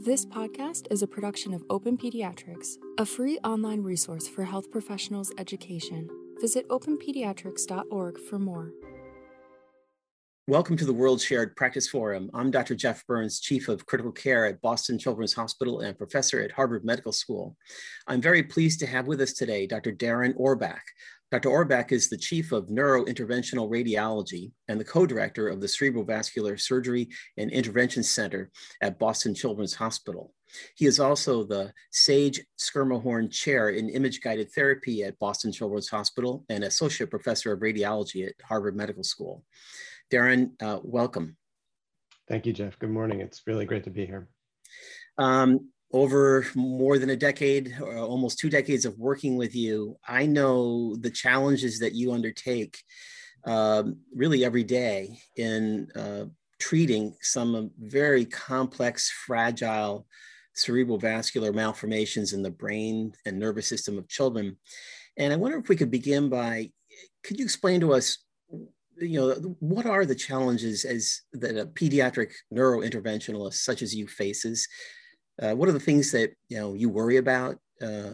This 0.00 0.24
podcast 0.24 0.86
is 0.90 1.02
a 1.02 1.06
production 1.06 1.52
of 1.52 1.62
Open 1.68 1.98
Pediatrics, 1.98 2.76
a 2.96 3.04
free 3.04 3.38
online 3.44 3.82
resource 3.82 4.26
for 4.26 4.42
health 4.44 4.70
professionals' 4.70 5.32
education. 5.36 6.08
Visit 6.40 6.66
openpediatrics.org 6.68 8.18
for 8.18 8.38
more. 8.38 8.72
Welcome 10.48 10.78
to 10.78 10.86
the 10.86 10.94
World 10.94 11.20
Shared 11.20 11.54
Practice 11.56 11.88
Forum. 11.88 12.30
I'm 12.32 12.50
Dr. 12.50 12.74
Jeff 12.74 13.06
Burns, 13.06 13.38
Chief 13.38 13.68
of 13.68 13.84
Critical 13.84 14.10
Care 14.10 14.46
at 14.46 14.62
Boston 14.62 14.98
Children's 14.98 15.34
Hospital 15.34 15.80
and 15.80 15.98
Professor 15.98 16.40
at 16.40 16.52
Harvard 16.52 16.86
Medical 16.86 17.12
School. 17.12 17.54
I'm 18.06 18.22
very 18.22 18.42
pleased 18.42 18.80
to 18.80 18.86
have 18.86 19.08
with 19.08 19.20
us 19.20 19.34
today 19.34 19.66
Dr. 19.66 19.92
Darren 19.92 20.34
Orbach. 20.38 20.80
Dr. 21.30 21.50
Orbach 21.50 21.92
is 21.92 22.08
the 22.08 22.16
Chief 22.16 22.52
of 22.52 22.68
Neurointerventional 22.68 23.68
Radiology 23.68 24.50
and 24.68 24.80
the 24.80 24.84
co-director 24.84 25.48
of 25.48 25.60
the 25.60 25.66
Cerebrovascular 25.66 26.58
Surgery 26.58 27.08
and 27.36 27.50
Intervention 27.50 28.02
Center 28.02 28.50
at 28.80 28.98
Boston 28.98 29.34
Children's 29.34 29.74
Hospital. 29.74 30.32
He 30.74 30.86
is 30.86 30.98
also 30.98 31.44
the 31.44 31.74
Sage 31.90 32.40
Schermerhorn 32.58 33.30
Chair 33.30 33.68
in 33.68 33.90
Image-Guided 33.90 34.50
Therapy 34.52 35.04
at 35.04 35.18
Boston 35.18 35.52
Children's 35.52 35.90
Hospital 35.90 36.46
and 36.48 36.64
Associate 36.64 37.10
Professor 37.10 37.52
of 37.52 37.60
Radiology 37.60 38.26
at 38.26 38.32
Harvard 38.42 38.74
Medical 38.74 39.04
School. 39.04 39.44
Darren, 40.10 40.52
uh, 40.62 40.78
welcome. 40.82 41.36
Thank 42.26 42.46
you, 42.46 42.54
Jeff. 42.54 42.78
Good 42.78 42.90
morning. 42.90 43.20
It's 43.20 43.42
really 43.46 43.66
great 43.66 43.84
to 43.84 43.90
be 43.90 44.06
here. 44.06 44.28
Um, 45.18 45.68
over 45.92 46.46
more 46.54 46.98
than 46.98 47.10
a 47.10 47.16
decade, 47.16 47.74
uh, 47.80 48.06
almost 48.06 48.38
two 48.38 48.50
decades 48.50 48.84
of 48.84 48.98
working 48.98 49.36
with 49.36 49.54
you, 49.54 49.96
I 50.06 50.26
know 50.26 50.96
the 50.96 51.10
challenges 51.10 51.78
that 51.78 51.94
you 51.94 52.12
undertake 52.12 52.82
um, 53.44 53.98
really 54.14 54.44
every 54.44 54.64
day 54.64 55.18
in 55.36 55.88
uh, 55.96 56.24
treating 56.58 57.16
some 57.22 57.70
very 57.78 58.24
complex, 58.24 59.10
fragile 59.10 60.06
cerebral 60.54 60.98
vascular 60.98 61.52
malformations 61.52 62.32
in 62.32 62.42
the 62.42 62.50
brain 62.50 63.12
and 63.24 63.38
nervous 63.38 63.66
system 63.66 63.96
of 63.96 64.08
children. 64.08 64.56
And 65.16 65.32
I 65.32 65.36
wonder 65.36 65.58
if 65.58 65.68
we 65.68 65.76
could 65.76 65.90
begin 65.90 66.28
by, 66.28 66.70
could 67.22 67.38
you 67.38 67.44
explain 67.44 67.80
to 67.80 67.94
us, 67.94 68.18
you 69.00 69.20
know, 69.20 69.56
what 69.60 69.86
are 69.86 70.04
the 70.04 70.14
challenges 70.14 70.84
as 70.84 71.22
that 71.32 71.56
a 71.56 71.66
pediatric 71.66 72.32
neurointerventionalist 72.52 73.54
such 73.54 73.80
as 73.80 73.94
you 73.94 74.08
faces 74.08 74.66
uh, 75.42 75.54
what 75.54 75.68
are 75.68 75.72
the 75.72 75.80
things 75.80 76.12
that 76.12 76.34
you 76.48 76.58
know 76.58 76.74
you 76.74 76.88
worry 76.88 77.16
about? 77.16 77.58
Uh, 77.80 78.12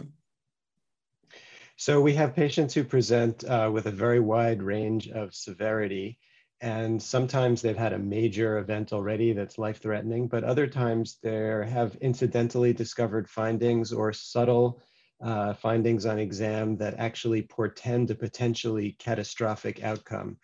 so 1.76 2.00
we 2.00 2.14
have 2.14 2.36
patients 2.36 2.74
who 2.74 2.84
present 2.84 3.44
uh, 3.44 3.70
with 3.72 3.86
a 3.86 3.90
very 3.90 4.20
wide 4.20 4.62
range 4.62 5.08
of 5.08 5.34
severity. 5.34 6.18
And 6.60 7.02
sometimes 7.02 7.60
they've 7.60 7.76
had 7.76 7.92
a 7.92 7.98
major 7.98 8.58
event 8.58 8.92
already 8.92 9.32
that's 9.32 9.58
life-threatening, 9.58 10.28
but 10.28 10.44
other 10.44 10.66
times 10.66 11.18
they 11.22 11.66
have 11.68 11.96
incidentally 11.96 12.72
discovered 12.72 13.28
findings 13.28 13.92
or 13.92 14.12
subtle 14.12 14.80
uh, 15.22 15.54
findings 15.54 16.06
on 16.06 16.18
exam 16.18 16.76
that 16.76 16.94
actually 16.98 17.42
portend 17.42 18.10
a 18.10 18.14
potentially 18.14 18.92
catastrophic 18.98 19.82
outcome. 19.82 20.38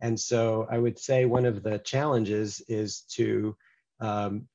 And 0.00 0.18
so 0.18 0.66
I 0.70 0.78
would 0.78 0.98
say 0.98 1.24
one 1.24 1.46
of 1.46 1.62
the 1.62 1.78
challenges 1.78 2.62
is 2.68 3.00
to 3.16 3.56
um, 4.00 4.46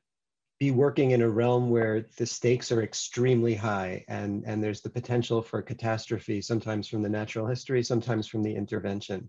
be 0.61 0.69
working 0.69 1.09
in 1.09 1.23
a 1.23 1.27
realm 1.27 1.71
where 1.71 2.05
the 2.17 2.25
stakes 2.25 2.71
are 2.71 2.83
extremely 2.83 3.55
high 3.55 4.05
and, 4.07 4.43
and 4.45 4.63
there's 4.63 4.81
the 4.81 4.89
potential 4.91 5.41
for 5.41 5.59
catastrophe, 5.59 6.39
sometimes 6.39 6.87
from 6.87 7.01
the 7.01 7.09
natural 7.09 7.47
history, 7.47 7.81
sometimes 7.81 8.27
from 8.27 8.43
the 8.43 8.53
intervention. 8.53 9.27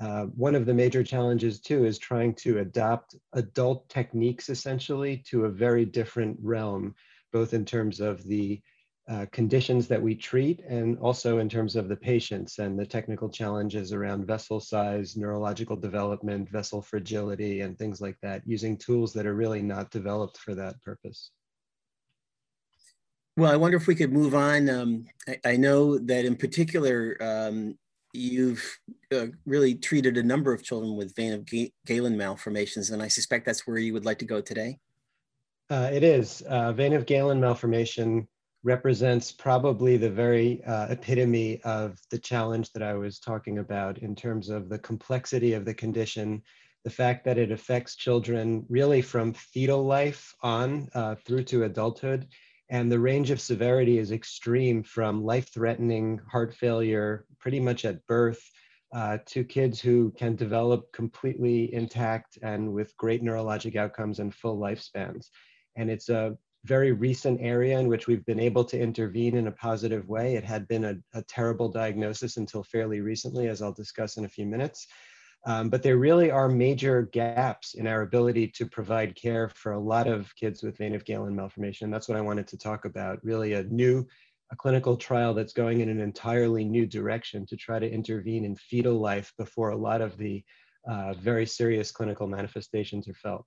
Uh, 0.00 0.22
one 0.34 0.54
of 0.54 0.64
the 0.64 0.72
major 0.72 1.04
challenges 1.04 1.60
too 1.60 1.84
is 1.84 1.98
trying 1.98 2.34
to 2.34 2.60
adopt 2.60 3.14
adult 3.34 3.86
techniques 3.90 4.48
essentially 4.48 5.18
to 5.18 5.44
a 5.44 5.50
very 5.50 5.84
different 5.84 6.38
realm, 6.40 6.94
both 7.30 7.52
in 7.52 7.66
terms 7.66 8.00
of 8.00 8.24
the 8.24 8.58
uh, 9.06 9.26
conditions 9.32 9.86
that 9.86 10.00
we 10.00 10.14
treat 10.14 10.60
and 10.60 10.98
also 10.98 11.38
in 11.38 11.48
terms 11.48 11.76
of 11.76 11.88
the 11.88 11.96
patients 11.96 12.58
and 12.58 12.78
the 12.78 12.86
technical 12.86 13.28
challenges 13.28 13.92
around 13.92 14.26
vessel 14.26 14.58
size, 14.58 15.16
neurological 15.16 15.76
development, 15.76 16.48
vessel 16.48 16.80
fragility, 16.80 17.60
and 17.60 17.78
things 17.78 18.00
like 18.00 18.16
that, 18.22 18.40
using 18.46 18.78
tools 18.78 19.12
that 19.12 19.26
are 19.26 19.34
really 19.34 19.60
not 19.60 19.90
developed 19.90 20.38
for 20.38 20.54
that 20.54 20.82
purpose. 20.82 21.30
Well, 23.36 23.52
I 23.52 23.56
wonder 23.56 23.76
if 23.76 23.86
we 23.86 23.94
could 23.94 24.12
move 24.12 24.34
on. 24.34 24.70
Um, 24.70 25.06
I, 25.28 25.38
I, 25.44 25.56
know 25.56 25.98
that 25.98 26.24
in 26.24 26.36
particular, 26.36 27.18
um, 27.20 27.76
you've 28.14 28.62
uh, 29.12 29.26
really 29.44 29.74
treated 29.74 30.16
a 30.16 30.22
number 30.22 30.52
of 30.52 30.62
children 30.62 30.96
with 30.96 31.14
vein 31.16 31.32
of 31.32 31.44
Galen 31.84 32.16
malformations, 32.16 32.90
and 32.90 33.02
I 33.02 33.08
suspect 33.08 33.44
that's 33.44 33.66
where 33.66 33.76
you 33.76 33.92
would 33.92 34.04
like 34.04 34.20
to 34.20 34.24
go 34.24 34.40
today. 34.40 34.78
Uh, 35.68 35.90
it 35.92 36.04
is. 36.04 36.42
Uh, 36.42 36.72
vein 36.72 36.92
of 36.92 37.06
Galen 37.06 37.40
malformation 37.40 38.28
represents 38.64 39.30
probably 39.30 39.98
the 39.98 40.10
very 40.10 40.64
uh, 40.64 40.86
epitome 40.88 41.60
of 41.62 42.00
the 42.10 42.18
challenge 42.18 42.72
that 42.72 42.82
I 42.82 42.94
was 42.94 43.18
talking 43.18 43.58
about 43.58 43.98
in 43.98 44.16
terms 44.16 44.48
of 44.48 44.70
the 44.70 44.78
complexity 44.78 45.52
of 45.52 45.66
the 45.66 45.74
condition, 45.74 46.42
the 46.82 46.90
fact 46.90 47.26
that 47.26 47.38
it 47.38 47.52
affects 47.52 47.94
children 47.94 48.64
really 48.70 49.02
from 49.02 49.34
fetal 49.34 49.84
life 49.84 50.34
on 50.42 50.88
uh, 50.94 51.14
through 51.14 51.44
to 51.44 51.64
adulthood. 51.64 52.26
And 52.70 52.90
the 52.90 52.98
range 52.98 53.30
of 53.30 53.40
severity 53.40 53.98
is 53.98 54.10
extreme 54.10 54.82
from 54.82 55.22
life-threatening 55.22 56.20
heart 56.32 56.54
failure 56.54 57.26
pretty 57.38 57.60
much 57.60 57.84
at 57.84 58.04
birth 58.06 58.42
uh, 58.94 59.18
to 59.26 59.44
kids 59.44 59.78
who 59.78 60.10
can 60.16 60.36
develop 60.36 60.90
completely 60.92 61.72
intact 61.74 62.38
and 62.42 62.72
with 62.72 62.96
great 62.96 63.22
neurologic 63.22 63.76
outcomes 63.76 64.20
and 64.20 64.34
full 64.34 64.58
lifespans. 64.58 65.28
And 65.76 65.90
it's 65.90 66.08
a 66.08 66.38
very 66.64 66.92
recent 66.92 67.40
area 67.40 67.78
in 67.78 67.88
which 67.88 68.06
we've 68.06 68.24
been 68.24 68.40
able 68.40 68.64
to 68.64 68.78
intervene 68.78 69.36
in 69.36 69.48
a 69.48 69.52
positive 69.52 70.08
way. 70.08 70.34
It 70.34 70.44
had 70.44 70.66
been 70.66 70.84
a, 70.84 70.96
a 71.12 71.22
terrible 71.22 71.68
diagnosis 71.68 72.36
until 72.36 72.62
fairly 72.62 73.00
recently, 73.00 73.48
as 73.48 73.60
I'll 73.60 73.72
discuss 73.72 74.16
in 74.16 74.24
a 74.24 74.28
few 74.28 74.46
minutes. 74.46 74.86
Um, 75.46 75.68
but 75.68 75.82
there 75.82 75.98
really 75.98 76.30
are 76.30 76.48
major 76.48 77.02
gaps 77.12 77.74
in 77.74 77.86
our 77.86 78.00
ability 78.00 78.48
to 78.56 78.66
provide 78.66 79.14
care 79.14 79.50
for 79.50 79.72
a 79.72 79.78
lot 79.78 80.06
of 80.06 80.34
kids 80.36 80.62
with 80.62 80.78
vein 80.78 80.94
of 80.94 81.04
Galen 81.04 81.36
malformation. 81.36 81.90
That's 81.90 82.08
what 82.08 82.16
I 82.16 82.22
wanted 82.22 82.46
to 82.48 82.58
talk 82.58 82.86
about, 82.86 83.22
really 83.22 83.52
a 83.52 83.64
new 83.64 84.06
a 84.52 84.56
clinical 84.56 84.96
trial 84.96 85.34
that's 85.34 85.52
going 85.52 85.80
in 85.80 85.88
an 85.88 86.00
entirely 86.00 86.64
new 86.64 86.86
direction 86.86 87.46
to 87.46 87.56
try 87.56 87.78
to 87.78 87.90
intervene 87.90 88.44
in 88.44 88.54
fetal 88.54 88.94
life 88.94 89.32
before 89.38 89.70
a 89.70 89.76
lot 89.76 90.00
of 90.00 90.16
the 90.16 90.44
uh, 90.86 91.14
very 91.14 91.46
serious 91.46 91.90
clinical 91.90 92.26
manifestations 92.26 93.08
are 93.08 93.14
felt. 93.14 93.46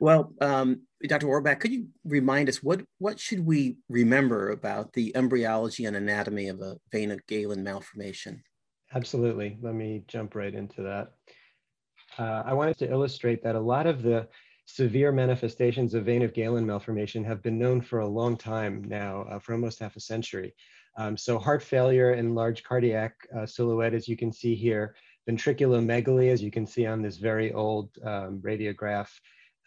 Well, 0.00 0.32
um, 0.40 0.82
Dr. 1.06 1.26
Orbach, 1.26 1.60
could 1.60 1.72
you 1.72 1.88
remind 2.04 2.48
us 2.48 2.62
what, 2.62 2.82
what 2.98 3.18
should 3.18 3.44
we 3.44 3.78
remember 3.88 4.50
about 4.50 4.92
the 4.92 5.14
embryology 5.16 5.84
and 5.84 5.96
anatomy 5.96 6.48
of 6.48 6.60
a 6.60 6.76
vein 6.92 7.10
of 7.10 7.26
Galen 7.26 7.62
malformation? 7.62 8.42
Absolutely. 8.94 9.58
Let 9.60 9.74
me 9.74 10.04
jump 10.08 10.34
right 10.34 10.54
into 10.54 10.82
that. 10.82 11.12
Uh, 12.18 12.42
I 12.44 12.52
wanted 12.52 12.78
to 12.78 12.90
illustrate 12.90 13.42
that 13.42 13.54
a 13.54 13.60
lot 13.60 13.86
of 13.86 14.02
the 14.02 14.28
severe 14.66 15.12
manifestations 15.12 15.94
of 15.94 16.04
vein 16.04 16.22
of 16.22 16.34
Galen 16.34 16.66
malformation 16.66 17.24
have 17.24 17.42
been 17.42 17.58
known 17.58 17.80
for 17.80 18.00
a 18.00 18.06
long 18.06 18.36
time 18.36 18.84
now, 18.86 19.22
uh, 19.30 19.38
for 19.38 19.52
almost 19.52 19.78
half 19.78 19.96
a 19.96 20.00
century. 20.00 20.54
Um, 20.96 21.16
so 21.16 21.38
heart 21.38 21.62
failure 21.62 22.12
and 22.12 22.34
large 22.34 22.64
cardiac 22.64 23.14
uh, 23.36 23.46
silhouette, 23.46 23.94
as 23.94 24.08
you 24.08 24.16
can 24.16 24.32
see 24.32 24.54
here, 24.54 24.94
ventriculomegaly, 25.28 26.30
as 26.30 26.42
you 26.42 26.50
can 26.50 26.66
see 26.66 26.86
on 26.86 27.02
this 27.02 27.18
very 27.18 27.52
old 27.52 27.90
um, 28.04 28.40
radiograph, 28.44 29.08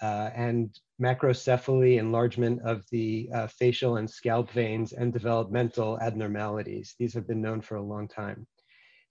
and 0.01 0.79
macrocephaly, 1.01 1.97
enlargement 1.97 2.61
of 2.63 2.85
the 2.91 3.29
uh, 3.33 3.47
facial 3.47 3.97
and 3.97 4.09
scalp 4.09 4.51
veins, 4.51 4.93
and 4.93 5.11
developmental 5.13 5.99
abnormalities. 5.99 6.95
These 6.99 7.13
have 7.13 7.27
been 7.27 7.41
known 7.41 7.61
for 7.61 7.75
a 7.75 7.83
long 7.83 8.07
time. 8.07 8.47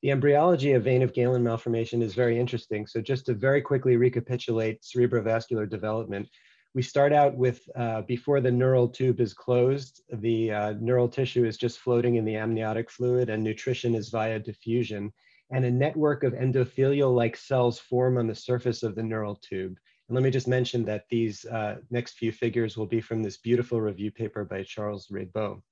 The 0.02 0.10
embryology 0.10 0.72
of 0.72 0.84
vein 0.84 1.02
of 1.02 1.12
Galen 1.12 1.42
malformation 1.42 2.00
is 2.00 2.14
very 2.14 2.38
interesting. 2.38 2.86
So 2.86 3.02
just 3.02 3.26
to 3.26 3.34
very 3.34 3.60
quickly 3.60 3.96
recapitulate 3.96 4.80
cerebrovascular 4.82 5.68
development, 5.68 6.28
we 6.72 6.82
start 6.82 7.12
out 7.12 7.36
with 7.36 7.60
uh, 7.76 8.02
before 8.02 8.40
the 8.40 8.50
neural 8.50 8.88
tube 8.88 9.20
is 9.20 9.34
closed, 9.34 10.02
the 10.10 10.52
uh, 10.52 10.74
neural 10.80 11.08
tissue 11.08 11.44
is 11.44 11.58
just 11.58 11.80
floating 11.80 12.14
in 12.14 12.24
the 12.24 12.36
amniotic 12.36 12.90
fluid 12.90 13.28
and 13.28 13.42
nutrition 13.42 13.94
is 13.94 14.08
via 14.08 14.38
diffusion. 14.38 15.12
And 15.50 15.64
a 15.64 15.70
network 15.70 16.22
of 16.22 16.32
endothelial-like 16.32 17.36
cells 17.36 17.80
form 17.80 18.18
on 18.18 18.28
the 18.28 18.34
surface 18.34 18.84
of 18.84 18.94
the 18.94 19.02
neural 19.02 19.34
tube. 19.34 19.76
And 20.10 20.16
let 20.16 20.24
me 20.24 20.30
just 20.32 20.48
mention 20.48 20.84
that 20.86 21.04
these 21.08 21.44
uh, 21.44 21.76
next 21.88 22.14
few 22.14 22.32
figures 22.32 22.76
will 22.76 22.88
be 22.88 23.00
from 23.00 23.22
this 23.22 23.36
beautiful 23.36 23.80
review 23.80 24.10
paper 24.10 24.44
by 24.44 24.64
Charles 24.64 25.06
Raybaud. 25.06 25.62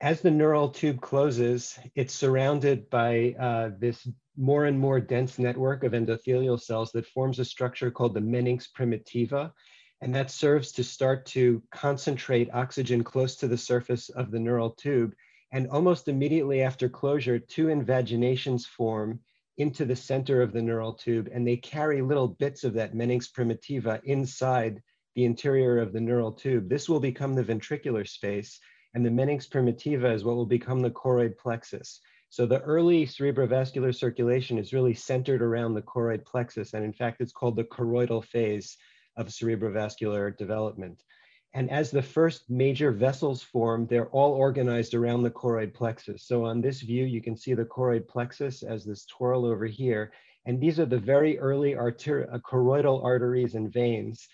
As 0.00 0.22
the 0.22 0.30
neural 0.30 0.70
tube 0.70 1.02
closes, 1.02 1.78
it's 1.94 2.14
surrounded 2.14 2.88
by 2.88 3.34
uh, 3.38 3.72
this 3.78 4.08
more 4.34 4.64
and 4.64 4.78
more 4.78 4.98
dense 4.98 5.38
network 5.38 5.84
of 5.84 5.92
endothelial 5.92 6.58
cells 6.58 6.90
that 6.92 7.04
forms 7.04 7.38
a 7.38 7.44
structure 7.44 7.90
called 7.90 8.14
the 8.14 8.20
Meninx 8.20 8.66
primitiva. 8.74 9.52
And 10.00 10.14
that 10.14 10.30
serves 10.30 10.72
to 10.72 10.82
start 10.82 11.26
to 11.26 11.62
concentrate 11.70 12.48
oxygen 12.54 13.04
close 13.04 13.36
to 13.36 13.46
the 13.46 13.58
surface 13.58 14.08
of 14.08 14.30
the 14.30 14.40
neural 14.40 14.70
tube. 14.70 15.12
And 15.52 15.68
almost 15.68 16.08
immediately 16.08 16.62
after 16.62 16.88
closure, 16.88 17.38
two 17.38 17.68
invaginations 17.68 18.64
form 18.64 19.20
into 19.60 19.84
the 19.84 19.94
center 19.94 20.40
of 20.40 20.52
the 20.52 20.62
neural 20.62 20.94
tube, 20.94 21.28
and 21.32 21.46
they 21.46 21.56
carry 21.56 22.00
little 22.00 22.28
bits 22.28 22.64
of 22.64 22.72
that 22.72 22.94
meninx 22.94 23.30
primitiva 23.30 24.00
inside 24.04 24.82
the 25.14 25.26
interior 25.26 25.78
of 25.78 25.92
the 25.92 26.00
neural 26.00 26.32
tube. 26.32 26.66
This 26.68 26.88
will 26.88 26.98
become 26.98 27.34
the 27.34 27.44
ventricular 27.44 28.08
space, 28.08 28.58
and 28.94 29.04
the 29.04 29.10
meninx 29.10 29.46
primitiva 29.46 30.14
is 30.14 30.24
what 30.24 30.36
will 30.36 30.46
become 30.46 30.80
the 30.80 30.90
choroid 30.90 31.36
plexus. 31.36 32.00
So 32.30 32.46
the 32.46 32.62
early 32.62 33.04
cerebrovascular 33.04 33.94
circulation 33.94 34.56
is 34.56 34.72
really 34.72 34.94
centered 34.94 35.42
around 35.42 35.74
the 35.74 35.82
choroid 35.82 36.24
plexus, 36.24 36.72
and 36.72 36.82
in 36.82 36.94
fact, 36.94 37.20
it's 37.20 37.32
called 37.32 37.56
the 37.56 37.64
choroidal 37.64 38.24
phase 38.24 38.78
of 39.16 39.26
cerebrovascular 39.26 40.38
development. 40.38 41.02
And 41.52 41.68
as 41.70 41.90
the 41.90 42.02
first 42.02 42.48
major 42.48 42.92
vessels 42.92 43.42
form, 43.42 43.86
they're 43.86 44.08
all 44.10 44.32
organized 44.32 44.94
around 44.94 45.22
the 45.22 45.30
choroid 45.30 45.74
plexus. 45.74 46.22
So 46.22 46.44
on 46.44 46.60
this 46.60 46.80
view, 46.80 47.04
you 47.04 47.20
can 47.20 47.36
see 47.36 47.54
the 47.54 47.64
choroid 47.64 48.06
plexus 48.06 48.62
as 48.62 48.84
this 48.84 49.04
twirl 49.06 49.44
over 49.44 49.66
here. 49.66 50.12
And 50.46 50.60
these 50.60 50.78
are 50.78 50.86
the 50.86 50.98
very 50.98 51.38
early 51.38 51.74
arter 51.74 52.28
uh, 52.32 52.38
choroidal 52.38 53.02
arteries 53.04 53.56
and 53.56 53.72
veins. 53.72 54.28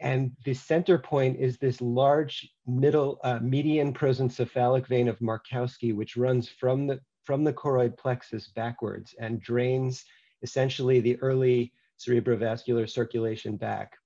And 0.00 0.30
the 0.44 0.54
center 0.54 0.96
point 0.96 1.40
is 1.40 1.58
this 1.58 1.80
large 1.80 2.48
middle 2.66 3.18
uh, 3.24 3.40
median 3.40 3.92
prosencephalic 3.92 4.86
vein 4.86 5.08
of 5.08 5.18
Markowski, 5.18 5.92
which 5.92 6.16
runs 6.16 6.48
from 6.48 6.86
the, 6.86 7.00
from 7.24 7.42
the 7.42 7.52
choroid 7.52 7.98
plexus 7.98 8.48
backwards 8.48 9.12
and 9.18 9.40
drains 9.40 10.04
essentially 10.42 11.00
the 11.00 11.20
early 11.20 11.72
cerebrovascular 11.98 12.88
circulation 12.88 13.56
back. 13.56 13.96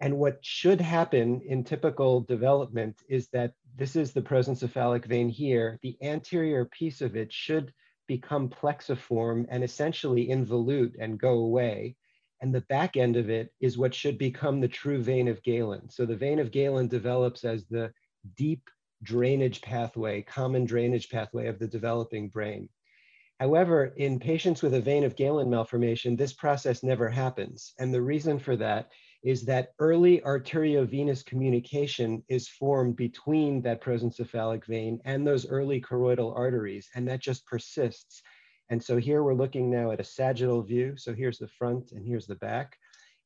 And 0.00 0.18
what 0.18 0.44
should 0.44 0.80
happen 0.80 1.40
in 1.46 1.64
typical 1.64 2.20
development 2.20 3.02
is 3.08 3.28
that 3.28 3.54
this 3.76 3.96
is 3.96 4.12
the 4.12 4.22
prosencephalic 4.22 5.06
vein 5.06 5.28
here. 5.28 5.78
The 5.82 5.96
anterior 6.02 6.64
piece 6.66 7.00
of 7.00 7.16
it 7.16 7.32
should 7.32 7.72
become 8.06 8.48
plexiform 8.48 9.46
and 9.48 9.64
essentially 9.64 10.28
involute 10.28 10.94
and 10.98 11.18
go 11.18 11.38
away. 11.38 11.96
And 12.40 12.54
the 12.54 12.60
back 12.62 12.96
end 12.96 13.16
of 13.16 13.30
it 13.30 13.52
is 13.60 13.78
what 13.78 13.94
should 13.94 14.18
become 14.18 14.60
the 14.60 14.68
true 14.68 15.02
vein 15.02 15.28
of 15.28 15.42
Galen. 15.42 15.88
So 15.90 16.04
the 16.04 16.16
vein 16.16 16.38
of 16.38 16.50
Galen 16.50 16.88
develops 16.88 17.44
as 17.44 17.64
the 17.66 17.92
deep 18.36 18.68
drainage 19.02 19.62
pathway, 19.62 20.22
common 20.22 20.64
drainage 20.64 21.08
pathway 21.08 21.46
of 21.46 21.58
the 21.58 21.68
developing 21.68 22.28
brain. 22.28 22.68
However, 23.40 23.92
in 23.96 24.18
patients 24.18 24.62
with 24.62 24.74
a 24.74 24.80
vein 24.80 25.04
of 25.04 25.16
Galen 25.16 25.50
malformation, 25.50 26.16
this 26.16 26.32
process 26.32 26.82
never 26.82 27.08
happens. 27.08 27.74
And 27.78 27.92
the 27.92 28.02
reason 28.02 28.38
for 28.38 28.56
that 28.56 28.90
is 29.22 29.44
that 29.44 29.72
early 29.78 30.20
arteriovenous 30.20 31.24
communication 31.24 32.22
is 32.28 32.48
formed 32.48 32.96
between 32.96 33.62
that 33.62 33.82
prosencephalic 33.82 34.64
vein 34.66 35.00
and 35.04 35.26
those 35.26 35.48
early 35.48 35.80
choroidal 35.80 36.36
arteries, 36.36 36.88
and 36.94 37.08
that 37.08 37.20
just 37.20 37.46
persists. 37.46 38.22
And 38.68 38.82
so 38.82 38.96
here 38.96 39.22
we're 39.22 39.34
looking 39.34 39.70
now 39.70 39.90
at 39.92 40.00
a 40.00 40.04
sagittal 40.04 40.62
view. 40.62 40.96
So 40.96 41.14
here's 41.14 41.38
the 41.38 41.48
front 41.48 41.92
and 41.92 42.06
here's 42.06 42.26
the 42.26 42.34
back. 42.36 42.76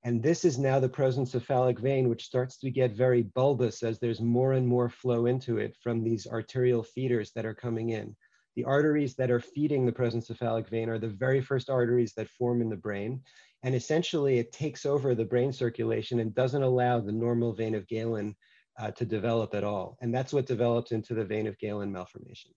And 0.03 0.23
this 0.23 0.45
is 0.45 0.59
now 0.59 0.81
the 0.81 0.89
prosencephalic 0.89 1.79
vein, 1.79 2.09
which 2.09 2.25
starts 2.25 2.57
to 2.59 2.71
get 2.71 2.93
very 2.93 3.23
bulbous 3.23 3.83
as 3.83 3.99
there's 3.99 4.21
more 4.21 4.55
and 4.55 4.67
more 4.67 4.89
flow 4.89 5.27
into 5.27 5.59
it 5.59 5.77
from 5.83 6.03
these 6.03 6.27
arterial 6.27 6.83
feeders 6.83 7.33
that 7.33 7.45
are 7.45 7.55
coming 7.55 7.91
in. 7.91 8.17
The 8.57 8.65
arteries 8.65 9.15
that 9.17 9.31
are 9.31 9.41
feeding 9.41 9.85
the 9.85 9.93
prosencephalic 9.93 10.69
vein 10.69 10.89
are 10.89 10.99
the 10.99 11.09
very 11.09 11.41
first 11.41 11.69
arteries 11.69 12.15
that 12.15 12.31
form 12.31 12.63
in 12.63 12.71
the 12.71 12.77
brain. 12.77 13.23
And 13.63 13.75
essentially 13.75 14.39
it 14.39 14.53
takes 14.53 14.87
over 14.87 15.15
the 15.15 15.25
brain 15.25 15.53
circulation 15.53 16.21
and 16.21 16.35
doesn't 16.35 16.63
allow 16.63 17.01
the 17.01 17.13
normal 17.13 17.53
vein 17.53 17.75
of 17.75 17.87
Galen 17.87 18.35
uh, 18.79 18.91
to 18.93 19.05
develop 19.05 19.55
at 19.55 19.65
all. 19.65 19.99
And 20.01 20.15
that's 20.15 20.33
what 20.33 20.47
develops 20.47 20.93
into 20.93 21.15
the 21.15 21.25
vein 21.25 21.47
of 21.47 21.59
Galen 21.59 21.93
malformation. 21.93 22.53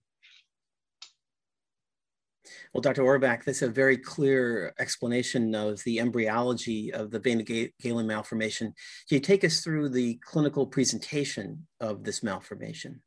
Well, 2.73 2.81
Dr. 2.81 3.03
Orbach, 3.03 3.43
this 3.43 3.61
is 3.61 3.69
a 3.69 3.71
very 3.71 3.97
clear 3.97 4.73
explanation 4.79 5.53
of 5.55 5.83
the 5.83 5.99
embryology 5.99 6.91
of 6.91 7.11
the 7.11 7.19
vein 7.19 7.39
of 7.39 7.47
Galen 7.81 8.07
malformation. 8.07 8.73
Can 9.07 9.15
you 9.15 9.19
take 9.19 9.43
us 9.43 9.61
through 9.61 9.89
the 9.89 10.19
clinical 10.23 10.65
presentation 10.65 11.67
of 11.79 12.03
this 12.03 12.23
malformation? 12.23 13.01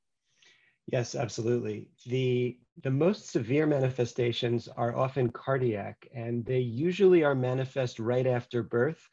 Yes, 0.86 1.14
absolutely. 1.14 1.88
The 2.06 2.58
the 2.82 2.90
most 2.90 3.30
severe 3.30 3.66
manifestations 3.66 4.68
are 4.68 4.94
often 4.94 5.30
cardiac, 5.30 6.06
and 6.14 6.44
they 6.44 6.60
usually 6.60 7.24
are 7.24 7.34
manifest 7.34 7.98
right 7.98 8.26
after 8.26 8.62
birth, 8.62 9.08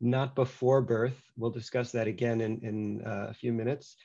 not 0.00 0.34
before 0.36 0.80
birth. 0.82 1.20
We'll 1.36 1.50
discuss 1.50 1.92
that 1.92 2.06
again 2.06 2.40
in, 2.40 2.60
in 2.64 3.02
uh, 3.04 3.26
a 3.30 3.34
few 3.34 3.52
minutes. 3.52 3.96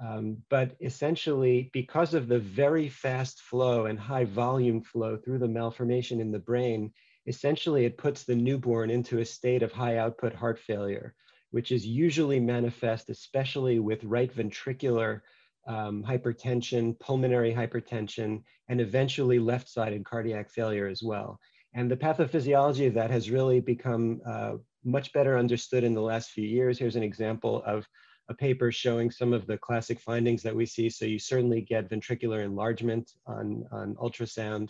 Um, 0.00 0.38
but 0.48 0.74
essentially, 0.80 1.70
because 1.72 2.14
of 2.14 2.26
the 2.26 2.38
very 2.40 2.88
fast 2.88 3.40
flow 3.42 3.86
and 3.86 3.98
high 4.00 4.24
volume 4.24 4.82
flow 4.82 5.16
through 5.18 5.38
the 5.38 5.48
malformation 5.48 6.18
in 6.20 6.32
the 6.32 6.38
brain, 6.40 6.92
essentially 7.26 7.84
it 7.84 7.98
puts 7.98 8.24
the 8.24 8.34
newborn 8.34 8.90
into 8.90 9.18
a 9.20 9.24
state 9.24 9.62
of 9.62 9.70
high 9.70 9.98
output 9.98 10.34
heart 10.34 10.58
failure, 10.58 11.14
which 11.50 11.70
is 11.70 11.86
usually 11.86 12.40
manifest, 12.40 13.10
especially 13.10 13.78
with 13.78 14.02
right 14.02 14.34
ventricular 14.34 15.20
um, 15.66 16.02
hypertension, 16.02 16.98
pulmonary 16.98 17.52
hypertension, 17.52 18.42
and 18.68 18.80
eventually 18.80 19.38
left-sided 19.38 20.04
cardiac 20.04 20.50
failure 20.50 20.88
as 20.88 21.02
well. 21.02 21.38
And 21.74 21.90
the 21.90 21.96
pathophysiology 21.96 22.86
of 22.86 22.94
that 22.94 23.10
has 23.10 23.30
really 23.30 23.60
become 23.60 24.20
uh, 24.26 24.54
much 24.84 25.12
better 25.12 25.38
understood 25.38 25.84
in 25.84 25.94
the 25.94 26.00
last 26.00 26.30
few 26.30 26.44
years. 26.44 26.78
Here's 26.78 26.96
an 26.96 27.02
example 27.02 27.62
of 27.64 27.86
a 28.28 28.34
paper 28.34 28.70
showing 28.70 29.10
some 29.10 29.32
of 29.32 29.46
the 29.46 29.58
classic 29.58 30.00
findings 30.00 30.42
that 30.42 30.54
we 30.54 30.66
see. 30.66 30.88
So 30.88 31.04
you 31.04 31.18
certainly 31.18 31.60
get 31.60 31.90
ventricular 31.90 32.44
enlargement 32.44 33.10
on, 33.26 33.64
on 33.72 33.94
ultrasound. 33.96 34.68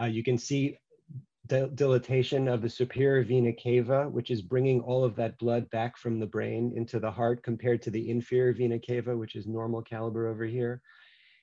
Uh, 0.00 0.06
you 0.06 0.22
can 0.22 0.38
see 0.38 0.76
dilatation 1.48 2.48
of 2.48 2.62
the 2.62 2.68
superior 2.68 3.24
vena 3.24 3.52
cava, 3.52 4.08
which 4.08 4.30
is 4.30 4.42
bringing 4.42 4.80
all 4.80 5.04
of 5.04 5.16
that 5.16 5.38
blood 5.38 5.68
back 5.70 5.96
from 5.96 6.20
the 6.20 6.26
brain 6.26 6.72
into 6.76 7.00
the 7.00 7.10
heart 7.10 7.42
compared 7.42 7.82
to 7.82 7.90
the 7.90 8.10
inferior 8.10 8.52
vena 8.52 8.78
cava, 8.78 9.16
which 9.16 9.34
is 9.34 9.46
normal 9.46 9.82
caliber 9.82 10.28
over 10.28 10.44
here. 10.44 10.82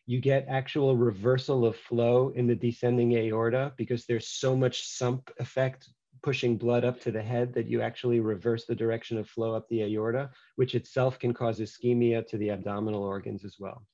You 0.06 0.19
get 0.19 0.46
actual 0.48 0.96
reversal 0.96 1.66
of 1.66 1.75
flow 1.75 2.30
in 2.36 2.46
the 2.46 2.56
descending 2.56 3.18
aorta 3.18 3.74
because 3.78 4.06
there's 4.06 4.28
so 4.28 4.56
much 4.56 4.88
sump 4.88 5.31
effect 5.40 5.90
pushing 6.22 6.57
blood 6.57 6.84
up 6.84 7.00
to 7.02 7.12
the 7.12 7.22
head 7.22 7.54
that 7.54 7.68
you 7.68 7.81
actually 7.81 8.19
reverse 8.19 8.66
the 8.66 8.75
direction 8.75 9.18
of 9.18 9.30
flow 9.30 9.54
up 9.54 9.68
the 9.69 9.84
aorta, 9.84 10.30
which 10.56 10.75
itself 10.75 11.19
can 11.19 11.34
cause 11.34 11.60
ischemia 11.60 12.25
to 12.28 12.38
the 12.38 12.50
abdominal 12.50 13.04
organs 13.04 13.44
as 13.44 13.57
well. 13.60 13.86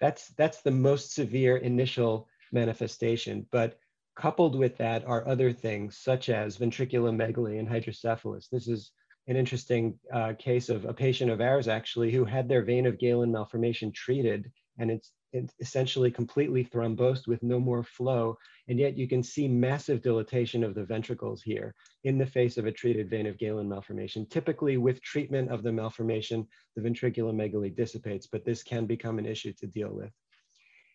That's, 0.00 0.28
that's 0.38 0.62
the 0.62 0.70
most 0.70 1.14
severe 1.14 1.58
initial 1.58 2.28
manifestation, 2.52 3.46
but 3.50 3.78
Coupled 4.20 4.54
with 4.54 4.76
that 4.76 5.02
are 5.06 5.26
other 5.26 5.50
things 5.50 5.96
such 5.96 6.28
as 6.28 6.58
ventriculomegaly 6.58 7.58
and 7.58 7.66
hydrocephalus. 7.66 8.48
This 8.48 8.68
is 8.68 8.92
an 9.28 9.36
interesting 9.36 9.98
uh, 10.12 10.34
case 10.38 10.68
of 10.68 10.84
a 10.84 10.92
patient 10.92 11.30
of 11.30 11.40
ours 11.40 11.68
actually 11.68 12.12
who 12.12 12.26
had 12.26 12.46
their 12.46 12.62
vein 12.62 12.84
of 12.84 12.98
Galen 12.98 13.32
malformation 13.32 13.90
treated 13.92 14.52
and 14.78 14.90
it's, 14.90 15.12
essentially 15.60 16.10
completely 16.10 16.64
thrombosed 16.64 17.28
with 17.28 17.40
no 17.42 17.60
more 17.60 17.84
flow. 17.84 18.36
And 18.68 18.80
yet 18.80 18.98
you 18.98 19.06
can 19.06 19.22
see 19.22 19.46
massive 19.46 20.02
dilatation 20.02 20.64
of 20.64 20.74
the 20.74 20.84
ventricles 20.84 21.40
here 21.40 21.72
in 22.02 22.18
the 22.18 22.26
face 22.26 22.58
of 22.58 22.66
a 22.66 22.72
treated 22.72 23.08
vein 23.08 23.28
of 23.28 23.38
Galen 23.38 23.68
malformation. 23.68 24.26
Typically 24.26 24.76
with 24.76 25.00
treatment 25.02 25.48
of 25.50 25.62
the 25.62 25.70
malformation, 25.70 26.48
the 26.74 26.82
ventriculomegaly 26.82 27.76
dissipates, 27.76 28.26
but 28.26 28.44
this 28.44 28.64
can 28.64 28.86
become 28.86 29.20
an 29.20 29.24
issue 29.24 29.52
to 29.60 29.68
deal 29.68 29.94
with. 29.94 30.10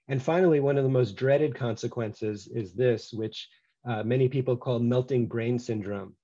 And 0.08 0.22
finally, 0.22 0.60
one 0.60 0.78
of 0.78 0.84
the 0.84 0.90
most 0.90 1.16
dreaded 1.16 1.56
consequences 1.56 2.48
is 2.48 2.74
this, 2.74 3.12
which 3.12 3.50
uh, 3.88 4.04
many 4.04 4.30
people 4.30 4.56
call 4.56 4.80
melting 4.80 5.28
brain 5.28 5.58
syndrome. 5.58 6.16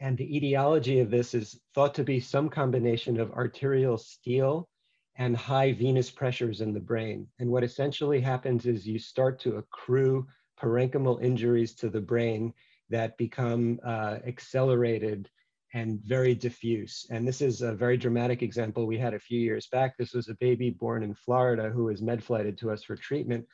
And 0.00 0.18
the 0.18 0.36
etiology 0.36 1.00
of 1.00 1.10
this 1.10 1.32
is 1.32 1.58
thought 1.74 1.94
to 1.94 2.04
be 2.04 2.20
some 2.20 2.50
combination 2.50 3.18
of 3.18 3.32
arterial 3.32 3.96
steal 3.96 4.68
and 5.16 5.34
high 5.34 5.72
venous 5.72 6.10
pressures 6.10 6.60
in 6.60 6.74
the 6.74 6.80
brain. 6.80 7.26
And 7.38 7.50
what 7.50 7.64
essentially 7.64 8.20
happens 8.20 8.66
is 8.66 8.86
you 8.86 8.98
start 8.98 9.40
to 9.40 9.56
accrue 9.56 10.26
parenchymal 10.60 11.22
injuries 11.22 11.74
to 11.76 11.88
the 11.88 12.00
brain 12.00 12.52
that 12.90 13.16
become 13.16 13.80
uh, 13.84 14.18
accelerated 14.26 15.30
and 15.76 16.00
very 16.04 16.34
diffuse. 16.34 17.06
And 17.10 17.28
this 17.28 17.42
is 17.42 17.60
a 17.60 17.74
very 17.74 17.98
dramatic 17.98 18.42
example 18.42 18.86
we 18.86 18.96
had 18.96 19.12
a 19.12 19.18
few 19.18 19.38
years 19.38 19.66
back. 19.66 19.98
This 19.98 20.14
was 20.14 20.30
a 20.30 20.36
baby 20.40 20.70
born 20.70 21.02
in 21.02 21.14
Florida 21.14 21.68
who 21.68 21.84
was 21.84 22.00
med 22.00 22.24
flighted 22.24 22.56
to 22.58 22.70
us 22.70 22.82
for 22.82 22.96
treatment. 22.96 23.44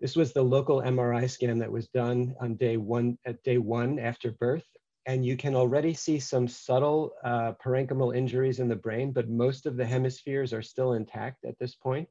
This 0.00 0.16
was 0.16 0.32
the 0.32 0.42
local 0.42 0.80
MRI 0.80 1.28
scan 1.28 1.58
that 1.58 1.70
was 1.70 1.88
done 1.88 2.34
on 2.40 2.56
day 2.56 2.78
one 2.78 3.18
at 3.26 3.42
day 3.42 3.58
one 3.58 3.98
after 3.98 4.32
birth. 4.32 4.64
And 5.04 5.22
you 5.22 5.36
can 5.36 5.54
already 5.54 5.92
see 5.92 6.18
some 6.18 6.48
subtle 6.48 7.12
uh, 7.22 7.52
parenchymal 7.62 8.16
injuries 8.16 8.58
in 8.58 8.68
the 8.68 8.76
brain, 8.86 9.12
but 9.12 9.28
most 9.28 9.66
of 9.66 9.76
the 9.76 9.84
hemispheres 9.84 10.54
are 10.54 10.62
still 10.62 10.94
intact 10.94 11.44
at 11.44 11.58
this 11.58 11.74
point. 11.74 12.08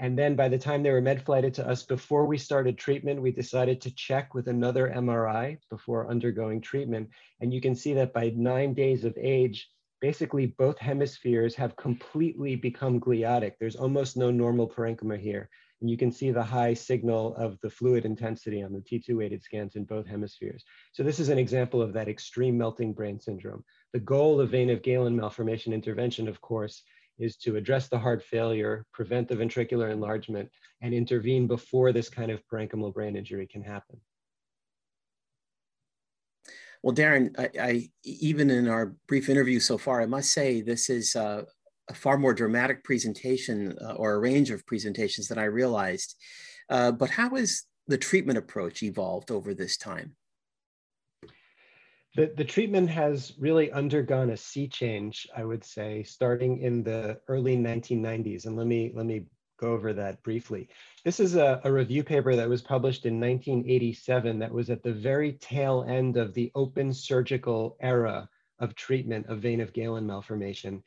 And 0.00 0.18
then 0.18 0.34
by 0.34 0.48
the 0.48 0.56
time 0.56 0.82
they 0.82 0.90
were 0.90 1.02
med 1.02 1.22
flighted 1.22 1.52
to 1.54 1.68
us 1.68 1.82
before 1.82 2.24
we 2.24 2.38
started 2.38 2.78
treatment, 2.78 3.20
we 3.20 3.32
decided 3.32 3.82
to 3.82 3.94
check 3.94 4.32
with 4.32 4.48
another 4.48 4.88
MRI 4.88 5.58
before 5.68 6.08
undergoing 6.08 6.62
treatment. 6.62 7.10
And 7.40 7.52
you 7.52 7.60
can 7.60 7.74
see 7.74 7.92
that 7.92 8.14
by 8.14 8.32
nine 8.34 8.72
days 8.72 9.04
of 9.04 9.14
age, 9.20 9.68
basically 10.00 10.46
both 10.46 10.78
hemispheres 10.78 11.54
have 11.56 11.76
completely 11.76 12.56
become 12.56 12.98
gliotic. 12.98 13.52
There's 13.60 13.76
almost 13.76 14.16
no 14.16 14.30
normal 14.30 14.66
parenchyma 14.66 15.20
here. 15.20 15.50
And 15.82 15.90
you 15.90 15.98
can 15.98 16.10
see 16.10 16.30
the 16.30 16.42
high 16.42 16.72
signal 16.72 17.34
of 17.36 17.58
the 17.60 17.68
fluid 17.68 18.06
intensity 18.06 18.62
on 18.62 18.72
the 18.72 18.80
T2 18.80 19.18
weighted 19.18 19.42
scans 19.42 19.76
in 19.76 19.84
both 19.84 20.06
hemispheres. 20.06 20.64
So 20.92 21.02
this 21.02 21.20
is 21.20 21.28
an 21.28 21.38
example 21.38 21.82
of 21.82 21.92
that 21.92 22.08
extreme 22.08 22.56
melting 22.56 22.94
brain 22.94 23.20
syndrome. 23.20 23.64
The 23.92 24.00
goal 24.00 24.40
of 24.40 24.48
vein 24.48 24.70
of 24.70 24.82
Galen 24.82 25.14
malformation 25.14 25.74
intervention, 25.74 26.26
of 26.26 26.40
course, 26.40 26.82
is 27.20 27.36
to 27.36 27.56
address 27.56 27.88
the 27.88 27.98
heart 27.98 28.22
failure, 28.22 28.86
prevent 28.92 29.28
the 29.28 29.36
ventricular 29.36 29.92
enlargement, 29.92 30.50
and 30.80 30.94
intervene 30.94 31.46
before 31.46 31.92
this 31.92 32.08
kind 32.08 32.30
of 32.30 32.42
parenchymal 32.50 32.92
brain 32.92 33.16
injury 33.16 33.46
can 33.46 33.62
happen. 33.62 34.00
Well, 36.82 36.94
Darren, 36.94 37.38
I, 37.38 37.50
I, 37.60 37.90
even 38.04 38.48
in 38.48 38.66
our 38.66 38.94
brief 39.06 39.28
interview 39.28 39.60
so 39.60 39.76
far, 39.76 40.00
I 40.00 40.06
must 40.06 40.32
say 40.32 40.62
this 40.62 40.88
is 40.88 41.14
uh, 41.14 41.42
a 41.90 41.94
far 41.94 42.16
more 42.16 42.32
dramatic 42.32 42.82
presentation 42.84 43.76
uh, 43.84 43.92
or 43.92 44.14
a 44.14 44.18
range 44.18 44.50
of 44.50 44.66
presentations 44.66 45.28
than 45.28 45.38
I 45.38 45.44
realized. 45.44 46.16
Uh, 46.70 46.92
but 46.92 47.10
how 47.10 47.30
has 47.30 47.64
the 47.86 47.98
treatment 47.98 48.38
approach 48.38 48.82
evolved 48.82 49.30
over 49.30 49.52
this 49.52 49.76
time? 49.76 50.16
The, 52.16 52.32
the 52.36 52.44
treatment 52.44 52.90
has 52.90 53.32
really 53.38 53.70
undergone 53.70 54.30
a 54.30 54.36
sea 54.36 54.66
change, 54.66 55.28
I 55.36 55.44
would 55.44 55.64
say, 55.64 56.02
starting 56.02 56.58
in 56.58 56.82
the 56.82 57.20
early 57.28 57.56
1990s. 57.56 58.46
And 58.46 58.56
let 58.56 58.66
me, 58.66 58.90
let 58.94 59.06
me 59.06 59.26
go 59.60 59.72
over 59.72 59.92
that 59.92 60.22
briefly. 60.22 60.68
This 61.04 61.20
is 61.20 61.36
a, 61.36 61.60
a, 61.64 61.70
review 61.70 62.02
paper 62.02 62.34
that 62.34 62.48
was 62.48 62.62
published 62.62 63.04
in 63.06 63.20
1987 63.20 64.38
that 64.38 64.50
was 64.50 64.70
at 64.70 64.82
the 64.82 64.92
very 64.92 65.34
tail 65.34 65.84
end 65.86 66.16
of 66.16 66.34
the 66.34 66.50
open 66.54 66.92
surgical 66.92 67.76
era 67.80 68.28
of 68.58 68.74
treatment 68.74 69.26
of 69.26 69.40
vein 69.40 69.60
of 69.60 69.72
Galen 69.72 70.06
malformation. 70.06 70.82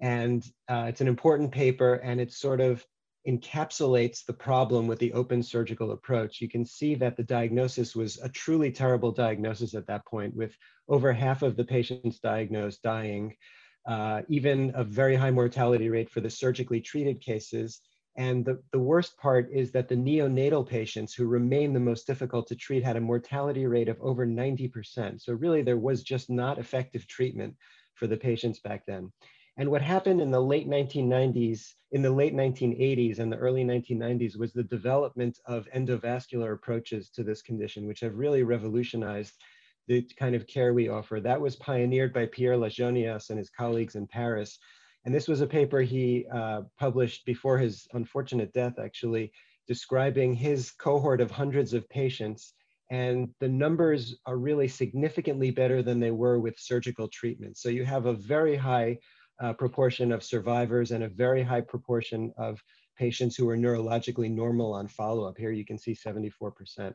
And 0.00 0.44
uh, 0.68 0.86
it's 0.88 1.00
an 1.00 1.08
important 1.08 1.52
paper 1.52 1.94
and 1.94 2.20
it 2.20 2.32
sort 2.32 2.60
of 2.60 2.86
encapsulates 3.28 4.24
the 4.24 4.32
problem 4.32 4.86
with 4.86 4.98
the 4.98 5.12
open 5.12 5.42
surgical 5.42 5.92
approach. 5.92 6.40
You 6.40 6.48
can 6.48 6.64
see 6.64 6.94
that 6.96 7.16
the 7.16 7.22
diagnosis 7.22 7.94
was 7.94 8.18
a 8.18 8.28
truly 8.28 8.70
terrible 8.72 9.12
diagnosis 9.12 9.74
at 9.74 9.86
that 9.86 10.04
point 10.06 10.34
with 10.34 10.56
over 10.88 11.12
half 11.12 11.42
of 11.42 11.56
the 11.56 11.64
patients 11.64 12.18
diagnosed 12.18 12.82
dying, 12.82 13.36
uh, 13.86 14.22
even 14.28 14.72
a 14.74 14.84
very 14.84 15.16
high 15.16 15.30
mortality 15.30 15.88
rate 15.88 16.10
for 16.10 16.20
the 16.20 16.30
surgically 16.30 16.80
treated 16.80 17.20
cases 17.20 17.80
and 18.16 18.44
the, 18.44 18.62
the 18.72 18.78
worst 18.78 19.16
part 19.16 19.48
is 19.50 19.72
that 19.72 19.88
the 19.88 19.94
neonatal 19.94 20.68
patients 20.68 21.14
who 21.14 21.26
remain 21.26 21.72
the 21.72 21.80
most 21.80 22.06
difficult 22.06 22.46
to 22.48 22.56
treat 22.56 22.84
had 22.84 22.96
a 22.96 23.00
mortality 23.00 23.66
rate 23.66 23.88
of 23.88 23.98
over 24.00 24.26
90%. 24.26 25.20
So 25.20 25.32
really 25.32 25.62
there 25.62 25.78
was 25.78 26.02
just 26.02 26.28
not 26.28 26.58
effective 26.58 27.06
treatment 27.06 27.56
for 27.94 28.06
the 28.06 28.16
patients 28.16 28.60
back 28.60 28.84
then. 28.86 29.12
And 29.56 29.70
what 29.70 29.82
happened 29.82 30.20
in 30.20 30.30
the 30.30 30.40
late 30.40 30.68
1990s, 30.68 31.74
in 31.90 32.02
the 32.02 32.10
late 32.10 32.34
1980s 32.34 33.18
and 33.18 33.30
the 33.30 33.36
early 33.36 33.64
1990s 33.64 34.38
was 34.38 34.52
the 34.52 34.62
development 34.62 35.38
of 35.46 35.68
endovascular 35.76 36.54
approaches 36.54 37.10
to 37.10 37.22
this 37.22 37.42
condition, 37.42 37.86
which 37.86 38.00
have 38.00 38.14
really 38.14 38.42
revolutionized 38.42 39.34
the 39.88 40.08
kind 40.18 40.34
of 40.34 40.46
care 40.46 40.72
we 40.72 40.88
offer. 40.88 41.20
That 41.20 41.40
was 41.40 41.56
pioneered 41.56 42.14
by 42.14 42.26
Pierre 42.26 42.56
Lasjaunias 42.56 43.30
and 43.30 43.38
his 43.38 43.50
colleagues 43.50 43.94
in 43.94 44.06
Paris 44.06 44.58
and 45.04 45.14
this 45.14 45.28
was 45.28 45.40
a 45.40 45.46
paper 45.46 45.80
he 45.80 46.26
uh, 46.32 46.62
published 46.78 47.24
before 47.26 47.58
his 47.58 47.86
unfortunate 47.92 48.52
death, 48.52 48.74
actually, 48.78 49.32
describing 49.66 50.34
his 50.34 50.70
cohort 50.70 51.20
of 51.20 51.30
hundreds 51.30 51.72
of 51.72 51.88
patients. 51.88 52.54
And 52.90 53.30
the 53.40 53.48
numbers 53.48 54.16
are 54.26 54.36
really 54.36 54.68
significantly 54.68 55.50
better 55.50 55.82
than 55.82 55.98
they 55.98 56.10
were 56.10 56.38
with 56.38 56.58
surgical 56.58 57.08
treatment. 57.08 57.56
So 57.56 57.68
you 57.68 57.84
have 57.84 58.06
a 58.06 58.12
very 58.12 58.54
high 58.54 58.98
uh, 59.42 59.52
proportion 59.52 60.12
of 60.12 60.22
survivors 60.22 60.92
and 60.92 61.04
a 61.04 61.08
very 61.08 61.42
high 61.42 61.60
proportion 61.60 62.32
of 62.38 62.62
patients 62.96 63.36
who 63.36 63.48
are 63.48 63.56
neurologically 63.56 64.30
normal 64.30 64.72
on 64.72 64.86
follow-up. 64.86 65.36
Here 65.36 65.50
you 65.50 65.64
can 65.64 65.78
see 65.78 65.94
74%. 65.94 66.94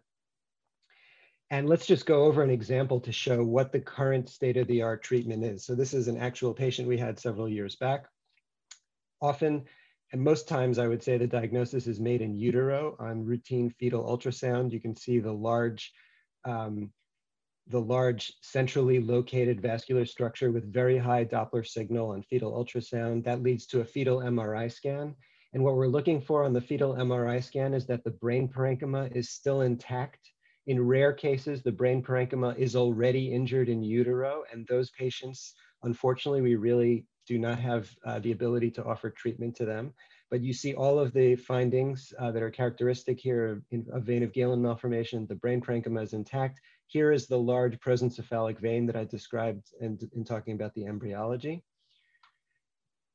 And 1.49 1.69
let's 1.69 1.85
just 1.85 2.05
go 2.05 2.23
over 2.23 2.43
an 2.43 2.49
example 2.49 2.99
to 3.01 3.11
show 3.11 3.43
what 3.43 3.71
the 3.71 3.79
current 3.79 4.29
state 4.29 4.57
of 4.57 4.67
the 4.67 4.81
art 4.81 5.03
treatment 5.03 5.43
is. 5.43 5.65
So 5.65 5.75
this 5.75 5.93
is 5.93 6.07
an 6.07 6.17
actual 6.17 6.53
patient 6.53 6.87
we 6.87 6.97
had 6.97 7.19
several 7.19 7.47
years 7.47 7.75
back. 7.75 8.05
Often, 9.21 9.65
and 10.11 10.21
most 10.21 10.47
times 10.47 10.77
I 10.77 10.87
would 10.87 11.03
say 11.03 11.17
the 11.17 11.27
diagnosis 11.27 11.87
is 11.87 11.99
made 11.99 12.21
in 12.21 12.35
utero 12.35 12.95
on 12.99 13.25
routine 13.25 13.69
fetal 13.69 14.03
ultrasound. 14.03 14.71
You 14.71 14.81
can 14.81 14.95
see 14.95 15.19
the 15.19 15.31
large, 15.31 15.91
um, 16.45 16.91
the 17.69 17.81
large 17.81 18.33
centrally 18.41 18.99
located 18.99 19.61
vascular 19.61 20.05
structure 20.05 20.51
with 20.51 20.71
very 20.71 20.97
high 20.97 21.25
Doppler 21.25 21.65
signal 21.65 22.11
on 22.11 22.23
fetal 22.23 22.53
ultrasound. 22.53 23.23
That 23.23 23.43
leads 23.43 23.65
to 23.67 23.81
a 23.81 23.85
fetal 23.85 24.19
MRI 24.19 24.71
scan. 24.71 25.15
And 25.53 25.63
what 25.63 25.75
we're 25.75 25.87
looking 25.87 26.21
for 26.21 26.43
on 26.43 26.53
the 26.53 26.61
fetal 26.61 26.95
MRI 26.95 27.43
scan 27.43 27.73
is 27.73 27.85
that 27.87 28.03
the 28.03 28.11
brain 28.11 28.47
parenchyma 28.47 29.15
is 29.15 29.29
still 29.29 29.61
intact 29.61 30.31
in 30.67 30.85
rare 30.85 31.13
cases, 31.13 31.63
the 31.63 31.71
brain 31.71 32.03
parenchyma 32.03 32.57
is 32.57 32.75
already 32.75 33.33
injured 33.33 33.69
in 33.69 33.81
utero, 33.81 34.43
and 34.51 34.67
those 34.67 34.91
patients, 34.91 35.53
unfortunately, 35.83 36.41
we 36.41 36.55
really 36.55 37.05
do 37.25 37.39
not 37.39 37.57
have 37.57 37.89
uh, 38.05 38.19
the 38.19 38.33
ability 38.33 38.71
to 38.71 38.83
offer 38.83 39.09
treatment 39.09 39.55
to 39.55 39.65
them. 39.65 39.93
But 40.29 40.41
you 40.41 40.51
see 40.51 40.73
all 40.73 40.99
of 40.99 41.13
the 41.13 41.37
findings 41.37 42.13
uh, 42.19 42.31
that 42.31 42.43
are 42.43 42.51
characteristic 42.51 43.17
here 43.17 43.61
in 43.71 43.87
a 43.93 44.01
vein 44.01 44.23
of 44.23 44.33
Galen 44.33 44.61
malformation. 44.61 45.25
The 45.25 45.35
brain 45.35 45.61
parenchyma 45.61 46.03
is 46.03 46.11
intact. 46.11 46.59
Here 46.87 47.11
is 47.11 47.27
the 47.27 47.37
large 47.37 47.79
prosencephalic 47.79 48.59
vein 48.59 48.85
that 48.85 48.95
I 48.95 49.03
described 49.03 49.67
in, 49.81 49.99
in 50.15 50.23
talking 50.23 50.55
about 50.55 50.73
the 50.73 50.85
embryology. 50.85 51.63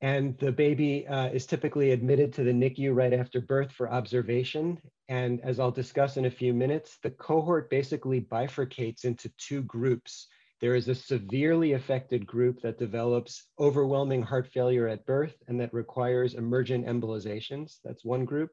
And 0.03 0.37
the 0.39 0.53
baby 0.53 1.07
uh, 1.07 1.29
is 1.29 1.47
typically 1.47 1.93
admitted 1.93 2.33
to 2.35 2.45
the 2.45 2.53
NICU 2.53 2.95
right 2.95 3.13
after 3.13 3.41
birth 3.41 3.71
for 3.71 3.91
observation. 3.91 4.79
And 5.09 5.41
as 5.43 5.61
I'll 5.61 5.71
discuss 5.71 6.17
in 6.17 6.25
a 6.27 6.31
few 6.31 6.53
minutes, 6.53 6.99
the 7.03 7.11
cohort 7.11 7.71
basically 7.71 8.21
bifurcates 8.21 9.05
into 9.05 9.31
two 9.39 9.63
groups. 9.63 10.27
There 10.61 10.75
is 10.75 10.89
a 10.89 10.95
severely 10.95 11.73
affected 11.73 12.27
group 12.27 12.61
that 12.63 12.79
develops 12.79 13.47
overwhelming 13.59 14.23
heart 14.23 14.49
failure 14.49 14.89
at 14.89 15.07
birth 15.07 15.37
and 15.49 15.61
that 15.61 15.73
requires 15.73 16.35
emergent 16.35 16.85
embolizations. 16.85 17.79
That's 17.85 18.05
one 18.05 18.25
group. 18.25 18.51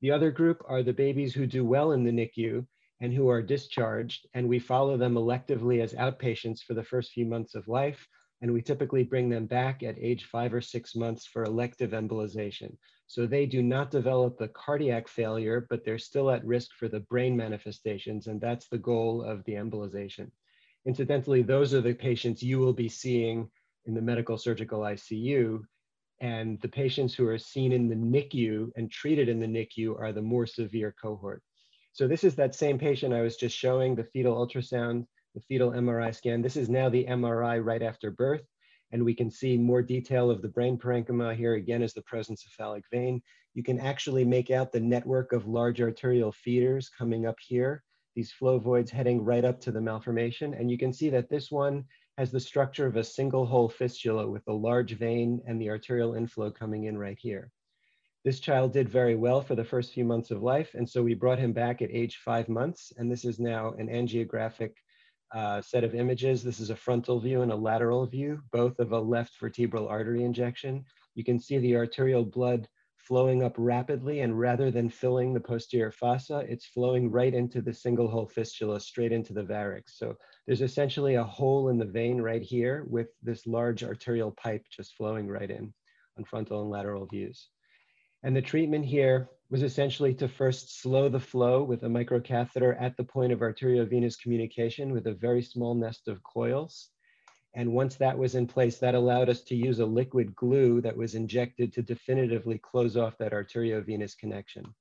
The 0.00 0.10
other 0.10 0.30
group 0.30 0.62
are 0.66 0.82
the 0.82 0.92
babies 0.92 1.34
who 1.34 1.46
do 1.46 1.64
well 1.64 1.92
in 1.92 2.04
the 2.04 2.10
NICU 2.10 2.66
and 3.00 3.12
who 3.12 3.28
are 3.28 3.42
discharged, 3.42 4.26
and 4.34 4.48
we 4.48 4.58
follow 4.58 4.96
them 4.96 5.14
electively 5.14 5.82
as 5.82 5.92
outpatients 5.94 6.62
for 6.62 6.74
the 6.74 6.84
first 6.84 7.12
few 7.12 7.26
months 7.26 7.54
of 7.54 7.68
life 7.68 8.06
and 8.42 8.52
we 8.52 8.60
typically 8.60 9.02
bring 9.02 9.28
them 9.28 9.46
back 9.46 9.82
at 9.82 9.98
age 9.98 10.24
five 10.24 10.52
or 10.52 10.60
six 10.60 10.94
months 10.94 11.26
for 11.26 11.44
elective 11.44 11.92
embolization. 11.92 12.76
So 13.06 13.26
they 13.26 13.46
do 13.46 13.62
not 13.62 13.90
develop 13.90 14.36
the 14.36 14.48
cardiac 14.48 15.08
failure, 15.08 15.66
but 15.70 15.84
they're 15.84 15.98
still 15.98 16.30
at 16.30 16.44
risk 16.44 16.70
for 16.78 16.88
the 16.88 17.00
brain 17.00 17.36
manifestations, 17.36 18.26
and 18.26 18.40
that's 18.40 18.68
the 18.68 18.78
goal 18.78 19.22
of 19.22 19.42
the 19.44 19.52
embolization. 19.52 20.30
Incidentally, 20.86 21.42
those 21.42 21.72
are 21.72 21.80
the 21.80 21.94
patients 21.94 22.42
you 22.42 22.58
will 22.58 22.72
be 22.72 22.88
seeing 22.88 23.48
in 23.86 23.94
the 23.94 24.02
medical 24.02 24.36
surgical 24.36 24.80
ICU, 24.80 25.62
and 26.20 26.60
the 26.60 26.68
patients 26.68 27.14
who 27.14 27.26
are 27.26 27.38
seen 27.38 27.72
in 27.72 27.88
the 27.88 27.94
NICU 27.94 28.70
and 28.76 28.90
treated 28.90 29.28
in 29.28 29.40
the 29.40 29.46
NICU 29.46 29.98
are 29.98 30.12
the 30.12 30.22
more 30.22 30.46
severe 30.46 30.94
cohort. 31.00 31.42
So 31.96 32.06
this 32.06 32.24
is 32.24 32.34
that 32.34 32.54
same 32.54 32.78
patient 32.78 33.14
I 33.14 33.22
was 33.22 33.38
just 33.38 33.56
showing, 33.56 33.94
the 33.94 34.04
fetal 34.04 34.36
ultrasound 34.36 35.06
the 35.34 35.40
fetal 35.40 35.70
MRI 35.70 36.14
scan. 36.14 36.42
This 36.42 36.58
is 36.58 36.68
now 36.68 36.90
the 36.90 37.06
MRI 37.06 37.64
right 37.64 37.82
after 37.82 38.10
birth, 38.10 38.42
and 38.92 39.02
we 39.02 39.14
can 39.14 39.30
see 39.30 39.56
more 39.56 39.80
detail 39.80 40.30
of 40.30 40.42
the 40.42 40.48
brain 40.48 40.76
parenchyma. 40.76 41.34
Here 41.34 41.54
again 41.54 41.82
is 41.82 41.94
the 41.94 42.02
presence 42.02 42.44
of 42.44 42.52
prosencephalic 42.52 42.82
vein. 42.92 43.22
You 43.54 43.62
can 43.62 43.80
actually 43.80 44.26
make 44.26 44.50
out 44.50 44.72
the 44.72 44.80
network 44.80 45.32
of 45.32 45.46
large 45.46 45.80
arterial 45.80 46.32
feeders 46.32 46.90
coming 46.90 47.24
up 47.24 47.36
here, 47.40 47.82
these 48.14 48.30
flow 48.30 48.58
voids 48.58 48.90
heading 48.90 49.24
right 49.24 49.46
up 49.46 49.58
to 49.62 49.72
the 49.72 49.80
malformation. 49.80 50.52
And 50.52 50.70
you 50.70 50.76
can 50.76 50.92
see 50.92 51.08
that 51.08 51.30
this 51.30 51.50
one 51.50 51.82
has 52.18 52.30
the 52.30 52.40
structure 52.40 52.86
of 52.86 52.96
a 52.96 53.04
single 53.04 53.46
hole 53.46 53.70
fistula 53.70 54.28
with 54.28 54.46
a 54.48 54.52
large 54.52 54.92
vein 54.98 55.40
and 55.46 55.58
the 55.58 55.70
arterial 55.70 56.12
inflow 56.12 56.50
coming 56.50 56.84
in 56.84 56.98
right 56.98 57.18
here. 57.18 57.50
This 58.26 58.40
child 58.40 58.72
did 58.72 58.88
very 58.88 59.14
well 59.14 59.40
for 59.40 59.54
the 59.54 59.62
first 59.62 59.92
few 59.92 60.04
months 60.04 60.32
of 60.32 60.42
life, 60.42 60.74
and 60.74 60.90
so 60.90 61.00
we 61.00 61.14
brought 61.14 61.38
him 61.38 61.52
back 61.52 61.80
at 61.80 61.92
age 61.92 62.16
five 62.16 62.48
months, 62.48 62.92
and 62.96 63.08
this 63.08 63.24
is 63.24 63.38
now 63.38 63.74
an 63.74 63.86
angiographic 63.86 64.72
uh, 65.32 65.62
set 65.62 65.84
of 65.84 65.94
images. 65.94 66.42
This 66.42 66.58
is 66.58 66.70
a 66.70 66.74
frontal 66.74 67.20
view 67.20 67.42
and 67.42 67.52
a 67.52 67.54
lateral 67.56 68.04
view, 68.04 68.42
both 68.50 68.80
of 68.80 68.90
a 68.90 68.98
left 68.98 69.38
vertebral 69.38 69.86
artery 69.86 70.24
injection. 70.24 70.84
You 71.14 71.22
can 71.22 71.38
see 71.38 71.58
the 71.58 71.76
arterial 71.76 72.24
blood 72.24 72.66
flowing 72.96 73.44
up 73.44 73.54
rapidly 73.56 74.22
and 74.22 74.36
rather 74.36 74.72
than 74.72 74.90
filling 74.90 75.32
the 75.32 75.38
posterior 75.38 75.92
fossa, 75.92 76.38
it's 76.48 76.66
flowing 76.66 77.08
right 77.12 77.32
into 77.32 77.62
the 77.62 77.72
single 77.72 78.08
hole 78.08 78.26
fistula, 78.26 78.80
straight 78.80 79.12
into 79.12 79.34
the 79.34 79.44
varix. 79.44 79.90
So 79.90 80.16
there's 80.48 80.62
essentially 80.62 81.14
a 81.14 81.22
hole 81.22 81.68
in 81.68 81.78
the 81.78 81.84
vein 81.84 82.20
right 82.20 82.42
here 82.42 82.86
with 82.88 83.06
this 83.22 83.46
large 83.46 83.84
arterial 83.84 84.32
pipe 84.32 84.66
just 84.68 84.96
flowing 84.96 85.28
right 85.28 85.48
in 85.48 85.72
on 86.18 86.24
frontal 86.24 86.62
and 86.62 86.70
lateral 86.70 87.06
views. 87.06 87.50
And 88.26 88.34
the 88.34 88.42
treatment 88.42 88.84
here 88.84 89.30
was 89.50 89.62
essentially 89.62 90.12
to 90.14 90.26
first 90.26 90.80
slow 90.80 91.08
the 91.08 91.20
flow 91.20 91.62
with 91.62 91.84
a 91.84 91.88
microcatheter 91.88 92.76
at 92.76 92.96
the 92.96 93.04
point 93.04 93.32
of 93.32 93.38
arteriovenous 93.38 94.20
communication 94.20 94.92
with 94.92 95.06
a 95.06 95.14
very 95.14 95.42
small 95.42 95.76
nest 95.76 96.08
of 96.08 96.24
coils. 96.24 96.88
And 97.54 97.72
once 97.72 97.94
that 97.94 98.18
was 98.18 98.34
in 98.34 98.48
place, 98.48 98.78
that 98.78 98.96
allowed 98.96 99.28
us 99.28 99.42
to 99.42 99.54
use 99.54 99.78
a 99.78 99.86
liquid 99.86 100.34
glue 100.34 100.80
that 100.80 100.96
was 100.96 101.14
injected 101.14 101.72
to 101.74 101.82
definitively 101.82 102.58
close 102.58 102.96
off 102.96 103.16
that 103.18 103.30
arteriovenous 103.30 104.18
connection. 104.18 104.74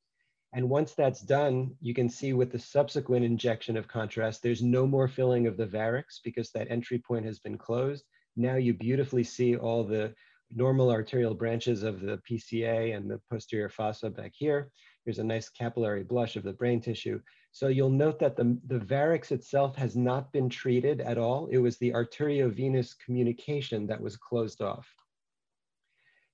And 0.51 0.67
once 0.67 0.95
that's 0.95 1.21
done, 1.21 1.75
you 1.81 1.93
can 1.93 2.09
see 2.09 2.33
with 2.33 2.51
the 2.51 2.57
subsequent 2.57 3.25
injection 3.25 3.77
of 3.77 3.87
contrast, 3.87 4.41
there's 4.41 4.63
no 4.63 4.87
more 4.87 5.07
filling 5.07 5.45
of 5.45 5.55
the 5.55 5.67
varix 5.67 6.19
because 6.23 6.49
that 6.53 6.71
entry 6.71 6.97
point 6.97 7.27
has 7.27 7.37
been 7.37 7.59
closed. 7.59 8.05
Now 8.35 8.55
you 8.55 8.73
beautifully 8.73 9.23
see 9.23 9.55
all 9.55 9.83
the 9.83 10.15
normal 10.53 10.91
arterial 10.91 11.33
branches 11.33 11.83
of 11.83 12.01
the 12.01 12.21
PCA 12.29 12.95
and 12.95 13.09
the 13.09 13.19
posterior 13.29 13.69
fossa 13.69 14.09
back 14.09 14.33
here. 14.35 14.71
Here's 15.03 15.19
a 15.19 15.23
nice 15.23 15.49
capillary 15.49 16.03
blush 16.03 16.35
of 16.35 16.43
the 16.43 16.53
brain 16.53 16.81
tissue. 16.81 17.21
So 17.51 17.67
you'll 17.67 17.89
note 17.89 18.19
that 18.19 18.35
the, 18.35 18.57
the 18.67 18.79
varix 18.79 19.31
itself 19.31 19.75
has 19.77 19.95
not 19.95 20.33
been 20.33 20.49
treated 20.49 21.01
at 21.01 21.17
all. 21.17 21.47
It 21.47 21.57
was 21.57 21.77
the 21.77 21.91
arteriovenous 21.91 22.93
communication 23.03 23.87
that 23.87 24.01
was 24.01 24.17
closed 24.17 24.61
off. 24.61 24.87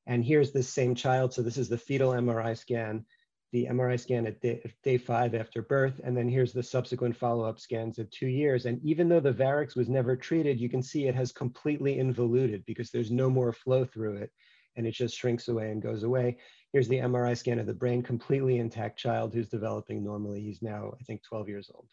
And 0.07 0.25
here's 0.25 0.51
this 0.51 0.69
same 0.69 0.95
child. 0.95 1.33
So 1.33 1.41
this 1.41 1.57
is 1.57 1.69
the 1.69 1.77
fetal 1.77 2.11
MRI 2.11 2.57
scan, 2.57 3.05
the 3.51 3.67
MRI 3.69 3.99
scan 3.99 4.25
at 4.25 4.39
day, 4.41 4.61
day 4.83 4.97
five 4.97 5.35
after 5.35 5.61
birth. 5.61 5.99
And 6.03 6.15
then 6.15 6.29
here's 6.29 6.53
the 6.53 6.63
subsequent 6.63 7.15
follow-up 7.15 7.59
scans 7.59 7.99
at 7.99 8.11
two 8.11 8.27
years. 8.27 8.65
And 8.65 8.79
even 8.83 9.09
though 9.09 9.19
the 9.19 9.33
varix 9.33 9.75
was 9.75 9.89
never 9.89 10.15
treated, 10.15 10.59
you 10.59 10.69
can 10.69 10.81
see 10.81 11.07
it 11.07 11.15
has 11.15 11.31
completely 11.31 11.99
involuted 11.99 12.63
because 12.65 12.91
there's 12.91 13.11
no 13.11 13.29
more 13.29 13.51
flow 13.51 13.83
through 13.83 14.15
it 14.17 14.31
and 14.77 14.87
it 14.87 14.93
just 14.93 15.17
shrinks 15.17 15.49
away 15.49 15.71
and 15.71 15.81
goes 15.81 16.03
away. 16.03 16.37
Here's 16.71 16.87
the 16.87 16.99
MRI 16.99 17.37
scan 17.37 17.59
of 17.59 17.65
the 17.65 17.73
brain, 17.73 18.01
completely 18.01 18.57
intact 18.57 18.97
child 18.97 19.33
who's 19.33 19.49
developing 19.49 20.03
normally. 20.03 20.41
He's 20.41 20.61
now, 20.61 20.93
I 20.99 21.03
think, 21.03 21.21
12 21.23 21.49
years 21.49 21.69
old. 21.73 21.87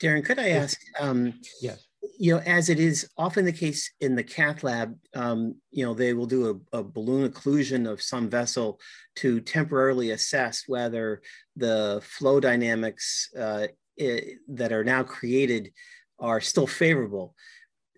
Darren, 0.00 0.24
could 0.24 0.38
I 0.38 0.50
ask? 0.50 0.80
Um, 1.00 1.34
yes. 1.60 1.87
You 2.18 2.34
know, 2.34 2.42
as 2.46 2.68
it 2.68 2.78
is 2.78 3.08
often 3.16 3.44
the 3.44 3.52
case 3.52 3.92
in 4.00 4.14
the 4.14 4.22
cath 4.22 4.62
lab, 4.62 4.96
um, 5.14 5.56
you 5.70 5.84
know, 5.84 5.94
they 5.94 6.14
will 6.14 6.26
do 6.26 6.62
a, 6.72 6.78
a, 6.78 6.82
balloon 6.82 7.28
occlusion 7.28 7.90
of 7.90 8.02
some 8.02 8.28
vessel 8.28 8.80
to 9.16 9.40
temporarily 9.40 10.10
assess 10.10 10.64
whether 10.66 11.22
the 11.56 12.00
flow 12.04 12.40
dynamics 12.40 13.30
uh, 13.38 13.66
it, 13.96 14.38
that 14.48 14.72
are 14.72 14.84
now 14.84 15.02
created 15.02 15.72
are 16.20 16.40
still 16.40 16.66
favorable 16.66 17.34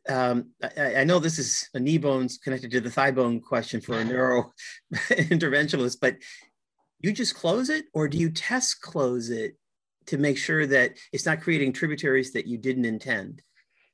um, 0.08 0.50
I, 0.62 0.96
I, 0.96 1.04
know 1.04 1.18
this 1.18 1.38
is 1.38 1.68
a 1.74 1.80
knee 1.80 1.98
bones 1.98 2.38
connected 2.38 2.70
to 2.72 2.80
the 2.80 2.90
thigh 2.90 3.10
bone 3.10 3.40
question 3.40 3.80
for 3.80 3.98
a 3.98 4.04
neuro 4.04 4.52
interventionalist, 4.94 5.98
but 6.00 6.16
you 7.00 7.12
just 7.12 7.34
close 7.34 7.70
it 7.70 7.86
or 7.94 8.08
do 8.08 8.18
you 8.18 8.30
test 8.30 8.80
close 8.80 9.30
it 9.30 9.56
to 10.06 10.18
make 10.18 10.38
sure 10.38 10.66
that 10.66 10.96
it's 11.12 11.26
not 11.26 11.40
creating 11.40 11.72
tributaries 11.72 12.32
that 12.32 12.46
you 12.46 12.58
didn't 12.58 12.84
intend? 12.84 13.42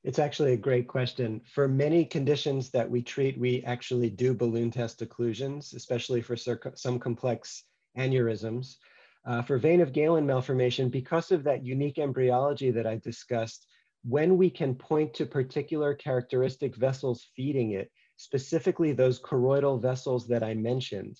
It's 0.07 0.19
actually 0.19 0.53
a 0.53 0.57
great 0.57 0.87
question. 0.87 1.41
For 1.53 1.67
many 1.67 2.05
conditions 2.05 2.69
that 2.69 2.89
we 2.89 3.01
treat, 3.01 3.37
we 3.37 3.61
actually 3.63 4.09
do 4.09 4.33
balloon 4.33 4.71
test 4.71 5.01
occlusions, 5.01 5.75
especially 5.75 6.21
for 6.21 6.37
some 6.37 6.97
complex 6.97 7.65
aneurysms. 7.97 8.77
Uh, 9.25 9.41
for 9.41 9.57
vein 9.57 9.81
of 9.81 9.91
Galen 9.91 10.25
malformation, 10.25 10.87
because 10.87 11.33
of 11.33 11.43
that 11.43 11.65
unique 11.65 11.99
embryology 11.99 12.71
that 12.71 12.87
I 12.87 12.95
discussed, 13.03 13.67
when 14.05 14.37
we 14.37 14.49
can 14.49 14.75
point 14.75 15.13
to 15.15 15.25
particular 15.25 15.93
characteristic 15.93 16.77
vessels 16.77 17.27
feeding 17.35 17.71
it, 17.71 17.91
specifically 18.15 18.93
those 18.93 19.19
choroidal 19.19 19.81
vessels 19.81 20.25
that 20.29 20.41
I 20.41 20.53
mentioned, 20.53 21.17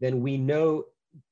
then 0.00 0.22
we 0.22 0.38
know, 0.38 0.84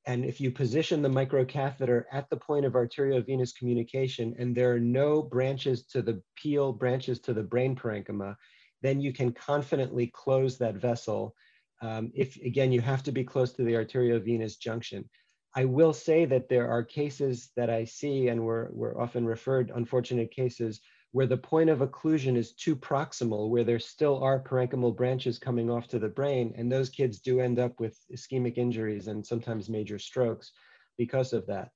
and 0.05 0.25
if 0.25 0.41
you 0.41 0.51
position 0.51 1.01
the 1.01 1.09
microcatheter 1.09 2.03
at 2.11 2.29
the 2.29 2.37
point 2.37 2.65
of 2.65 2.73
arteriovenous 2.73 3.55
communication 3.55 4.35
and 4.37 4.55
there 4.55 4.73
are 4.73 4.79
no 4.79 5.21
branches 5.21 5.85
to 5.85 6.01
the 6.01 6.21
pial, 6.41 6.73
branches 6.73 7.19
to 7.21 7.33
the 7.33 7.43
brain 7.43 7.75
parenchyma, 7.75 8.35
then 8.81 8.99
you 8.99 9.13
can 9.13 9.31
confidently 9.31 10.07
close 10.07 10.57
that 10.57 10.75
vessel. 10.75 11.33
Um, 11.81 12.11
if 12.13 12.35
again, 12.37 12.71
you 12.71 12.81
have 12.81 13.03
to 13.03 13.11
be 13.11 13.23
close 13.23 13.53
to 13.53 13.63
the 13.63 13.73
arteriovenous 13.73 14.59
junction. 14.59 15.09
I 15.55 15.65
will 15.65 15.93
say 15.93 16.25
that 16.25 16.49
there 16.49 16.69
are 16.69 16.83
cases 16.83 17.49
that 17.55 17.69
I 17.69 17.85
see, 17.85 18.27
and 18.27 18.43
we're, 18.43 18.69
we're 18.71 18.99
often 18.99 19.25
referred 19.25 19.71
unfortunate 19.73 20.31
cases 20.31 20.79
where 21.11 21.25
the 21.25 21.37
point 21.37 21.69
of 21.69 21.79
occlusion 21.79 22.37
is 22.37 22.53
too 22.53 22.75
proximal, 22.75 23.49
where 23.49 23.63
there 23.63 23.79
still 23.79 24.23
are 24.23 24.43
parenchymal 24.43 24.95
branches 24.95 25.39
coming 25.39 25.69
off 25.69 25.87
to 25.87 25.99
the 25.99 26.07
brain, 26.07 26.53
and 26.55 26.71
those 26.71 26.89
kids 26.89 27.19
do 27.19 27.39
end 27.39 27.59
up 27.59 27.79
with 27.79 27.97
ischemic 28.13 28.57
injuries 28.57 29.07
and 29.07 29.25
sometimes 29.25 29.69
major 29.69 29.97
strokes 29.97 30.51
because 30.97 31.33
of 31.33 31.47
that. 31.47 31.71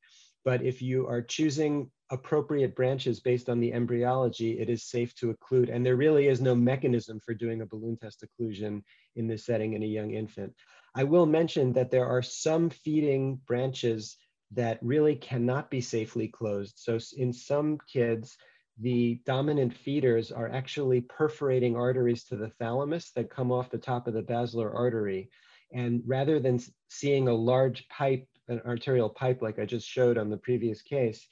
But 0.45 0.61
if 0.61 0.81
you 0.81 1.07
are 1.07 1.21
choosing 1.21 1.89
appropriate 2.11 2.75
branches 2.75 3.21
based 3.21 3.49
on 3.49 3.59
the 3.59 3.73
embryology, 3.73 4.59
it 4.59 4.69
is 4.69 4.83
safe 4.83 5.15
to 5.15 5.33
occlude. 5.33 5.73
And 5.73 5.85
there 5.85 5.95
really 5.95 6.27
is 6.27 6.41
no 6.41 6.53
mechanism 6.53 7.19
for 7.25 7.33
doing 7.33 7.61
a 7.61 7.65
balloon 7.65 7.97
test 7.97 8.23
occlusion 8.23 8.83
in 9.15 9.25
this 9.25 9.45
setting 9.45 9.73
in 9.73 9.83
a 9.83 9.87
young 9.87 10.11
infant. 10.11 10.53
I 10.95 11.05
will 11.05 11.25
mention 11.25 11.73
that 11.73 11.89
there 11.89 12.05
are 12.05 12.21
some 12.21 12.69
feeding 12.69 13.39
branches 13.47 14.17
that 14.51 14.77
really 14.83 15.15
cannot 15.15 15.71
be 15.71 15.81
safely 15.81 16.27
closed. 16.27 16.75
So 16.77 16.99
in 17.17 17.33
some 17.33 17.79
kids, 17.91 18.37
the 18.79 19.21
dominant 19.25 19.75
feeders 19.77 20.31
are 20.31 20.49
actually 20.49 21.01
perforating 21.01 21.75
arteries 21.75 22.23
to 22.25 22.35
the 22.35 22.49
thalamus 22.49 23.11
that 23.15 23.29
come 23.29 23.51
off 23.51 23.69
the 23.69 23.77
top 23.77 24.07
of 24.07 24.13
the 24.13 24.21
basilar 24.21 24.73
artery. 24.73 25.29
And 25.71 26.01
rather 26.05 26.39
than 26.39 26.59
seeing 26.89 27.27
a 27.27 27.33
large 27.33 27.87
pipe, 27.87 28.27
an 28.47 28.61
arterial 28.65 29.09
pipe 29.09 29.41
like 29.41 29.59
I 29.59 29.65
just 29.65 29.87
showed 29.87 30.17
on 30.17 30.29
the 30.29 30.37
previous 30.37 30.81
case, 30.81 31.27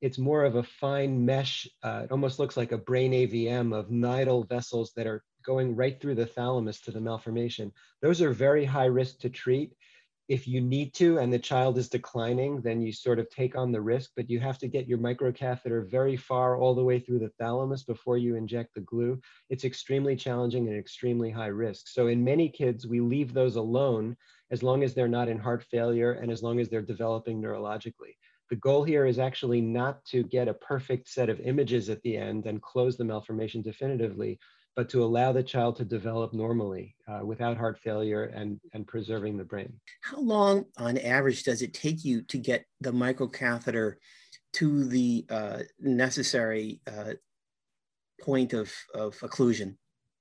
it's 0.00 0.18
more 0.18 0.44
of 0.44 0.56
a 0.56 0.62
fine 0.62 1.24
mesh. 1.24 1.68
Uh, 1.82 2.02
it 2.04 2.12
almost 2.12 2.38
looks 2.38 2.56
like 2.56 2.72
a 2.72 2.78
brain 2.78 3.12
AVM 3.12 3.74
of 3.74 3.88
nidal 3.88 4.48
vessels 4.48 4.92
that 4.96 5.06
are 5.06 5.22
going 5.44 5.76
right 5.76 6.00
through 6.00 6.16
the 6.16 6.26
thalamus 6.26 6.80
to 6.82 6.90
the 6.90 7.00
malformation. 7.00 7.72
Those 8.00 8.20
are 8.20 8.32
very 8.32 8.64
high 8.64 8.86
risk 8.86 9.20
to 9.20 9.30
treat 9.30 9.74
if 10.32 10.48
you 10.48 10.62
need 10.62 10.94
to 10.94 11.18
and 11.18 11.30
the 11.30 11.38
child 11.38 11.76
is 11.76 11.90
declining, 11.90 12.62
then 12.62 12.80
you 12.80 12.90
sort 12.90 13.18
of 13.18 13.28
take 13.28 13.54
on 13.54 13.70
the 13.70 13.82
risk, 13.82 14.12
but 14.16 14.30
you 14.30 14.40
have 14.40 14.56
to 14.56 14.66
get 14.66 14.88
your 14.88 14.96
microcatheter 14.96 15.86
very 15.90 16.16
far 16.16 16.56
all 16.56 16.74
the 16.74 16.82
way 16.82 16.98
through 16.98 17.18
the 17.18 17.28
thalamus 17.38 17.82
before 17.82 18.16
you 18.16 18.34
inject 18.34 18.72
the 18.74 18.80
glue. 18.80 19.20
It's 19.50 19.66
extremely 19.66 20.16
challenging 20.16 20.68
and 20.68 20.78
extremely 20.78 21.30
high 21.30 21.48
risk. 21.48 21.86
So 21.86 22.06
in 22.06 22.24
many 22.24 22.48
kids, 22.48 22.86
we 22.86 22.98
leave 22.98 23.34
those 23.34 23.56
alone 23.56 24.16
as 24.50 24.62
long 24.62 24.82
as 24.82 24.94
they're 24.94 25.06
not 25.06 25.28
in 25.28 25.38
heart 25.38 25.64
failure 25.64 26.12
and 26.12 26.32
as 26.32 26.42
long 26.42 26.60
as 26.60 26.70
they're 26.70 26.80
developing 26.80 27.42
neurologically. 27.42 28.16
The 28.48 28.56
goal 28.56 28.84
here 28.84 29.04
is 29.04 29.18
actually 29.18 29.60
not 29.60 30.02
to 30.06 30.22
get 30.22 30.48
a 30.48 30.54
perfect 30.54 31.08
set 31.08 31.28
of 31.28 31.40
images 31.40 31.90
at 31.90 32.00
the 32.00 32.16
end 32.16 32.46
and 32.46 32.62
close 32.62 32.96
the 32.96 33.04
malformation 33.04 33.60
definitively, 33.60 34.38
but 34.74 34.88
to 34.90 35.04
allow 35.04 35.32
the 35.32 35.42
child 35.42 35.76
to 35.76 35.84
develop 35.84 36.32
normally 36.32 36.96
uh, 37.08 37.24
without 37.24 37.56
heart 37.56 37.78
failure 37.78 38.24
and, 38.24 38.58
and 38.72 38.86
preserving 38.86 39.36
the 39.36 39.44
brain. 39.44 39.72
How 40.02 40.18
long 40.18 40.64
on 40.78 40.98
average 40.98 41.42
does 41.44 41.62
it 41.62 41.74
take 41.74 42.04
you 42.04 42.22
to 42.22 42.38
get 42.38 42.64
the 42.80 42.92
microcatheter 42.92 43.94
to 44.54 44.84
the 44.84 45.26
uh, 45.30 45.58
necessary 45.80 46.80
uh, 46.86 47.12
point 48.20 48.52
of, 48.52 48.72
of 48.94 49.18
occlusion? 49.20 49.76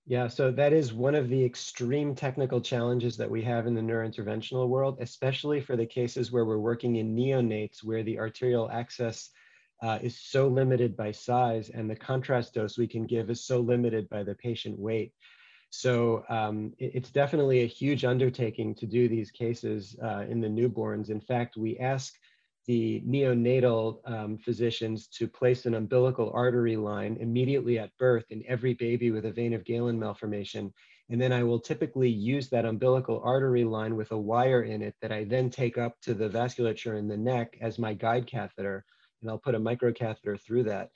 Yeah, 0.07 0.27
so 0.27 0.51
that 0.51 0.73
is 0.73 0.93
one 0.93 1.15
of 1.15 1.29
the 1.29 1.43
extreme 1.45 2.15
technical 2.15 2.59
challenges 2.59 3.15
that 3.17 3.29
we 3.29 3.41
have 3.43 3.67
in 3.67 3.75
the 3.75 3.81
neurointerventional 3.81 4.67
world, 4.67 4.97
especially 4.99 5.61
for 5.61 5.75
the 5.75 5.85
cases 5.85 6.31
where 6.31 6.43
we're 6.43 6.57
working 6.57 6.95
in 6.95 7.15
neonates 7.15 7.83
where 7.83 8.03
the 8.03 8.17
arterial 8.17 8.69
access 8.71 9.29
uh, 9.81 9.99
is 10.01 10.19
so 10.19 10.47
limited 10.47 10.95
by 10.95 11.11
size 11.11 11.69
and 11.69 11.89
the 11.89 11.95
contrast 11.95 12.53
dose 12.53 12.77
we 12.77 12.87
can 12.87 13.05
give 13.05 13.29
is 13.29 13.43
so 13.43 13.59
limited 13.59 14.07
by 14.09 14.23
the 14.23 14.35
patient 14.35 14.77
weight. 14.77 15.13
So 15.71 16.23
um, 16.29 16.73
it, 16.77 16.91
it's 16.95 17.11
definitely 17.11 17.61
a 17.61 17.67
huge 17.67 18.05
undertaking 18.05 18.75
to 18.75 18.85
do 18.85 19.07
these 19.07 19.31
cases 19.31 19.95
uh, 20.03 20.25
in 20.29 20.41
the 20.41 20.47
newborns. 20.47 21.09
In 21.09 21.21
fact, 21.21 21.57
we 21.57 21.79
ask 21.79 22.13
the 22.67 23.01
neonatal 23.07 23.99
um, 24.05 24.37
physicians 24.37 25.07
to 25.07 25.27
place 25.27 25.65
an 25.65 25.73
umbilical 25.73 26.31
artery 26.33 26.75
line 26.75 27.17
immediately 27.19 27.79
at 27.79 27.97
birth 27.97 28.25
in 28.29 28.43
every 28.47 28.75
baby 28.75 29.09
with 29.09 29.25
a 29.25 29.31
vein 29.31 29.53
of 29.53 29.65
Galen 29.65 29.99
malformation. 29.99 30.71
And 31.09 31.19
then 31.19 31.33
I 31.33 31.43
will 31.43 31.59
typically 31.59 32.09
use 32.09 32.49
that 32.49 32.65
umbilical 32.65 33.19
artery 33.23 33.63
line 33.63 33.95
with 33.95 34.11
a 34.11 34.17
wire 34.17 34.61
in 34.63 34.81
it 34.83 34.95
that 35.01 35.11
I 35.11 35.23
then 35.23 35.49
take 35.49 35.77
up 35.77 35.99
to 36.01 36.13
the 36.13 36.29
vasculature 36.29 36.99
in 36.99 37.07
the 37.07 37.17
neck 37.17 37.57
as 37.61 37.79
my 37.79 37.93
guide 37.93 38.27
catheter 38.27 38.85
and 39.21 39.29
I'll 39.29 39.37
put 39.37 39.55
a 39.55 39.59
microcatheter 39.59 40.39
through 40.39 40.63
that. 40.63 40.91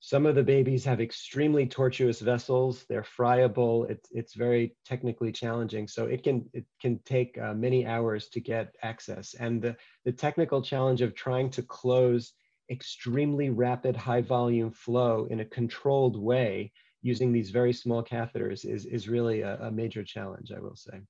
Some 0.00 0.26
of 0.26 0.36
the 0.36 0.44
babies 0.44 0.84
have 0.84 1.00
extremely 1.00 1.66
tortuous 1.66 2.20
vessels. 2.20 2.84
They're 2.88 3.02
friable. 3.02 3.84
It's, 3.84 4.08
it's 4.12 4.34
very 4.34 4.76
technically 4.86 5.32
challenging. 5.32 5.88
So 5.88 6.06
it 6.06 6.22
can, 6.22 6.48
it 6.52 6.66
can 6.80 7.00
take 7.04 7.36
uh, 7.36 7.54
many 7.54 7.84
hours 7.84 8.28
to 8.28 8.40
get 8.40 8.76
access. 8.82 9.34
And 9.34 9.60
the, 9.60 9.76
the 10.04 10.12
technical 10.12 10.62
challenge 10.62 11.02
of 11.02 11.16
trying 11.16 11.50
to 11.50 11.62
close 11.62 12.32
extremely 12.70 13.50
rapid 13.50 13.96
high 13.96 14.20
volume 14.20 14.70
flow 14.70 15.26
in 15.30 15.40
a 15.40 15.44
controlled 15.44 16.16
way 16.16 16.70
using 17.02 17.32
these 17.32 17.50
very 17.50 17.72
small 17.72 18.04
catheters 18.04 18.64
is, 18.64 18.84
is 18.86 19.08
really 19.08 19.40
a, 19.40 19.58
a 19.62 19.70
major 19.70 20.04
challenge, 20.04 20.52
I 20.56 20.60
will 20.60 20.76
say. 20.76 21.00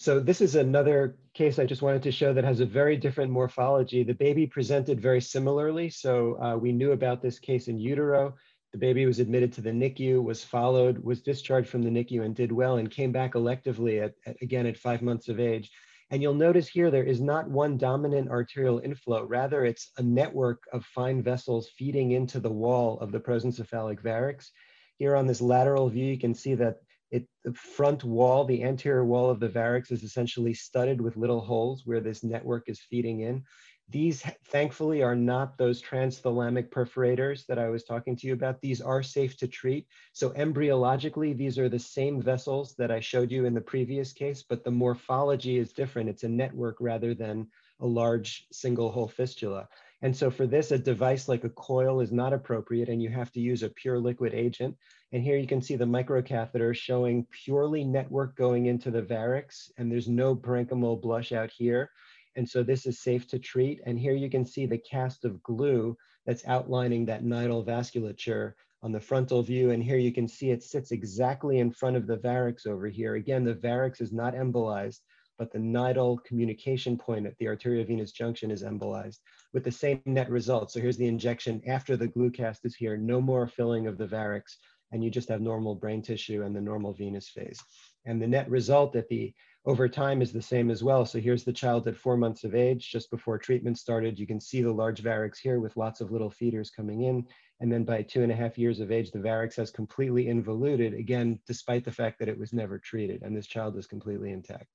So 0.00 0.20
this 0.20 0.40
is 0.40 0.54
another 0.54 1.16
case 1.34 1.58
I 1.58 1.66
just 1.66 1.82
wanted 1.82 2.04
to 2.04 2.12
show 2.12 2.32
that 2.32 2.44
has 2.44 2.60
a 2.60 2.64
very 2.64 2.96
different 2.96 3.32
morphology. 3.32 4.04
The 4.04 4.14
baby 4.14 4.46
presented 4.46 5.00
very 5.00 5.20
similarly. 5.20 5.90
So 5.90 6.40
uh, 6.40 6.56
we 6.56 6.70
knew 6.70 6.92
about 6.92 7.20
this 7.20 7.40
case 7.40 7.66
in 7.66 7.80
utero. 7.80 8.36
The 8.70 8.78
baby 8.78 9.06
was 9.06 9.18
admitted 9.18 9.52
to 9.54 9.60
the 9.60 9.72
NICU, 9.72 10.22
was 10.22 10.44
followed, 10.44 11.02
was 11.02 11.20
discharged 11.20 11.68
from 11.68 11.82
the 11.82 11.90
NICU 11.90 12.24
and 12.24 12.32
did 12.32 12.52
well 12.52 12.76
and 12.76 12.88
came 12.88 13.10
back 13.10 13.32
electively 13.32 14.00
at, 14.00 14.14
at 14.24 14.40
again 14.40 14.66
at 14.66 14.76
five 14.76 15.02
months 15.02 15.28
of 15.28 15.40
age. 15.40 15.68
And 16.10 16.22
you'll 16.22 16.32
notice 16.32 16.68
here 16.68 16.92
there 16.92 17.02
is 17.02 17.20
not 17.20 17.50
one 17.50 17.76
dominant 17.76 18.30
arterial 18.30 18.78
inflow, 18.78 19.24
rather 19.24 19.64
it's 19.64 19.90
a 19.98 20.02
network 20.02 20.62
of 20.72 20.84
fine 20.84 21.24
vessels 21.24 21.70
feeding 21.76 22.12
into 22.12 22.38
the 22.38 22.52
wall 22.52 23.00
of 23.00 23.10
the 23.10 23.18
prosencephalic 23.18 24.00
varix. 24.00 24.50
Here 24.98 25.16
on 25.16 25.26
this 25.26 25.40
lateral 25.40 25.88
view, 25.88 26.06
you 26.06 26.18
can 26.18 26.34
see 26.34 26.54
that 26.54 26.76
it, 27.10 27.26
the 27.44 27.52
front 27.54 28.04
wall, 28.04 28.44
the 28.44 28.62
anterior 28.62 29.04
wall 29.04 29.30
of 29.30 29.40
the 29.40 29.48
varix 29.48 29.90
is 29.90 30.02
essentially 30.02 30.54
studded 30.54 31.00
with 31.00 31.16
little 31.16 31.40
holes 31.40 31.82
where 31.84 32.00
this 32.00 32.22
network 32.22 32.68
is 32.68 32.80
feeding 32.80 33.20
in. 33.20 33.44
These 33.90 34.22
thankfully 34.44 35.02
are 35.02 35.16
not 35.16 35.56
those 35.56 35.82
transthalamic 35.82 36.68
perforators 36.68 37.46
that 37.46 37.58
I 37.58 37.70
was 37.70 37.84
talking 37.84 38.16
to 38.16 38.26
you 38.26 38.34
about. 38.34 38.60
These 38.60 38.82
are 38.82 39.02
safe 39.02 39.38
to 39.38 39.48
treat. 39.48 39.86
So 40.12 40.30
embryologically, 40.30 41.34
these 41.34 41.58
are 41.58 41.70
the 41.70 41.78
same 41.78 42.20
vessels 42.20 42.74
that 42.76 42.90
I 42.90 43.00
showed 43.00 43.30
you 43.30 43.46
in 43.46 43.54
the 43.54 43.62
previous 43.62 44.12
case, 44.12 44.44
but 44.46 44.62
the 44.62 44.70
morphology 44.70 45.56
is 45.56 45.72
different. 45.72 46.10
It's 46.10 46.24
a 46.24 46.28
network 46.28 46.76
rather 46.80 47.14
than 47.14 47.46
a 47.80 47.86
large 47.86 48.46
single 48.52 48.90
hole 48.90 49.08
fistula. 49.08 49.66
And 50.02 50.16
so 50.16 50.30
for 50.30 50.46
this, 50.46 50.70
a 50.70 50.78
device 50.78 51.28
like 51.28 51.44
a 51.44 51.50
coil 51.50 52.00
is 52.00 52.12
not 52.12 52.32
appropriate 52.32 52.88
and 52.88 53.02
you 53.02 53.08
have 53.08 53.32
to 53.32 53.40
use 53.40 53.62
a 53.62 53.68
pure 53.68 53.98
liquid 53.98 54.32
agent. 54.32 54.76
And 55.12 55.22
here 55.22 55.36
you 55.36 55.46
can 55.46 55.60
see 55.60 55.74
the 55.74 55.84
microcatheter 55.84 56.74
showing 56.76 57.26
purely 57.30 57.82
network 57.82 58.36
going 58.36 58.66
into 58.66 58.90
the 58.90 59.02
varix 59.02 59.70
and 59.76 59.90
there's 59.90 60.08
no 60.08 60.36
parenchymal 60.36 61.00
blush 61.00 61.32
out 61.32 61.50
here. 61.50 61.90
And 62.36 62.48
so 62.48 62.62
this 62.62 62.86
is 62.86 63.00
safe 63.00 63.26
to 63.28 63.38
treat. 63.38 63.80
And 63.86 63.98
here 63.98 64.14
you 64.14 64.30
can 64.30 64.44
see 64.44 64.66
the 64.66 64.78
cast 64.78 65.24
of 65.24 65.42
glue 65.42 65.96
that's 66.26 66.46
outlining 66.46 67.06
that 67.06 67.24
nidal 67.24 67.66
vasculature 67.66 68.52
on 68.82 68.92
the 68.92 69.00
frontal 69.00 69.42
view. 69.42 69.72
And 69.72 69.82
here 69.82 69.96
you 69.96 70.12
can 70.12 70.28
see 70.28 70.50
it 70.50 70.62
sits 70.62 70.92
exactly 70.92 71.58
in 71.58 71.72
front 71.72 71.96
of 71.96 72.06
the 72.06 72.18
varix 72.18 72.66
over 72.66 72.86
here. 72.86 73.16
Again, 73.16 73.42
the 73.42 73.54
varix 73.54 74.00
is 74.00 74.12
not 74.12 74.34
embolized, 74.34 75.00
but 75.38 75.52
the 75.52 75.58
nidal 75.58 76.22
communication 76.24 76.98
point 76.98 77.26
at 77.26 77.36
the 77.38 77.46
arteriovenous 77.46 78.12
junction 78.12 78.50
is 78.50 78.62
embolized 78.62 79.18
with 79.54 79.64
the 79.64 79.70
same 79.70 80.02
net 80.04 80.28
result. 80.28 80.70
So 80.70 80.80
here's 80.80 80.96
the 80.96 81.06
injection 81.06 81.62
after 81.66 81.96
the 81.96 82.08
glue 82.08 82.30
cast 82.30 82.64
is 82.64 82.74
here, 82.74 82.96
no 82.96 83.20
more 83.20 83.46
filling 83.46 83.86
of 83.86 83.96
the 83.96 84.06
varix, 84.06 84.56
and 84.92 85.04
you 85.04 85.10
just 85.10 85.28
have 85.28 85.40
normal 85.40 85.74
brain 85.74 86.02
tissue 86.02 86.42
and 86.42 86.54
the 86.54 86.60
normal 86.60 86.92
venous 86.92 87.28
phase. 87.28 87.60
And 88.04 88.20
the 88.20 88.26
net 88.26 88.50
result 88.50 88.96
at 88.96 89.08
the 89.08 89.32
over 89.64 89.88
time 89.88 90.22
is 90.22 90.32
the 90.32 90.40
same 90.40 90.70
as 90.70 90.82
well. 90.82 91.04
So 91.04 91.18
here's 91.20 91.44
the 91.44 91.52
child 91.52 91.86
at 91.88 91.96
four 91.96 92.16
months 92.16 92.42
of 92.44 92.54
age, 92.54 92.90
just 92.90 93.10
before 93.10 93.38
treatment 93.38 93.78
started. 93.78 94.18
You 94.18 94.26
can 94.26 94.40
see 94.40 94.62
the 94.62 94.72
large 94.72 95.02
varix 95.02 95.38
here 95.38 95.60
with 95.60 95.76
lots 95.76 96.00
of 96.00 96.10
little 96.10 96.30
feeders 96.30 96.70
coming 96.70 97.02
in. 97.02 97.26
And 97.60 97.70
then 97.70 97.84
by 97.84 98.02
two 98.02 98.22
and 98.22 98.32
a 98.32 98.36
half 98.36 98.56
years 98.56 98.80
of 98.80 98.90
age, 98.90 99.10
the 99.10 99.18
varix 99.18 99.56
has 99.56 99.70
completely 99.70 100.28
involuted, 100.28 100.94
again, 100.94 101.38
despite 101.46 101.84
the 101.84 101.92
fact 101.92 102.18
that 102.20 102.28
it 102.28 102.38
was 102.38 102.54
never 102.54 102.78
treated. 102.78 103.22
And 103.22 103.36
this 103.36 103.46
child 103.46 103.76
is 103.76 103.86
completely 103.86 104.32
intact. 104.32 104.68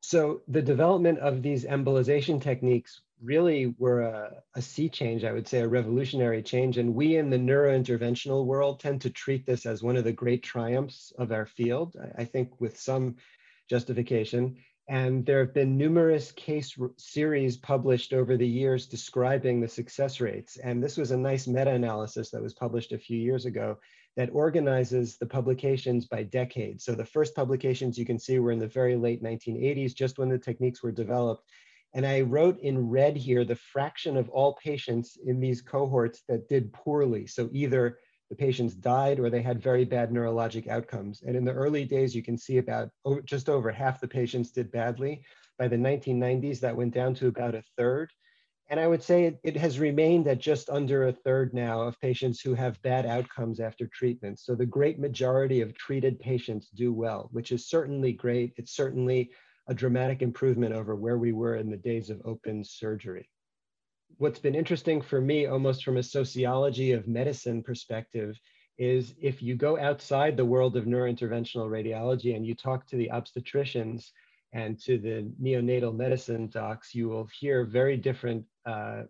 So 0.00 0.40
the 0.48 0.62
development 0.62 1.18
of 1.18 1.42
these 1.42 1.64
embolization 1.64 2.40
techniques 2.40 3.02
really 3.22 3.74
were 3.78 4.00
a, 4.00 4.42
a, 4.54 4.62
sea 4.62 4.88
change, 4.88 5.24
I 5.24 5.32
would 5.32 5.46
say, 5.46 5.60
a 5.60 5.68
revolutionary 5.68 6.42
change. 6.42 6.78
And 6.78 6.94
we 6.94 7.16
in 7.16 7.28
the 7.28 7.36
neurointerventional 7.36 8.46
world 8.46 8.80
tend 8.80 9.02
to 9.02 9.10
treat 9.10 9.44
this 9.44 9.66
as 9.66 9.82
one 9.82 9.96
of 9.96 10.04
the 10.04 10.12
great 10.12 10.42
triumphs 10.42 11.12
of 11.18 11.32
our 11.32 11.44
field, 11.44 11.96
I, 12.02 12.22
I 12.22 12.24
think 12.24 12.60
with 12.60 12.78
some 12.78 13.16
justification. 13.68 14.56
And 14.88 15.24
there 15.24 15.38
have 15.40 15.54
been 15.54 15.76
numerous 15.76 16.32
case 16.32 16.76
series 16.96 17.58
published 17.58 18.12
over 18.12 18.36
the 18.36 18.48
years 18.48 18.86
describing 18.86 19.60
the 19.60 19.68
success 19.68 20.20
rates. 20.20 20.56
And 20.56 20.82
this 20.82 20.96
was 20.96 21.10
a 21.10 21.16
nice 21.16 21.46
meta 21.46 21.70
analysis 21.70 22.30
that 22.30 22.42
was 22.42 22.54
published 22.54 22.92
a 22.92 22.98
few 22.98 23.18
years 23.18 23.44
ago 23.44 23.78
that 24.20 24.28
organizes 24.34 25.16
the 25.16 25.24
publications 25.24 26.04
by 26.04 26.22
decade. 26.22 26.78
So 26.78 26.94
the 26.94 27.06
first 27.06 27.34
publications 27.34 27.96
you 27.96 28.04
can 28.04 28.18
see 28.18 28.38
were 28.38 28.52
in 28.52 28.58
the 28.58 28.66
very 28.66 28.94
late 28.94 29.22
1980s, 29.22 29.94
just 29.94 30.18
when 30.18 30.28
the 30.28 30.38
techniques 30.38 30.82
were 30.82 30.92
developed. 30.92 31.48
And 31.94 32.06
I 32.06 32.20
wrote 32.20 32.60
in 32.60 32.90
red 32.90 33.16
here 33.16 33.46
the 33.46 33.56
fraction 33.56 34.18
of 34.18 34.28
all 34.28 34.58
patients 34.62 35.16
in 35.24 35.40
these 35.40 35.62
cohorts 35.62 36.20
that 36.28 36.50
did 36.50 36.70
poorly. 36.70 37.26
So 37.26 37.48
either 37.50 37.98
the 38.28 38.36
patients 38.36 38.74
died 38.74 39.18
or 39.18 39.30
they 39.30 39.40
had 39.40 39.62
very 39.62 39.86
bad 39.86 40.10
neurologic 40.10 40.68
outcomes. 40.68 41.22
And 41.26 41.34
in 41.34 41.46
the 41.46 41.54
early 41.54 41.86
days, 41.86 42.14
you 42.14 42.22
can 42.22 42.36
see 42.36 42.58
about 42.58 42.90
just 43.24 43.48
over 43.48 43.72
half 43.72 44.02
the 44.02 44.06
patients 44.06 44.50
did 44.50 44.70
badly. 44.70 45.24
By 45.58 45.66
the 45.66 45.76
1990s, 45.76 46.60
that 46.60 46.76
went 46.76 46.92
down 46.92 47.14
to 47.14 47.28
about 47.28 47.54
a 47.54 47.64
third. 47.78 48.10
And 48.70 48.78
I 48.78 48.86
would 48.86 49.02
say 49.02 49.24
it, 49.24 49.40
it, 49.42 49.56
has 49.56 49.80
remained 49.80 50.28
at 50.28 50.38
just 50.38 50.70
under 50.70 51.08
a 51.08 51.12
third 51.12 51.52
now 51.52 51.82
of 51.82 52.00
patients 52.00 52.40
who 52.40 52.54
have 52.54 52.80
bad 52.82 53.04
outcomes 53.04 53.58
after 53.58 53.88
treatment. 53.88 54.38
So 54.38 54.54
the 54.54 54.64
great 54.64 55.00
majority 55.00 55.60
of 55.60 55.74
treated 55.74 56.20
patients 56.20 56.68
do 56.68 56.92
well, 56.92 57.28
which 57.32 57.50
is 57.50 57.68
certainly 57.68 58.12
great. 58.12 58.52
It's 58.56 58.76
certainly 58.76 59.32
a 59.66 59.74
dramatic 59.74 60.22
improvement 60.22 60.72
over 60.72 60.94
where 60.94 61.18
we 61.18 61.32
were 61.32 61.56
in 61.56 61.68
the 61.68 61.76
days 61.76 62.10
of 62.10 62.22
open 62.24 62.62
surgery. 62.62 63.28
What's 64.18 64.38
been 64.38 64.54
interesting 64.54 65.02
for 65.02 65.20
me, 65.20 65.46
almost 65.46 65.84
from 65.84 65.96
a 65.96 66.02
sociology 66.02 66.92
of 66.92 67.08
medicine 67.08 67.64
perspective, 67.64 68.38
is 68.78 69.14
if 69.20 69.42
you 69.42 69.56
go 69.56 69.80
outside 69.80 70.36
the 70.36 70.44
world 70.44 70.76
of 70.76 70.84
neurointerventional 70.84 71.68
radiology 71.68 72.36
and 72.36 72.46
you 72.46 72.54
talk 72.54 72.86
to 72.86 72.96
the 72.96 73.10
obstetricians 73.12 74.12
and 74.52 74.78
to 74.80 74.98
the 74.98 75.30
neonatal 75.42 75.94
medicine 75.94 76.48
docs, 76.48 76.94
you 76.94 77.08
will 77.08 77.28
hear 77.38 77.64
very 77.64 77.96
different 77.96 78.44
uh, 78.66 79.02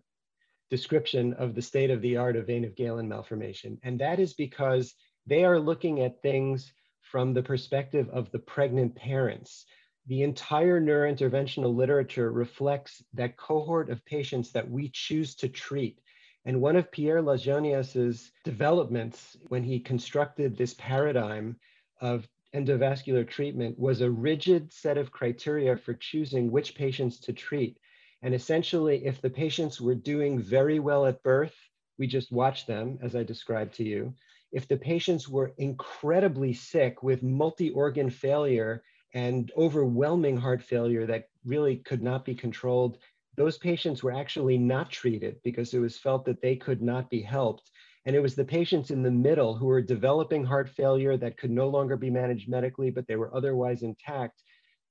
description 0.69 1.33
of 1.33 1.55
the 1.55 1.61
state 1.61 1.89
of 1.89 2.01
the 2.01 2.17
art 2.17 2.35
of 2.35 2.47
vein 2.47 2.63
of 2.63 2.75
Galen 2.75 3.09
malformation. 3.09 3.77
And 3.83 3.99
that 3.99 4.19
is 4.19 4.33
because 4.33 4.93
they 5.25 5.43
are 5.43 5.59
looking 5.59 6.01
at 6.01 6.21
things 6.21 6.71
from 7.01 7.33
the 7.33 7.43
perspective 7.43 8.09
of 8.09 8.31
the 8.31 8.39
pregnant 8.39 8.95
parents 8.95 9.65
the 10.07 10.23
entire 10.23 10.81
neurointerventional 10.81 11.75
literature 11.75 12.31
reflects 12.31 13.03
that 13.13 13.37
cohort 13.37 13.89
of 13.89 14.03
patients 14.05 14.51
that 14.51 14.69
we 14.69 14.89
choose 14.89 15.35
to 15.35 15.47
treat. 15.47 15.99
And 16.45 16.59
one 16.59 16.75
of 16.75 16.91
Pierre 16.91 17.21
Lasjaunias' 17.21 18.31
developments 18.43 19.37
when 19.47 19.63
he 19.63 19.79
constructed 19.79 20.57
this 20.57 20.73
paradigm 20.73 21.55
of 21.99 22.27
endovascular 22.55 23.27
treatment 23.27 23.77
was 23.79 24.01
a 24.01 24.11
rigid 24.11 24.71
set 24.71 24.97
of 24.97 25.11
criteria 25.11 25.77
for 25.77 25.93
choosing 25.93 26.51
which 26.51 26.75
patients 26.75 27.19
to 27.21 27.33
treat. 27.33 27.77
And 28.21 28.35
essentially, 28.35 29.05
if 29.05 29.21
the 29.21 29.29
patients 29.29 29.81
were 29.81 29.95
doing 29.95 30.39
very 30.39 30.79
well 30.79 31.05
at 31.05 31.23
birth, 31.23 31.55
we 31.97 32.07
just 32.07 32.31
watched 32.31 32.67
them, 32.67 32.99
as 33.01 33.15
I 33.15 33.23
described 33.23 33.73
to 33.75 33.83
you. 33.83 34.13
If 34.51 34.67
the 34.67 34.77
patients 34.77 35.29
were 35.29 35.53
incredibly 35.57 36.53
sick 36.53 37.03
with 37.03 37.23
multi 37.23 37.69
organ 37.69 38.09
failure 38.09 38.83
and 39.13 39.51
overwhelming 39.57 40.37
heart 40.37 40.61
failure 40.61 41.05
that 41.05 41.29
really 41.45 41.77
could 41.77 42.01
not 42.01 42.25
be 42.25 42.35
controlled, 42.35 42.97
those 43.37 43.57
patients 43.57 44.03
were 44.03 44.11
actually 44.11 44.57
not 44.57 44.89
treated 44.89 45.41
because 45.43 45.73
it 45.73 45.79
was 45.79 45.97
felt 45.97 46.25
that 46.25 46.41
they 46.41 46.55
could 46.55 46.81
not 46.81 47.09
be 47.09 47.21
helped. 47.21 47.71
And 48.05 48.15
it 48.15 48.19
was 48.19 48.35
the 48.35 48.45
patients 48.45 48.89
in 48.89 49.03
the 49.03 49.11
middle 49.11 49.55
who 49.55 49.67
were 49.67 49.81
developing 49.81 50.43
heart 50.43 50.69
failure 50.69 51.17
that 51.17 51.37
could 51.37 51.51
no 51.51 51.67
longer 51.67 51.95
be 51.95 52.09
managed 52.09 52.49
medically, 52.49 52.89
but 52.89 53.07
they 53.07 53.15
were 53.15 53.35
otherwise 53.35 53.83
intact. 53.83 54.41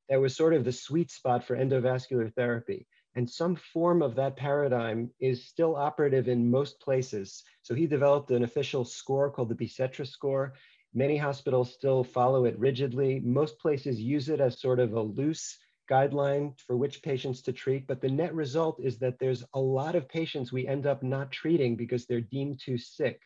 That 0.09 0.21
was 0.21 0.37
sort 0.37 0.55
of 0.55 0.65
the 0.65 0.73
sweet 0.73 1.11
spot 1.11 1.45
for 1.45 1.57
endovascular 1.57 2.33
therapy. 2.35 2.87
And 3.17 3.29
some 3.29 3.57
form 3.57 4.03
of 4.03 4.15
that 4.15 4.37
paradigm 4.37 5.11
is 5.19 5.45
still 5.45 5.75
operative 5.75 6.29
in 6.29 6.51
most 6.51 6.81
places. 6.81 7.43
So 7.63 7.75
he 7.75 7.87
developed 7.87 8.31
an 8.31 8.45
official 8.45 8.85
score 8.85 9.31
called 9.31 9.49
the 9.49 9.57
Bicêtre 9.57 10.07
score. 10.07 10.55
Many 10.95 11.17
hospitals 11.17 11.73
still 11.73 12.05
follow 12.05 12.45
it 12.45 12.59
rigidly. 12.59 13.21
Most 13.21 13.59
places 13.59 14.01
use 14.01 14.29
it 14.29 14.41
as 14.41 14.61
sort 14.61 14.79
of 14.79 14.93
a 14.93 15.03
loose 15.03 15.59
guideline 15.91 16.59
for 16.67 16.77
which 16.77 17.03
patients 17.03 17.43
to 17.43 17.53
treat, 17.53 17.87
but 17.87 18.01
the 18.01 18.09
net 18.09 18.35
result 18.35 18.79
is 18.81 18.99
that 18.99 19.19
there's 19.19 19.45
a 19.55 19.61
lot 19.61 19.95
of 19.95 20.09
patients 20.09 20.53
we 20.53 20.67
end 20.67 20.87
up 20.87 21.03
not 21.03 21.33
treating 21.33 21.77
because 21.77 22.07
they're 22.07 22.21
deemed 22.21 22.61
too 22.65 22.79
sick. 22.79 23.21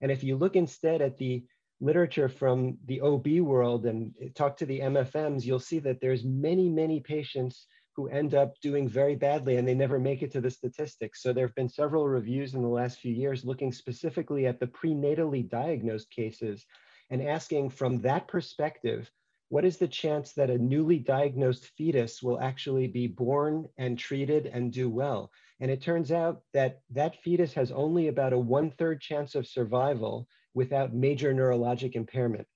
And 0.00 0.10
if 0.10 0.24
you 0.24 0.36
look 0.36 0.56
instead 0.56 1.00
at 1.00 1.18
the 1.18 1.44
literature 1.80 2.28
from 2.28 2.76
the 2.86 3.00
OB 3.00 3.26
world 3.40 3.86
and 3.86 4.12
talk 4.34 4.56
to 4.56 4.66
the 4.66 4.80
MFMs, 4.80 5.44
you'll 5.44 5.60
see 5.60 5.78
that 5.80 6.00
there's 6.00 6.24
many, 6.24 6.68
many 6.68 7.00
patients 7.00 7.66
who 7.94 8.08
end 8.08 8.34
up 8.34 8.54
doing 8.60 8.88
very 8.88 9.16
badly 9.16 9.56
and 9.56 9.66
they 9.66 9.74
never 9.74 9.98
make 9.98 10.22
it 10.22 10.30
to 10.32 10.40
the 10.40 10.50
statistics. 10.50 11.22
So 11.22 11.32
there 11.32 11.46
have 11.46 11.54
been 11.56 11.68
several 11.68 12.08
reviews 12.08 12.54
in 12.54 12.62
the 12.62 12.68
last 12.68 12.98
few 12.98 13.12
years 13.12 13.44
looking 13.44 13.72
specifically 13.72 14.46
at 14.46 14.60
the 14.60 14.68
prenatally 14.68 15.48
diagnosed 15.48 16.10
cases 16.10 16.64
and 17.10 17.22
asking 17.22 17.70
from 17.70 18.00
that 18.02 18.28
perspective, 18.28 19.10
what 19.50 19.64
is 19.64 19.78
the 19.78 19.88
chance 19.88 20.32
that 20.34 20.50
a 20.50 20.58
newly 20.58 20.98
diagnosed 20.98 21.64
fetus 21.76 22.22
will 22.22 22.38
actually 22.40 22.86
be 22.86 23.06
born 23.06 23.66
and 23.78 23.98
treated 23.98 24.46
and 24.46 24.72
do 24.72 24.90
well? 24.90 25.30
And 25.60 25.70
it 25.70 25.80
turns 25.80 26.12
out 26.12 26.42
that 26.52 26.80
that 26.90 27.22
fetus 27.22 27.54
has 27.54 27.72
only 27.72 28.08
about 28.08 28.34
a 28.34 28.38
one 28.38 28.70
third 28.70 29.00
chance 29.00 29.34
of 29.34 29.46
survival 29.46 30.28
without 30.54 30.94
major 30.94 31.32
neurologic 31.32 31.94
impairment. 31.94 32.46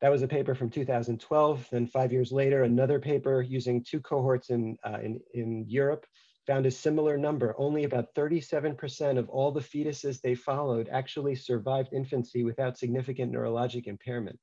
That 0.00 0.10
was 0.10 0.22
a 0.22 0.28
paper 0.28 0.54
from 0.54 0.70
2012. 0.70 1.68
Then 1.70 1.86
five 1.86 2.12
years 2.12 2.32
later, 2.32 2.62
another 2.62 2.98
paper 2.98 3.42
using 3.42 3.84
two 3.84 4.00
cohorts 4.00 4.50
in, 4.50 4.76
uh, 4.84 4.98
in, 5.02 5.20
in 5.34 5.64
Europe 5.68 6.06
found 6.46 6.66
a 6.66 6.70
similar 6.70 7.16
number. 7.16 7.54
Only 7.58 7.84
about 7.84 8.14
37% 8.14 9.18
of 9.18 9.28
all 9.28 9.52
the 9.52 9.60
fetuses 9.60 10.20
they 10.20 10.34
followed 10.34 10.88
actually 10.90 11.34
survived 11.34 11.92
infancy 11.92 12.42
without 12.42 12.78
significant 12.78 13.32
neurologic 13.32 13.86
impairment. 13.86 14.38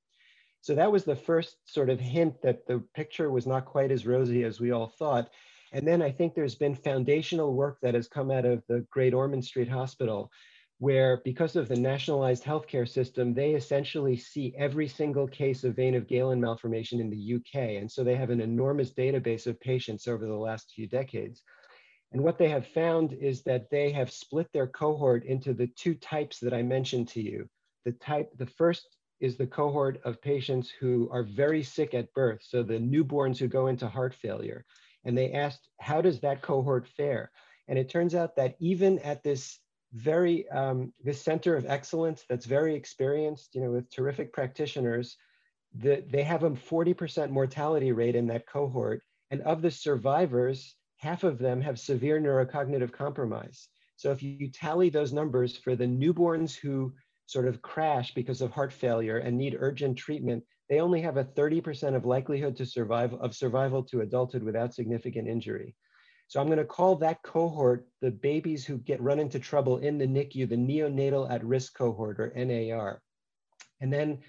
So 0.65 0.73
that 0.73 0.91
was 0.91 1.03
the 1.03 1.15
first 1.15 1.57
sort 1.65 1.91
of 1.91 1.99
hint 1.99 2.41
that 2.41 2.65
the 2.65 2.79
picture 2.95 3.29
was 3.29 3.45
not 3.45 3.65
quite 3.65 3.91
as 3.91 4.07
rosy 4.07 4.43
as 4.45 4.59
we 4.59 4.71
all 4.71 4.87
thought. 4.87 5.29
And 5.71 5.87
then 5.87 6.01
I 6.01 6.09
think 6.09 6.33
there's 6.33 6.55
been 6.55 6.73
foundational 6.73 7.53
work 7.53 7.77
that 7.83 7.93
has 7.93 8.07
come 8.07 8.31
out 8.31 8.45
of 8.45 8.63
the 8.67 8.83
Great 8.89 9.13
Ormond 9.13 9.45
Street 9.45 9.69
Hospital, 9.69 10.31
where 10.79 11.21
because 11.23 11.55
of 11.55 11.67
the 11.67 11.75
nationalized 11.75 12.43
healthcare 12.43 12.89
system, 12.89 13.31
they 13.31 13.51
essentially 13.51 14.17
see 14.17 14.55
every 14.57 14.87
single 14.87 15.27
case 15.27 15.63
of 15.63 15.75
vein 15.75 15.93
of 15.93 16.07
Galen 16.07 16.41
malformation 16.41 16.99
in 16.99 17.11
the 17.11 17.35
UK. 17.35 17.79
And 17.79 17.91
so 17.91 18.03
they 18.03 18.15
have 18.15 18.31
an 18.31 18.41
enormous 18.41 18.91
database 18.91 19.45
of 19.45 19.59
patients 19.59 20.07
over 20.07 20.25
the 20.25 20.33
last 20.33 20.71
few 20.71 20.87
decades. 20.87 21.43
And 22.11 22.23
what 22.23 22.39
they 22.39 22.49
have 22.49 22.65
found 22.65 23.13
is 23.13 23.43
that 23.43 23.69
they 23.69 23.91
have 23.91 24.09
split 24.09 24.47
their 24.51 24.65
cohort 24.65 25.25
into 25.25 25.53
the 25.53 25.67
two 25.67 25.93
types 25.93 26.39
that 26.39 26.55
I 26.55 26.63
mentioned 26.63 27.09
to 27.09 27.21
you. 27.21 27.47
The 27.83 27.91
type, 27.91 28.31
the 28.39 28.47
first 28.47 28.87
is 29.19 29.37
the 29.37 29.47
cohort 29.47 29.99
of 30.03 30.21
patients 30.21 30.71
who 30.79 31.09
are 31.11 31.23
very 31.23 31.63
sick 31.63 31.93
at 31.93 32.13
birth. 32.13 32.41
So 32.43 32.63
the 32.63 32.79
newborns 32.79 33.37
who 33.37 33.47
go 33.47 33.67
into 33.67 33.87
heart 33.87 34.13
failure. 34.13 34.65
And 35.03 35.17
they 35.17 35.31
asked, 35.31 35.69
how 35.79 36.01
does 36.01 36.19
that 36.21 36.41
cohort 36.41 36.87
fare? 36.87 37.31
And 37.67 37.79
it 37.79 37.89
turns 37.89 38.15
out 38.15 38.35
that 38.35 38.55
even 38.59 38.99
at 38.99 39.23
this 39.23 39.59
very, 39.93 40.47
um, 40.49 40.91
this 41.03 41.21
center 41.21 41.55
of 41.55 41.65
excellence 41.65 42.25
that's 42.27 42.45
very 42.45 42.75
experienced, 42.75 43.55
you 43.55 43.61
know, 43.61 43.71
with 43.71 43.89
terrific 43.89 44.33
practitioners, 44.33 45.17
the, 45.73 46.03
they 46.09 46.23
have 46.23 46.43
a 46.43 46.51
40% 46.51 47.29
mortality 47.29 47.91
rate 47.91 48.15
in 48.15 48.27
that 48.27 48.47
cohort. 48.47 49.01
And 49.31 49.41
of 49.41 49.61
the 49.61 49.71
survivors, 49.71 50.75
half 50.97 51.23
of 51.23 51.37
them 51.37 51.61
have 51.61 51.79
severe 51.79 52.19
neurocognitive 52.19 52.91
compromise. 52.91 53.67
So 53.95 54.11
if 54.11 54.21
you 54.21 54.49
tally 54.49 54.89
those 54.89 55.13
numbers 55.13 55.57
for 55.57 55.75
the 55.75 55.85
newborns 55.85 56.55
who 56.55 56.93
sort 57.25 57.47
of 57.47 57.61
crash 57.61 58.13
because 58.13 58.41
of 58.41 58.51
heart 58.51 58.71
failure 58.71 59.17
and 59.17 59.37
need 59.37 59.57
urgent 59.59 59.97
treatment, 59.97 60.43
they 60.69 60.79
only 60.79 61.01
have 61.01 61.17
a 61.17 61.23
30% 61.23 61.95
of 61.95 62.05
likelihood 62.05 62.55
to 62.57 62.65
survive 62.65 63.13
of 63.13 63.35
survival 63.35 63.83
to 63.83 64.01
adulthood 64.01 64.43
without 64.43 64.73
significant 64.73 65.27
injury. 65.27 65.75
So 66.27 66.39
I'm 66.39 66.47
going 66.47 66.57
to 66.57 66.65
call 66.65 66.95
that 66.97 67.21
cohort 67.21 67.87
the 68.01 68.09
babies 68.09 68.65
who 68.65 68.77
get 68.79 69.01
run 69.01 69.19
into 69.19 69.39
trouble 69.39 69.77
in 69.77 69.97
the 69.97 70.07
NICU, 70.07 70.49
the 70.49 70.55
neonatal 70.55 71.29
at 71.29 71.43
risk 71.43 71.77
cohort 71.77 72.19
or 72.19 72.33
NAR. 72.35 73.01
And 73.79 73.93
then 73.93 74.19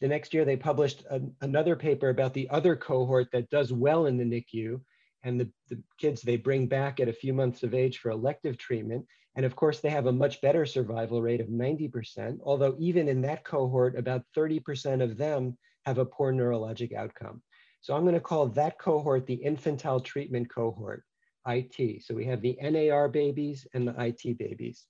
the 0.00 0.08
next 0.08 0.32
year 0.32 0.44
they 0.44 0.56
published 0.56 1.04
a, 1.10 1.20
another 1.42 1.76
paper 1.76 2.08
about 2.08 2.32
the 2.32 2.48
other 2.50 2.76
cohort 2.76 3.28
that 3.32 3.50
does 3.50 3.72
well 3.72 4.06
in 4.06 4.16
the 4.16 4.24
NICU 4.24 4.80
and 5.22 5.40
the, 5.40 5.50
the 5.68 5.82
kids 5.98 6.22
they 6.22 6.36
bring 6.36 6.66
back 6.66 7.00
at 7.00 7.08
a 7.08 7.12
few 7.12 7.34
months 7.34 7.62
of 7.62 7.74
age 7.74 7.98
for 7.98 8.10
elective 8.10 8.56
treatment. 8.56 9.06
And 9.36 9.44
of 9.44 9.56
course, 9.56 9.80
they 9.80 9.90
have 9.90 10.06
a 10.06 10.12
much 10.12 10.40
better 10.40 10.64
survival 10.64 11.20
rate 11.20 11.40
of 11.40 11.48
90%, 11.48 12.38
although 12.44 12.76
even 12.78 13.08
in 13.08 13.20
that 13.22 13.44
cohort, 13.44 13.98
about 13.98 14.22
30% 14.36 15.02
of 15.02 15.16
them 15.16 15.58
have 15.86 15.98
a 15.98 16.04
poor 16.04 16.32
neurologic 16.32 16.94
outcome. 16.94 17.42
So 17.80 17.94
I'm 17.94 18.02
going 18.02 18.14
to 18.14 18.20
call 18.20 18.46
that 18.48 18.78
cohort 18.78 19.26
the 19.26 19.34
infantile 19.34 20.00
treatment 20.00 20.48
cohort, 20.48 21.04
IT. 21.46 22.02
So 22.04 22.14
we 22.14 22.24
have 22.26 22.40
the 22.40 22.56
NAR 22.62 23.08
babies 23.08 23.66
and 23.74 23.86
the 23.86 23.94
IT 23.98 24.38
babies. 24.38 24.84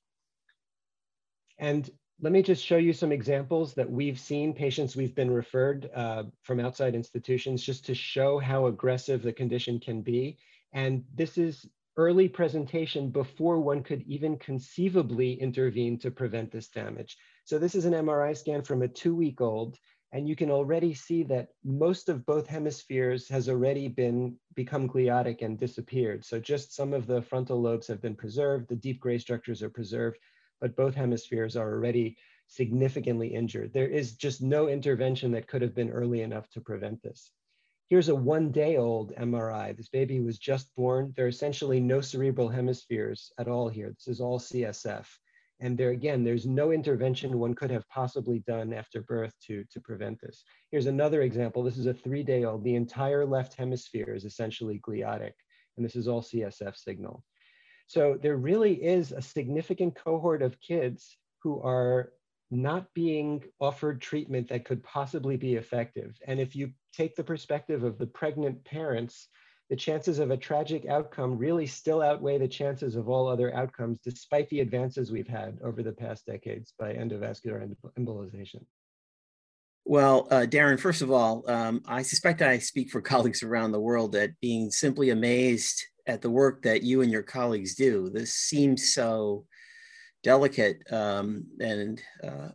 And 1.59 1.89
let 2.21 2.33
me 2.33 2.43
just 2.43 2.65
show 2.65 2.77
you 2.77 2.93
some 2.93 3.13
examples 3.13 3.75
that 3.75 3.91
we've 3.91 4.21
seen, 4.21 4.55
patients 4.55 4.95
we've 4.95 5.15
been 5.15 5.31
referred 5.31 5.91
uh, 5.95 6.25
from 6.43 6.61
outside 6.61 6.95
institutions, 6.95 7.63
just 7.63 7.85
to 7.87 7.95
show 7.95 8.39
how 8.39 8.67
aggressive 8.67 9.23
the 9.23 9.33
condition 9.33 9.81
can 9.81 10.01
be. 10.01 10.39
And 10.73 11.05
this 11.15 11.39
is 11.39 11.67
early 11.97 12.29
presentation 12.29 13.11
before 13.11 13.61
one 13.61 13.83
could 13.83 14.03
even 14.03 14.37
conceivably 14.39 15.35
intervene 15.35 15.99
to 15.99 16.11
prevent 16.11 16.51
this 16.51 16.69
damage. 16.69 17.17
So 17.45 17.59
this 17.59 17.75
is 17.75 17.85
an 17.85 17.93
MRI 17.93 18.37
scan 18.37 18.63
from 18.63 18.83
a 18.83 18.89
two-week-old, 18.89 19.77
and 20.13 20.29
you 20.29 20.37
can 20.37 20.51
already 20.51 20.95
see 20.95 21.23
that 21.25 21.49
most 21.65 22.09
of 22.09 22.27
both 22.27 22.47
hemispheres 22.47 23.29
has 23.29 23.49
already 23.49 23.89
been 23.89 24.37
become 24.55 24.89
gliotic 24.89 25.43
and 25.43 25.59
disappeared. 25.59 26.25
So 26.25 26.41
just 26.41 26.75
some 26.75 26.93
of 26.93 27.07
the 27.07 27.23
frontal 27.23 27.61
lobes 27.61 27.87
have 27.89 28.03
been 28.03 28.17
preserved, 28.17 28.69
the 28.69 28.77
deep 28.77 29.01
gray 29.01 29.19
structures 29.19 29.63
are 29.63 29.71
preserved, 29.71 30.19
but 30.61 30.77
both 30.77 30.95
hemispheres 30.95 31.57
are 31.57 31.73
already 31.73 32.17
significantly 32.47 33.29
injured. 33.29 33.73
There 33.73 33.89
is 33.89 34.15
just 34.15 34.43
no 34.43 34.69
intervention 34.69 35.33
that 35.33 35.49
could 35.49 35.63
have 35.63 35.75
been 35.75 35.91
early 35.91 36.23
enough 36.23 36.49
to 36.51 36.61
prevent 36.61 37.03
this. 37.03 37.31
Here's 37.89 38.09
a 38.09 38.15
one 38.15 38.51
day 38.51 38.79
old 38.79 39.15
MRI. 39.17 39.77
This 39.77 39.89
baby 39.89 40.21
was 40.21 40.39
just 40.39 40.75
born. 40.75 41.13
There 41.17 41.27
are 41.27 41.29
essentially 41.29 41.81
no 41.81 42.01
cerebral 42.01 42.49
hemispheres 42.49 43.31
at 43.39 43.47
all 43.47 43.69
here. 43.69 43.91
This 43.91 44.09
is 44.09 44.21
all 44.21 44.39
CSF. 44.39 45.07
And 45.61 45.77
there 45.77 45.91
again, 45.91 46.25
there's 46.25 46.47
no 46.47 46.73
intervention 46.73 47.39
one 47.39 47.55
could 47.55 47.71
have 47.71 47.89
possibly 47.89 48.41
done 48.41 48.73
after 48.73 49.03
birth 49.03 49.35
to, 49.47 49.65
to 49.71 49.81
prevent 49.81 50.21
this. 50.21 50.45
Here's 50.71 50.87
another 50.87 51.23
example. 51.23 51.63
This 51.63 51.77
is 51.77 51.87
a 51.87 51.95
three 51.95 52.23
day 52.23 52.45
old. 52.45 52.65
The 52.65 52.75
entire 52.75 53.27
left 53.27 53.55
hemisphere 53.55 54.15
is 54.15 54.25
essentially 54.25 54.81
gliotic. 54.81 55.33
And 55.77 55.85
this 55.85 55.97
is 55.97 56.09
all 56.09 56.23
CSF 56.23 56.77
signal. 56.77 57.23
So 57.87 58.19
there 58.21 58.37
really 58.37 58.83
is 58.83 59.13
a 59.13 59.21
significant 59.21 59.95
cohort 59.95 60.41
of 60.41 60.61
kids 60.61 61.17
who 61.43 61.61
are 61.61 62.13
not 62.51 62.87
being 62.95 63.43
offered 63.61 64.01
treatment 64.01 64.49
that 64.49 64.65
could 64.65 64.83
possibly 64.83 65.37
be 65.37 65.57
effective. 65.57 66.17
And 66.27 66.41
if 66.41 66.57
you 66.57 66.71
take 66.95 67.17
the 67.17 67.25
perspective 67.25 67.83
of 67.83 67.99
the 67.99 68.07
pregnant 68.07 68.65
parents, 68.65 69.29
the 69.71 69.77
chances 69.77 70.19
of 70.19 70.31
a 70.31 70.37
tragic 70.37 70.87
outcome 70.87 71.39
really 71.39 71.67
still 71.67 72.03
outweigh 72.03 72.39
the 72.39 72.49
chances 72.49 72.97
of 72.97 73.09
all 73.09 73.27
other 73.27 73.55
outcomes, 73.55 73.99
despite 73.99 74.49
the 74.51 74.61
advances 74.61 75.11
we've 75.11 75.29
had 75.29 75.59
over 75.65 75.83
the 75.83 75.93
past 75.93 76.27
decades 76.27 76.75
by 76.79 76.93
endovascular 76.93 77.75
embolization. 77.99 78.65
Well, 79.87 80.29
uh, 80.31 80.47
Darren, 80.49 80.81
first 80.81 81.03
of 81.03 81.11
all, 81.11 81.49
um, 81.49 81.83
I 81.87 82.03
suspect 82.03 82.41
I 82.41 82.59
speak 82.59 82.91
for 82.91 83.01
colleagues 83.13 83.43
around 83.43 83.73
the 83.73 83.81
world 83.81 84.17
at 84.17 84.39
being 84.41 84.71
simply 84.71 85.11
amazed 85.11 85.83
at 86.07 86.23
the 86.23 86.31
work 86.31 86.63
that 86.63 86.83
you 86.83 87.03
and 87.03 87.11
your 87.11 87.23
colleagues 87.23 87.75
do. 87.75 88.11
This 88.11 88.35
seems 88.35 88.93
so 88.93 89.47
delicate 90.25 90.83
um, 90.91 91.45
and 91.61 92.03
uh, 92.27 92.49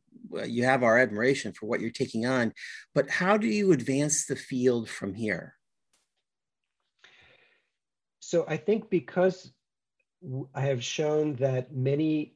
you 0.46 0.64
have 0.66 0.84
our 0.84 0.98
admiration 0.98 1.54
for 1.54 1.68
what 1.68 1.80
you're 1.80 1.92
taking 1.92 2.26
on. 2.26 2.52
But 2.94 3.10
how 3.10 3.38
do 3.38 3.48
you 3.48 3.72
advance 3.72 4.26
the 4.26 4.36
field 4.36 4.90
from 4.90 5.14
here? 5.14 5.54
So 8.20 8.46
I 8.48 8.58
think 8.58 8.90
because 8.90 9.52
I 10.54 10.62
have 10.62 10.84
shown 10.84 11.36
that 11.36 11.74
many 11.74 12.36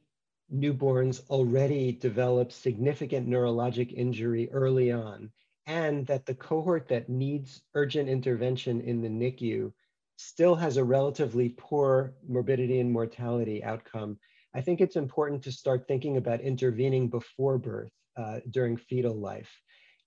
newborns 0.52 1.20
already 1.28 1.92
develop 1.92 2.52
significant 2.52 3.28
neurologic 3.28 3.92
injury 3.92 4.48
early 4.52 4.90
on, 4.92 5.30
and 5.66 6.06
that 6.06 6.26
the 6.26 6.34
cohort 6.34 6.88
that 6.88 7.08
needs 7.08 7.62
urgent 7.74 8.08
intervention 8.08 8.80
in 8.80 9.02
the 9.02 9.08
NICU 9.08 9.72
still 10.16 10.54
has 10.54 10.76
a 10.76 10.84
relatively 10.84 11.50
poor 11.50 12.14
morbidity 12.26 12.80
and 12.80 12.90
mortality 12.90 13.62
outcome 13.64 14.18
I 14.54 14.60
think 14.60 14.80
it's 14.80 14.96
important 14.96 15.42
to 15.44 15.52
start 15.52 15.88
thinking 15.88 16.16
about 16.16 16.40
intervening 16.40 17.08
before 17.08 17.58
birth 17.58 17.90
uh, 18.16 18.40
during 18.50 18.76
fetal 18.76 19.14
life. 19.14 19.50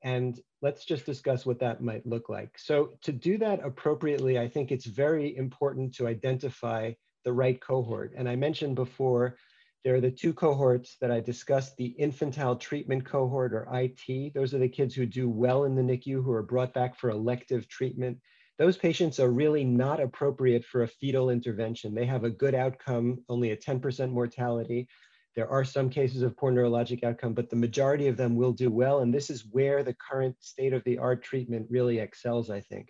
And 0.04 0.40
let's 0.62 0.86
just 0.86 1.06
discuss 1.06 1.46
what 1.46 1.60
that 1.60 1.82
might 1.82 2.06
look 2.06 2.30
like. 2.30 2.58
So 2.58 2.94
to 3.02 3.12
do 3.12 3.38
that 3.40 3.60
appropriately, 3.64 4.40
I 4.40 4.48
think 4.48 4.72
it's 4.72 4.86
very 4.86 5.36
important 5.36 5.96
to 5.96 6.08
identify 6.08 6.94
the 7.26 7.34
right 7.34 7.60
cohort. 7.60 8.14
And 8.16 8.30
I 8.30 8.36
mentioned 8.36 8.76
before, 8.76 9.38
there 9.84 9.96
are 9.96 10.02
the 10.02 10.12
two 10.12 10.34
cohorts 10.34 10.98
that 11.02 11.12
I 11.12 11.20
discussed, 11.20 11.76
the 11.78 11.88
infantile 11.98 12.56
treatment 12.56 13.06
cohort 13.06 13.54
or 13.54 13.68
IT. 13.74 14.34
Those 14.34 14.54
are 14.54 14.60
the 14.60 14.70
kids 14.70 14.96
who 14.96 15.06
do 15.06 15.30
well 15.30 15.66
in 15.66 15.76
the 15.76 15.82
NICU, 15.82 16.24
who 16.24 16.32
are 16.32 16.44
brought 16.44 16.74
back 16.74 16.98
for 16.98 17.10
elective 17.10 17.68
treatment 17.68 18.18
those 18.58 18.78
patients 18.78 19.20
are 19.20 19.30
really 19.30 19.64
not 19.64 20.00
appropriate 20.00 20.66
for 20.66 20.84
a 20.84 20.88
fetal 20.88 21.30
intervention. 21.30 21.94
They 21.94 22.06
have 22.06 22.24
a 22.24 22.30
good 22.30 22.56
outcome, 22.56 23.24
only 23.30 23.52
a 23.52 23.58
10% 23.58 24.12
mortality. 24.12 24.88
There 25.36 25.50
are 25.50 25.64
some 25.64 25.90
cases 25.90 26.24
of 26.24 26.36
poor 26.36 26.52
neurologic 26.52 27.04
outcome, 27.04 27.36
but 27.36 27.50
the 27.52 27.56
majority 27.56 28.08
of 28.08 28.18
them 28.18 28.36
will 28.36 28.52
do 28.52 28.72
well. 28.72 29.02
And 29.02 29.14
this 29.14 29.30
is 29.30 29.46
where 29.52 29.84
the 29.84 29.96
current 29.96 30.36
state 30.40 30.74
of 30.74 30.84
the 30.84 30.98
art 30.98 31.24
treatment 31.24 31.68
really 31.70 32.00
excels, 32.00 32.50
I 32.50 32.62
think. 32.62 32.90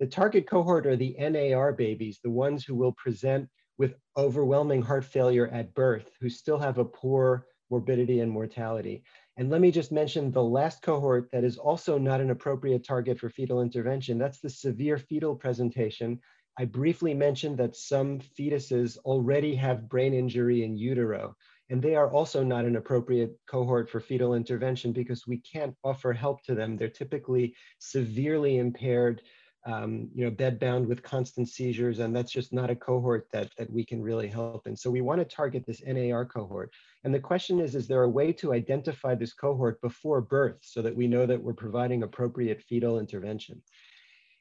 The 0.00 0.06
target 0.06 0.48
cohort 0.48 0.86
are 0.86 0.96
the 0.96 1.14
NAR 1.18 1.72
babies, 1.72 2.18
the 2.22 2.30
ones 2.30 2.64
who 2.64 2.74
will 2.74 2.92
present 2.92 3.48
with 3.78 3.94
overwhelming 4.16 4.82
heart 4.82 5.04
failure 5.04 5.46
at 5.48 5.72
birth, 5.74 6.10
who 6.20 6.28
still 6.28 6.58
have 6.58 6.78
a 6.78 6.84
poor 6.84 7.46
morbidity 7.70 8.20
and 8.20 8.30
mortality. 8.30 9.04
And 9.36 9.50
let 9.50 9.60
me 9.60 9.72
just 9.72 9.90
mention 9.90 10.30
the 10.30 10.42
last 10.42 10.80
cohort 10.82 11.28
that 11.32 11.42
is 11.42 11.58
also 11.58 11.98
not 11.98 12.20
an 12.20 12.30
appropriate 12.30 12.84
target 12.84 13.18
for 13.18 13.30
fetal 13.30 13.62
intervention. 13.62 14.16
That's 14.16 14.38
the 14.38 14.48
severe 14.48 14.96
fetal 14.96 15.34
presentation. 15.34 16.20
I 16.56 16.66
briefly 16.66 17.14
mentioned 17.14 17.58
that 17.58 17.74
some 17.74 18.20
fetuses 18.38 18.96
already 18.98 19.56
have 19.56 19.88
brain 19.88 20.14
injury 20.14 20.62
in 20.62 20.76
utero, 20.76 21.34
and 21.68 21.82
they 21.82 21.96
are 21.96 22.12
also 22.12 22.44
not 22.44 22.64
an 22.64 22.76
appropriate 22.76 23.36
cohort 23.48 23.90
for 23.90 23.98
fetal 23.98 24.34
intervention 24.34 24.92
because 24.92 25.26
we 25.26 25.38
can't 25.38 25.74
offer 25.82 26.12
help 26.12 26.44
to 26.44 26.54
them. 26.54 26.76
They're 26.76 26.88
typically 26.88 27.56
severely 27.80 28.58
impaired 28.58 29.20
um, 29.66 30.08
you 30.14 30.24
know, 30.24 30.30
bedbound 30.30 30.86
with 30.86 31.02
constant 31.02 31.48
seizures, 31.48 31.98
and 31.98 32.14
that's 32.14 32.32
just 32.32 32.52
not 32.52 32.70
a 32.70 32.76
cohort 32.76 33.26
that, 33.32 33.50
that 33.56 33.70
we 33.70 33.84
can 33.84 34.02
really 34.02 34.28
help. 34.28 34.66
And 34.66 34.78
so 34.78 34.90
we 34.90 35.00
want 35.00 35.20
to 35.20 35.24
target 35.24 35.64
this 35.66 35.82
NAR 35.86 36.26
cohort. 36.26 36.70
And 37.04 37.14
the 37.14 37.20
question 37.20 37.60
is, 37.60 37.74
is 37.74 37.88
there 37.88 38.02
a 38.02 38.08
way 38.08 38.32
to 38.34 38.52
identify 38.52 39.14
this 39.14 39.32
cohort 39.32 39.80
before 39.80 40.20
birth 40.20 40.58
so 40.60 40.82
that 40.82 40.94
we 40.94 41.06
know 41.06 41.24
that 41.24 41.42
we're 41.42 41.54
providing 41.54 42.02
appropriate 42.02 42.62
fetal 42.62 42.98
intervention? 42.98 43.62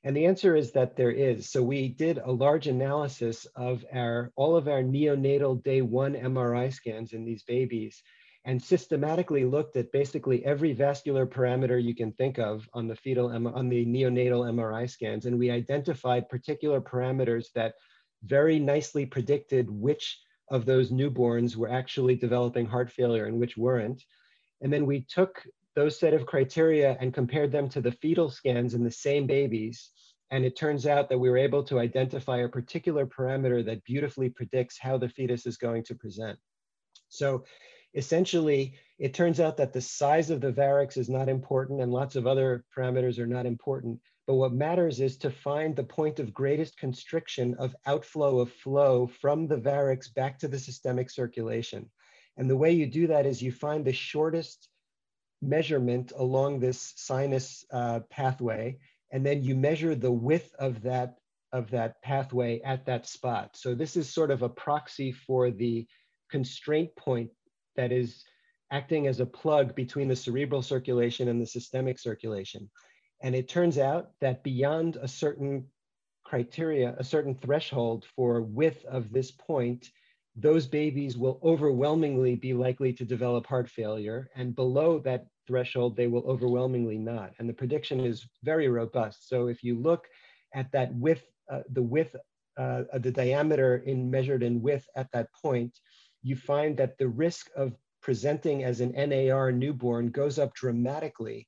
And 0.04 0.16
the 0.16 0.26
answer 0.26 0.56
is 0.58 0.74
that 0.74 0.98
there 0.98 1.12
is. 1.12 1.50
So 1.50 1.64
we 1.64 1.88
did 1.88 2.18
a 2.18 2.32
large 2.32 2.68
analysis 2.68 3.48
of 3.56 3.86
our 3.94 4.34
all 4.36 4.58
of 4.58 4.68
our 4.68 4.84
neonatal 4.84 5.64
day 5.64 5.82
one 5.82 6.16
MRI 6.16 6.74
scans 6.74 7.14
in 7.14 7.24
these 7.24 7.44
babies 7.44 8.04
and 8.46 8.62
systematically 8.62 9.46
looked 9.46 9.78
at 9.78 9.92
basically 9.92 10.44
every 10.46 10.74
vascular 10.74 11.26
parameter 11.26 11.82
you 11.82 11.96
can 11.96 12.12
think 12.12 12.38
of 12.38 12.68
on 12.74 12.88
the 12.88 12.96
fetal 12.96 13.30
on 13.30 13.70
the 13.70 13.86
neonatal 13.86 14.52
MRI 14.52 14.90
scans 14.90 15.26
and 15.26 15.40
we 15.40 15.50
identified 15.50 16.30
particular 16.30 16.82
parameters 16.82 17.48
that 17.56 17.76
very 18.24 18.60
nicely 18.60 19.06
predicted 19.06 19.70
which 19.70 20.20
of 20.50 20.66
those 20.66 20.92
newborns 20.92 21.56
were 21.56 21.72
actually 21.72 22.16
developing 22.16 22.66
heart 22.66 22.92
failure 22.92 23.26
and 23.26 23.40
which 23.40 23.58
weren't. 23.58 24.04
And 24.62 24.72
then 24.72 24.86
we 24.86 25.06
took 25.10 25.44
those 25.76 25.98
set 25.98 26.14
of 26.14 26.26
criteria 26.26 26.98
and 27.00 27.14
compared 27.14 27.52
them 27.52 27.70
to 27.70 27.82
the 27.82 27.92
fetal 27.92 28.30
scans 28.30 28.74
in 28.74 28.84
the 28.84 28.92
same 28.92 29.26
babies 29.26 29.90
and 30.32 30.46
it 30.46 30.58
turns 30.58 30.88
out 30.88 31.10
that 31.10 31.18
we 31.20 31.30
were 31.30 31.38
able 31.38 31.64
to 31.64 31.80
identify 31.80 32.40
a 32.40 32.50
particular 32.50 33.06
parameter 33.06 33.64
that 33.64 33.84
beautifully 33.84 34.30
predicts 34.30 34.80
how 34.80 34.98
the 34.98 35.08
fetus 35.08 35.46
is 35.46 35.58
going 35.58 35.84
to 35.84 35.94
present. 35.94 36.40
So 37.10 37.44
essentially, 37.94 38.74
it 39.00 39.14
turns 39.14 39.40
out 39.40 39.58
that 39.58 39.74
the 39.74 39.82
size 39.82 40.30
of 40.30 40.42
the 40.42 40.52
varix 40.52 40.98
is 40.98 41.10
not 41.10 41.30
important 41.30 41.82
and 41.82 41.92
lots 41.92 42.16
of 42.16 42.28
other 42.28 42.64
parameters 42.76 43.20
are 43.20 43.28
not 43.28 43.46
important. 43.46 44.00
But 44.26 44.36
what 44.36 44.54
matters 44.54 45.02
is 45.02 45.18
to 45.18 45.30
find 45.30 45.76
the 45.76 45.84
point 45.84 46.20
of 46.20 46.34
greatest 46.34 46.78
constriction 46.78 47.56
of 47.56 47.76
outflow 47.86 48.40
of 48.40 48.52
flow 48.52 49.08
from 49.08 49.48
the 49.48 49.58
varix 49.58 50.14
back 50.14 50.40
to 50.40 50.48
the 50.48 50.60
systemic 50.60 51.10
circulation. 51.10 51.90
And 52.38 52.50
the 52.50 52.58
way 52.58 52.72
you 52.72 52.88
do 52.88 53.08
that 53.08 53.26
is 53.26 53.42
you 53.42 53.52
find 53.52 53.84
the 53.84 53.94
shortest 53.94 54.70
measurement 55.42 56.14
along 56.16 56.60
this 56.60 56.94
sinus 56.96 57.66
uh, 57.72 58.00
pathway, 58.10 58.78
and 59.12 59.26
then 59.26 59.44
you 59.44 59.56
measure 59.56 59.94
the 59.94 60.12
width 60.12 60.56
of 60.58 60.82
that, 60.84 61.18
of 61.52 61.70
that 61.72 62.02
pathway 62.02 62.62
at 62.62 62.86
that 62.86 63.06
spot. 63.06 63.58
So 63.58 63.76
this 63.76 63.98
is 63.98 64.10
sort 64.10 64.32
of 64.32 64.42
a 64.42 64.50
proxy 64.50 65.12
for 65.12 65.52
the 65.52 65.86
constraint 66.32 66.96
point 66.96 67.30
that 67.76 67.92
is 67.92 68.24
acting 68.72 69.08
as 69.08 69.20
a 69.20 69.26
plug 69.26 69.76
between 69.76 70.08
the 70.08 70.16
cerebral 70.16 70.62
circulation 70.62 71.28
and 71.28 71.42
the 71.42 71.46
systemic 71.46 72.00
circulation. 72.00 72.70
And 73.22 73.36
it 73.36 73.48
turns 73.48 73.78
out 73.78 74.12
that 74.20 74.44
beyond 74.44 74.98
a 74.98 75.08
certain 75.08 75.66
criteria, 76.24 76.96
a 76.98 77.04
certain 77.04 77.36
threshold 77.36 78.06
for 78.16 78.42
width 78.42 78.84
of 78.86 79.12
this 79.12 79.32
point, 79.32 79.90
those 80.36 80.66
babies 80.66 81.16
will 81.16 81.40
overwhelmingly 81.44 82.36
be 82.36 82.54
likely 82.54 82.92
to 82.94 83.06
develop 83.06 83.46
heart 83.46 83.70
failure. 83.70 84.30
And 84.36 84.56
below 84.56 85.00
that 85.00 85.28
threshold, 85.46 85.96
they 85.96 86.08
will 86.08 86.24
overwhelmingly 86.26 86.98
not. 86.98 87.34
And 87.38 87.48
the 87.48 87.54
prediction 87.54 88.00
is 88.00 88.28
very 88.44 88.68
robust. 88.68 89.30
So 89.30 89.48
if 89.48 89.64
you 89.64 89.80
look 89.80 90.08
at 90.56 90.72
that 90.72 90.94
width, 90.96 91.24
uh, 91.52 91.62
the 91.72 91.84
width, 91.84 92.16
uh, 92.58 92.84
the 92.96 93.12
diameter 93.12 93.78
in 93.86 94.10
measured 94.10 94.44
in 94.44 94.62
width 94.62 94.88
at 94.96 95.12
that 95.12 95.28
point, 95.40 95.78
you 96.24 96.36
find 96.36 96.78
that 96.78 96.98
the 96.98 97.08
risk 97.08 97.50
of 97.56 97.76
presenting 98.02 98.64
as 98.64 98.82
an 98.82 98.92
NAR 98.92 99.52
newborn 99.52 100.10
goes 100.10 100.40
up 100.40 100.54
dramatically 100.54 101.48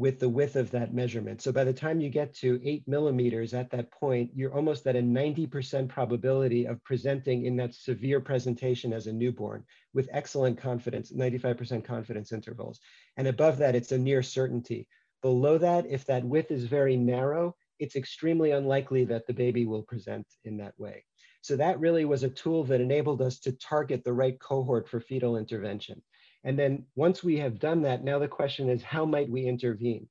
with 0.00 0.18
the 0.18 0.28
width 0.28 0.56
of 0.56 0.70
that 0.70 0.94
measurement. 0.94 1.42
So 1.42 1.52
by 1.52 1.62
the 1.62 1.74
time 1.74 2.00
you 2.00 2.08
get 2.08 2.32
to 2.36 2.58
eight 2.64 2.88
millimeters 2.88 3.52
at 3.52 3.70
that 3.70 3.90
point, 3.92 4.30
you're 4.34 4.54
almost 4.54 4.86
at 4.86 4.96
a 4.96 5.02
90% 5.02 5.88
probability 5.90 6.64
of 6.64 6.82
presenting 6.84 7.44
in 7.44 7.54
that 7.56 7.74
severe 7.74 8.18
presentation 8.18 8.94
as 8.94 9.08
a 9.08 9.12
newborn 9.12 9.62
with 9.92 10.08
excellent 10.10 10.56
confidence, 10.56 11.12
95% 11.12 11.84
confidence 11.84 12.32
intervals. 12.32 12.80
And 13.18 13.28
above 13.28 13.58
that, 13.58 13.74
it's 13.74 13.92
a 13.92 13.98
near 13.98 14.22
certainty. 14.22 14.88
Below 15.20 15.58
that, 15.58 15.84
if 15.84 16.06
that 16.06 16.24
width 16.24 16.50
is 16.50 16.64
very 16.64 16.96
narrow, 16.96 17.54
it's 17.78 17.96
extremely 17.96 18.52
unlikely 18.52 19.04
that 19.04 19.26
the 19.26 19.34
baby 19.34 19.66
will 19.66 19.82
present 19.82 20.26
in 20.44 20.56
that 20.58 20.72
way. 20.78 21.04
So 21.42 21.56
that 21.56 21.80
really 21.80 22.04
was 22.04 22.22
a 22.22 22.28
tool 22.28 22.64
that 22.64 22.80
enabled 22.80 23.22
us 23.22 23.38
to 23.40 23.52
target 23.52 24.04
the 24.04 24.12
right 24.12 24.38
cohort 24.38 24.88
for 24.88 25.00
fetal 25.00 25.36
intervention. 25.36 26.02
And 26.44 26.58
then 26.58 26.86
once 26.94 27.22
we 27.22 27.38
have 27.38 27.58
done 27.58 27.82
that, 27.82 28.04
now 28.04 28.18
the 28.18 28.28
question 28.28 28.70
is 28.70 28.82
how 28.82 29.04
might 29.04 29.30
we 29.30 29.46
intervene? 29.46 30.08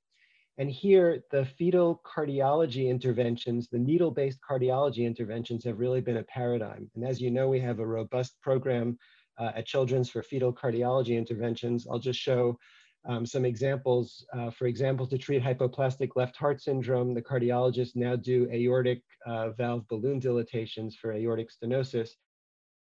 And 0.58 0.70
here, 0.70 1.24
the 1.32 1.46
fetal 1.46 2.02
cardiology 2.06 2.90
interventions, 2.90 3.70
the 3.70 3.80
needle-based 3.80 4.40
cardiology 4.48 5.06
interventions 5.06 5.64
have 5.64 5.80
really 5.80 6.02
been 6.02 6.18
a 6.18 6.24
paradigm. 6.24 6.92
And 6.96 7.06
as 7.06 7.22
you 7.22 7.32
know, 7.32 7.48
we 7.48 7.62
have 7.62 7.80
a 7.80 7.88
robust 7.88 8.42
program 8.42 8.98
uh, 9.38 9.52
at 9.56 9.66
Children's 9.66 10.10
for 10.10 10.22
fetal 10.22 10.54
cardiology 10.54 11.18
interventions. 11.18 11.88
I'll 11.90 11.98
just 11.98 12.20
show 12.20 12.60
um, 13.06 13.26
some 13.26 13.46
examples, 13.46 14.26
uh, 14.34 14.52
for 14.52 14.68
example, 14.68 15.08
to 15.08 15.18
treat 15.18 15.42
hypoplastic 15.42 16.10
left 16.16 16.36
heart 16.36 16.62
syndrome, 16.62 17.14
the 17.14 17.22
cardiologists 17.22 17.96
now 17.96 18.16
do 18.16 18.50
aortic 18.52 19.02
uh, 19.26 19.52
valve 19.52 19.88
balloon 19.88 20.20
dilatations 20.20 20.96
for 20.96 21.14
aortic 21.14 21.50
stenosis. 21.50 22.10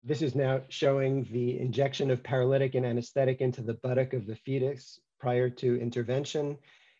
This 0.03 0.21
is 0.21 0.35
now 0.35 0.61
showing 0.69 1.27
the 1.31 1.59
injection 1.59 2.09
of 2.09 2.23
paralytic 2.23 2.75
and 2.75 2.85
anesthetic 2.85 3.41
into 3.41 3.61
the 3.61 3.73
buttock 3.75 4.13
of 4.13 4.25
the 4.25 4.35
fetus 4.35 4.99
prior 5.19 5.49
to 5.49 5.79
intervention. 5.81 6.57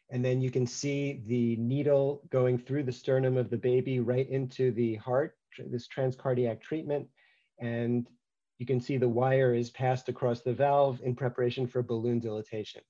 And 0.10 0.24
then 0.24 0.42
you 0.42 0.52
can 0.52 0.68
see 0.68 1.22
the 1.26 1.56
needle 1.58 2.22
going 2.30 2.58
through 2.58 2.84
the 2.84 2.92
sternum 2.92 3.38
of 3.38 3.50
the 3.50 3.58
baby 3.58 4.00
right 4.00 4.30
into 4.30 4.72
the 4.72 4.96
heart, 4.96 5.38
this 5.58 5.88
transcardiac 5.88 6.62
treatment. 6.62 7.08
And 7.60 8.08
you 8.58 8.66
can 8.66 8.82
see 8.82 8.98
the 8.98 9.08
wire 9.08 9.54
is 9.54 9.70
passed 9.70 10.10
across 10.10 10.42
the 10.42 10.54
valve 10.54 11.00
in 11.04 11.16
preparation 11.16 11.68
for 11.68 11.82
balloon 11.82 12.20
dilatation. 12.20 12.82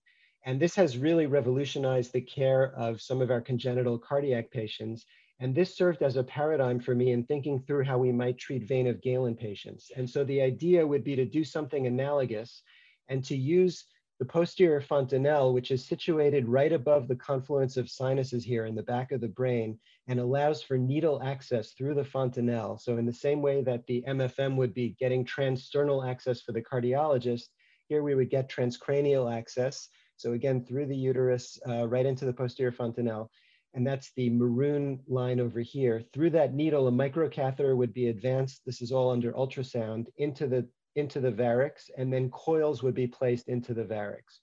And 0.47 0.62
this 0.62 0.75
has 0.75 0.97
really 0.97 1.25
revolutionized 1.25 2.13
the 2.13 2.21
care 2.21 2.71
of 2.77 3.01
some 3.01 3.21
of 3.21 3.31
our 3.31 3.41
congenital 3.41 3.99
cardiac 3.99 4.49
patients. 4.49 5.05
And 5.41 5.53
this 5.53 5.75
served 5.75 6.01
as 6.01 6.15
a 6.15 6.23
paradigm 6.23 6.79
for 6.79 6.95
me 6.95 7.12
in 7.12 7.25
thinking 7.25 7.60
through 7.60 7.83
how 7.83 7.97
we 7.97 8.13
might 8.13 8.38
treat 8.38 8.63
vein 8.63 8.88
of 8.88 9.01
Galen 9.01 9.36
patients. 9.36 9.91
And 9.97 10.10
so 10.10 10.23
the 10.23 10.41
idea 10.41 10.88
would 10.88 11.03
be 11.03 11.17
to 11.17 11.25
do 11.25 11.43
something 11.43 11.86
analogous 11.86 12.63
and 13.10 13.25
to 13.25 13.36
use 13.36 13.88
the 14.19 14.25
posterior 14.25 14.79
fontanelle, 14.79 15.53
which 15.53 15.69
is 15.69 15.86
situated 15.86 16.47
right 16.47 16.71
above 16.71 17.10
the 17.10 17.17
confluence 17.17 17.75
of 17.75 17.89
sinuses 17.89 18.45
here 18.45 18.67
in 18.67 18.73
the 18.73 18.83
back 18.83 19.12
of 19.12 19.19
the 19.19 19.27
brain 19.27 19.77
and 20.07 20.17
allows 20.17 20.63
for 20.63 20.77
needle 20.77 21.21
access 21.21 21.73
through 21.73 21.95
the 21.95 22.05
fontanelle. 22.05 22.77
So 22.77 22.95
in 22.95 23.05
the 23.05 23.12
same 23.12 23.41
way 23.41 23.63
that 23.63 23.86
the 23.88 24.01
MFM 24.07 24.55
would 24.55 24.73
be 24.73 24.95
getting 24.97 25.25
transsternal 25.25 26.10
access 26.10 26.39
for 26.41 26.53
the 26.53 26.62
cardiologist, 26.62 27.47
here 27.89 28.01
we 28.01 28.15
would 28.15 28.29
get 28.29 28.49
transcranial 28.49 29.29
access 29.29 29.89
so 30.17 30.34
again, 30.34 30.65
through 30.65 30.88
the 30.88 30.95
uterus, 30.95 31.60
uh, 31.67 31.88
right 31.88 32.06
into 32.06 32.25
the 32.25 32.34
posterior 32.34 32.71
fontanelle. 32.71 33.30
And 33.73 33.86
that's 33.86 34.12
the 34.15 34.30
maroon 34.32 34.99
line 35.08 35.39
over 35.39 35.60
here. 35.60 36.01
Through 36.13 36.32
that 36.32 36.53
needle, 36.53 36.88
a 36.88 36.91
microcatheter 36.91 37.75
would 37.75 37.93
be 37.93 38.08
advanced. 38.08 38.62
This 38.65 38.82
is 38.82 38.91
all 38.91 39.12
under 39.12 39.34
ultrasound 39.34 40.08
into 40.17 40.47
the, 40.47 40.67
into 40.95 41.19
the 41.19 41.32
varix, 41.32 41.89
and 41.97 42.12
then 42.12 42.32
coils 42.32 42.82
would 42.82 42.95
be 42.95 43.08
placed 43.08 43.49
into 43.49 43.75
the 43.75 43.84
varix. 43.84 44.39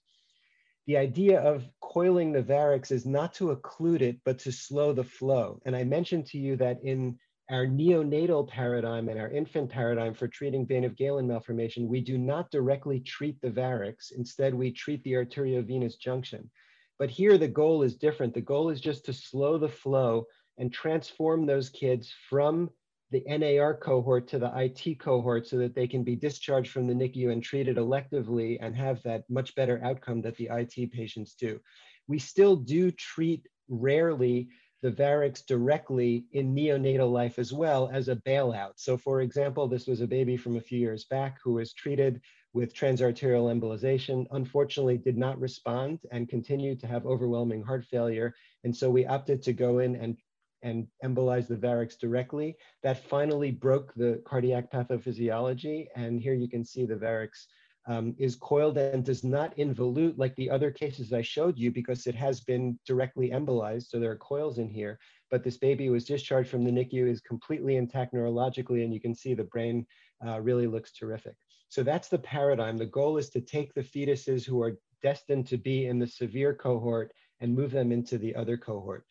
The 0.87 0.97
idea 0.97 1.41
of 1.41 1.67
coiling 1.81 2.31
the 2.31 2.43
varix 2.43 2.91
is 2.91 3.05
not 3.05 3.33
to 3.35 3.55
occlude 3.55 4.01
it, 4.01 4.19
but 4.23 4.39
to 4.39 4.51
slow 4.51 4.93
the 4.93 5.03
flow. 5.03 5.59
And 5.65 5.75
I 5.75 5.83
mentioned 5.83 6.27
to 6.27 6.37
you 6.37 6.55
that 6.57 6.79
in 6.83 7.17
our 7.49 7.67
neonatal 7.67 8.47
paradigm 8.47 9.07
and 9.07 9.19
our 9.19 9.29
infant 9.29 9.69
paradigm 9.69 10.13
for 10.13 10.27
treating 10.27 10.65
vein 10.65 10.83
of 10.83 10.95
Galen 10.95 11.27
malformation, 11.27 11.87
we 11.87 12.01
do 12.01 12.17
not 12.17 12.49
directly 12.49 12.99
treat 12.99 13.39
the 13.41 13.51
varix. 13.51 14.11
Instead, 14.15 14.53
we 14.53 14.71
treat 14.71 15.03
the 15.03 15.13
arteriovenous 15.13 15.97
junction. 15.99 16.49
But 16.97 17.09
here 17.09 17.37
the 17.37 17.47
goal 17.47 17.83
is 17.83 17.95
different. 17.95 18.33
The 18.33 18.41
goal 18.41 18.69
is 18.69 18.81
just 18.81 19.05
to 19.05 19.13
slow 19.13 19.57
the 19.57 19.69
flow 19.69 20.25
and 20.57 20.73
transform 20.73 21.45
those 21.45 21.69
kids 21.69 22.11
from 22.29 22.69
the 23.11 23.23
NAR 23.27 23.75
cohort 23.75 24.27
to 24.29 24.39
the 24.39 24.51
IT 24.55 24.99
cohort 24.99 25.47
so 25.47 25.57
that 25.57 25.75
they 25.75 25.87
can 25.87 26.03
be 26.03 26.15
discharged 26.15 26.71
from 26.71 26.87
the 26.87 26.93
NICU 26.93 27.31
and 27.31 27.43
treated 27.43 27.77
electively 27.77 28.57
and 28.59 28.75
have 28.75 29.03
that 29.03 29.23
much 29.29 29.53
better 29.55 29.79
outcome 29.83 30.21
that 30.21 30.35
the 30.37 30.49
IT 30.51 30.91
patients 30.91 31.35
do. 31.35 31.59
We 32.07 32.17
still 32.17 32.55
do 32.55 32.91
treat 32.91 33.47
rarely 33.67 34.49
the 34.81 34.91
varix 34.91 35.45
directly 35.45 36.25
in 36.33 36.53
neonatal 36.53 37.11
life 37.11 37.39
as 37.39 37.51
well 37.51 37.89
as 37.91 38.07
a 38.07 38.15
bailout. 38.17 38.73
So 38.75 38.97
for 38.97 39.21
example, 39.21 39.67
this 39.67 39.87
was 39.87 40.01
a 40.01 40.07
baby 40.07 40.37
from 40.37 40.57
a 40.57 40.61
few 40.61 40.79
years 40.79 41.05
back 41.05 41.37
who 41.43 41.53
was 41.53 41.73
treated 41.73 42.21
with 42.53 42.73
transarterial 42.73 43.53
embolization, 43.53 44.25
unfortunately 44.31 44.97
did 44.97 45.17
not 45.17 45.39
respond 45.39 45.99
and 46.11 46.29
continued 46.29 46.79
to 46.79 46.87
have 46.87 47.05
overwhelming 47.05 47.61
heart 47.61 47.83
failure. 47.83 48.33
And 48.63 48.75
so 48.75 48.89
we 48.89 49.05
opted 49.05 49.41
to 49.43 49.53
go 49.53 49.79
in 49.79 49.95
and, 49.97 50.17
and 50.61 50.87
embolize 51.03 51.47
the 51.47 51.57
varix 51.57 51.99
directly. 51.99 52.55
That 52.81 53.03
finally 53.09 53.51
broke 53.51 53.93
the 53.95 54.21
cardiac 54.25 54.71
pathophysiology. 54.71 55.87
And 55.97 56.21
here 56.21 56.33
you 56.33 56.47
can 56.47 56.63
see 56.63 56.85
the 56.85 56.95
varix 56.95 57.45
um, 57.87 58.15
is 58.17 58.35
coiled 58.35 58.77
and 58.77 59.03
does 59.03 59.23
not 59.23 59.55
involute 59.57 60.17
like 60.17 60.35
the 60.35 60.49
other 60.49 60.71
cases 60.71 61.13
I 61.13 61.21
showed 61.21 61.57
you 61.57 61.71
because 61.71 62.07
it 62.07 62.15
has 62.15 62.41
been 62.41 62.79
directly 62.85 63.29
embolized. 63.29 63.89
So 63.89 63.99
there 63.99 64.11
are 64.11 64.17
coils 64.17 64.57
in 64.57 64.69
here, 64.69 64.99
but 65.29 65.43
this 65.43 65.57
baby 65.57 65.89
was 65.89 66.05
discharged 66.05 66.49
from 66.49 66.63
the 66.63 66.71
NICU, 66.71 67.07
is 67.07 67.21
completely 67.21 67.75
intact 67.75 68.13
neurologically, 68.13 68.83
and 68.83 68.93
you 68.93 68.99
can 68.99 69.13
see 69.13 69.33
the 69.33 69.43
brain 69.43 69.85
uh, 70.25 70.39
really 70.41 70.67
looks 70.67 70.91
terrific. 70.93 71.35
So 71.69 71.83
that's 71.83 72.07
the 72.07 72.19
paradigm. 72.19 72.77
The 72.77 72.85
goal 72.85 73.17
is 73.17 73.29
to 73.31 73.41
take 73.41 73.73
the 73.73 73.83
fetuses 73.83 74.45
who 74.45 74.61
are 74.61 74.77
destined 75.03 75.47
to 75.47 75.57
be 75.57 75.85
in 75.85 75.99
the 75.99 76.07
severe 76.07 76.53
cohort 76.53 77.11
and 77.39 77.53
move 77.53 77.71
them 77.71 77.91
into 77.91 78.17
the 78.17 78.33
other 78.35 78.57
cohort. 78.57 79.05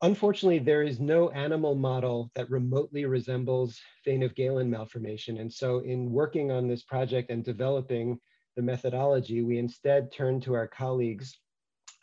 Unfortunately, 0.00 0.60
there 0.60 0.84
is 0.84 1.00
no 1.00 1.28
animal 1.30 1.74
model 1.74 2.30
that 2.36 2.48
remotely 2.50 3.04
resembles 3.04 3.80
vein 4.04 4.22
of 4.22 4.36
Galen 4.36 4.70
malformation. 4.70 5.38
And 5.38 5.52
so 5.52 5.80
in 5.80 6.12
working 6.12 6.52
on 6.52 6.68
this 6.68 6.84
project 6.84 7.30
and 7.30 7.44
developing 7.44 8.20
the 8.54 8.62
methodology, 8.62 9.42
we 9.42 9.58
instead 9.58 10.12
turned 10.12 10.44
to 10.44 10.54
our 10.54 10.68
colleagues 10.68 11.36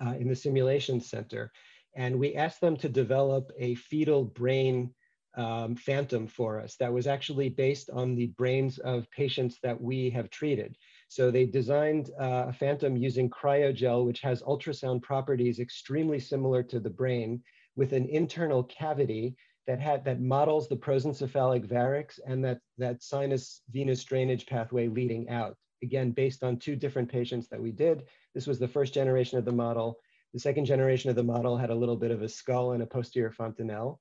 uh, 0.05 0.15
in 0.19 0.27
the 0.27 0.35
simulation 0.35 0.99
center. 0.99 1.51
And 1.95 2.19
we 2.19 2.35
asked 2.35 2.59
them 2.59 2.75
to 2.77 2.89
develop 2.89 3.51
a 3.57 3.75
fetal 3.75 4.25
brain 4.25 4.93
um, 5.37 5.75
phantom 5.75 6.27
for 6.27 6.59
us 6.59 6.75
that 6.77 6.91
was 6.91 7.07
actually 7.07 7.47
based 7.49 7.89
on 7.89 8.15
the 8.15 8.27
brains 8.37 8.77
of 8.79 9.09
patients 9.11 9.57
that 9.63 9.79
we 9.79 10.09
have 10.09 10.29
treated. 10.29 10.75
So 11.07 11.31
they 11.31 11.45
designed 11.45 12.09
uh, 12.19 12.47
a 12.49 12.53
phantom 12.53 12.97
using 12.97 13.29
cryogel, 13.29 14.05
which 14.05 14.19
has 14.21 14.41
ultrasound 14.43 15.01
properties 15.01 15.59
extremely 15.59 16.19
similar 16.19 16.61
to 16.63 16.79
the 16.81 16.89
brain 16.89 17.41
with 17.75 17.93
an 17.93 18.05
internal 18.05 18.63
cavity 18.63 19.35
that 19.67 19.79
had 19.79 20.05
that 20.05 20.21
models 20.21 20.67
the 20.67 20.75
prosencephalic 20.75 21.67
varix 21.67 22.19
and 22.25 22.43
that, 22.45 22.59
that 22.77 23.01
sinus 23.01 23.61
venous 23.71 24.03
drainage 24.03 24.45
pathway 24.45 24.87
leading 24.87 25.27
out. 25.29 25.57
Again, 25.83 26.11
based 26.11 26.43
on 26.43 26.57
two 26.57 26.75
different 26.75 27.11
patients 27.11 27.47
that 27.49 27.61
we 27.61 27.71
did. 27.71 28.03
This 28.33 28.47
was 28.47 28.59
the 28.59 28.67
first 28.67 28.93
generation 28.93 29.37
of 29.37 29.45
the 29.45 29.51
model. 29.51 29.99
The 30.33 30.39
second 30.39 30.65
generation 30.65 31.09
of 31.09 31.15
the 31.15 31.23
model 31.23 31.57
had 31.57 31.69
a 31.69 31.75
little 31.75 31.95
bit 31.95 32.11
of 32.11 32.21
a 32.21 32.29
skull 32.29 32.73
and 32.73 32.83
a 32.83 32.87
posterior 32.87 33.31
fontanelle. 33.31 33.99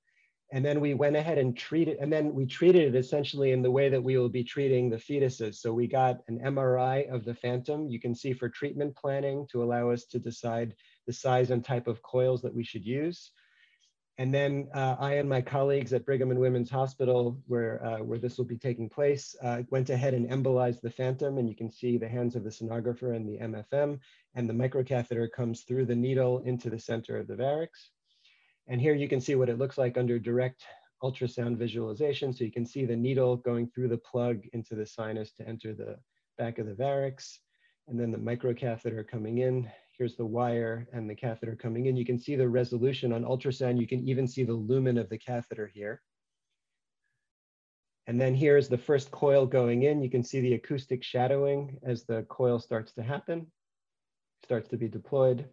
And 0.53 0.65
then 0.65 0.81
we 0.81 0.95
went 0.95 1.17
ahead 1.17 1.39
and 1.39 1.57
treated, 1.57 1.97
and 1.99 2.13
then 2.13 2.33
we 2.35 2.47
treated 2.47 2.95
it 2.95 2.99
essentially 2.99 3.53
in 3.53 3.63
the 3.63 3.71
way 3.71 3.89
that 3.89 4.03
we 4.03 4.19
will 4.19 4.29
be 4.29 4.45
treating 4.45 4.89
the 4.89 4.97
fetuses. 4.97 5.57
So 5.57 5.73
we 5.73 5.87
got 5.87 6.21
an 6.29 6.39
MRI 6.41 7.13
of 7.13 7.25
the 7.25 7.35
phantom. 7.35 7.89
You 7.89 7.99
can 7.99 8.15
see 8.15 8.33
for 8.33 8.49
treatment 8.49 8.95
planning 8.95 9.47
to 9.51 9.63
allow 9.63 9.91
us 9.91 10.05
to 10.07 10.19
decide 10.19 10.75
the 11.07 11.13
size 11.13 11.51
and 11.51 11.65
type 11.65 11.89
of 11.89 12.03
coils 12.03 12.43
that 12.43 12.55
we 12.55 12.63
should 12.63 12.85
use. 12.85 13.31
And 14.17 14.33
then 14.33 14.69
uh, 14.73 14.95
I 15.01 15.15
and 15.15 15.29
my 15.29 15.41
colleagues 15.41 15.93
at 15.93 16.07
Brigham 16.07 16.31
and 16.31 16.39
Women's 16.39 16.71
Hospital, 16.71 17.37
where, 17.49 17.85
uh, 17.85 17.99
where 17.99 18.19
this 18.19 18.39
will 18.39 18.45
be 18.45 18.57
taking 18.57 18.89
place, 18.89 19.35
uh, 19.43 19.63
went 19.71 19.91
ahead 19.91 20.15
and 20.15 20.31
embolized 20.31 20.83
the 20.83 20.91
phantom. 20.91 21.39
And 21.39 21.49
you 21.49 21.57
can 21.57 21.71
see 21.71 21.99
the 21.99 22.09
hands 22.09 22.37
of 22.37 22.45
the 22.45 22.51
sonographer 22.51 23.17
and 23.17 23.29
the 23.29 23.39
MFM. 23.39 23.99
And 24.37 24.49
the 24.49 24.55
microcatheter 24.55 25.31
comes 25.33 25.63
through 25.63 25.87
the 25.87 25.97
needle 25.97 26.43
into 26.45 26.71
the 26.71 26.79
center 26.79 27.19
of 27.19 27.27
the 27.27 27.35
varix. 27.35 27.71
And 28.69 28.81
here 28.81 28.95
you 28.95 29.09
can 29.09 29.21
see 29.21 29.35
what 29.35 29.49
it 29.49 29.59
looks 29.59 29.79
like 29.79 29.99
under 29.99 30.19
direct 30.21 30.63
ultrasound 31.03 31.57
visualization. 31.57 32.33
So 32.33 32.45
you 32.45 32.53
can 32.53 32.65
see 32.65 32.85
the 32.87 32.97
needle 32.97 33.37
going 33.37 33.69
through 33.69 33.89
the 33.89 33.99
plug 33.99 34.43
into 34.53 34.77
the 34.77 34.87
sinus 34.87 35.33
to 35.33 35.49
enter 35.49 35.75
the 35.75 35.99
back 36.39 36.59
of 36.59 36.67
the 36.67 36.73
varix. 36.73 37.39
And 37.89 37.99
then 37.99 38.13
the 38.13 38.19
microcatheter 38.19 39.07
coming 39.07 39.39
in 39.39 39.69
Here's 39.97 40.17
the 40.17 40.27
wire 40.27 40.89
and 40.93 41.09
the 41.09 41.15
catheter 41.15 41.55
coming 41.55 41.87
in. 41.87 41.97
You 41.97 42.05
can 42.05 42.19
see 42.19 42.35
the 42.35 42.49
resolution 42.49 43.13
on 43.13 43.25
ultrasound. 43.25 43.81
You 43.81 43.87
can 43.87 44.09
even 44.09 44.27
see 44.27 44.43
the 44.43 44.53
lumen 44.53 44.99
of 44.99 45.09
the 45.09 45.19
catheter 45.19 45.69
here. 45.73 46.03
And 48.07 48.21
then 48.21 48.35
here's 48.35 48.69
the 48.69 48.77
first 48.77 49.11
coil 49.11 49.47
going 49.47 49.85
in. 49.85 50.03
You 50.03 50.11
can 50.11 50.25
see 50.25 50.41
the 50.41 50.55
acoustic 50.55 51.03
shadowing 51.05 51.79
as 51.85 52.05
the 52.05 52.23
coil 52.25 52.59
starts 52.59 52.93
to 52.95 53.03
happen, 53.03 53.47
starts 54.43 54.69
to 54.71 54.77
be 54.77 54.89
deployed. 54.89 55.49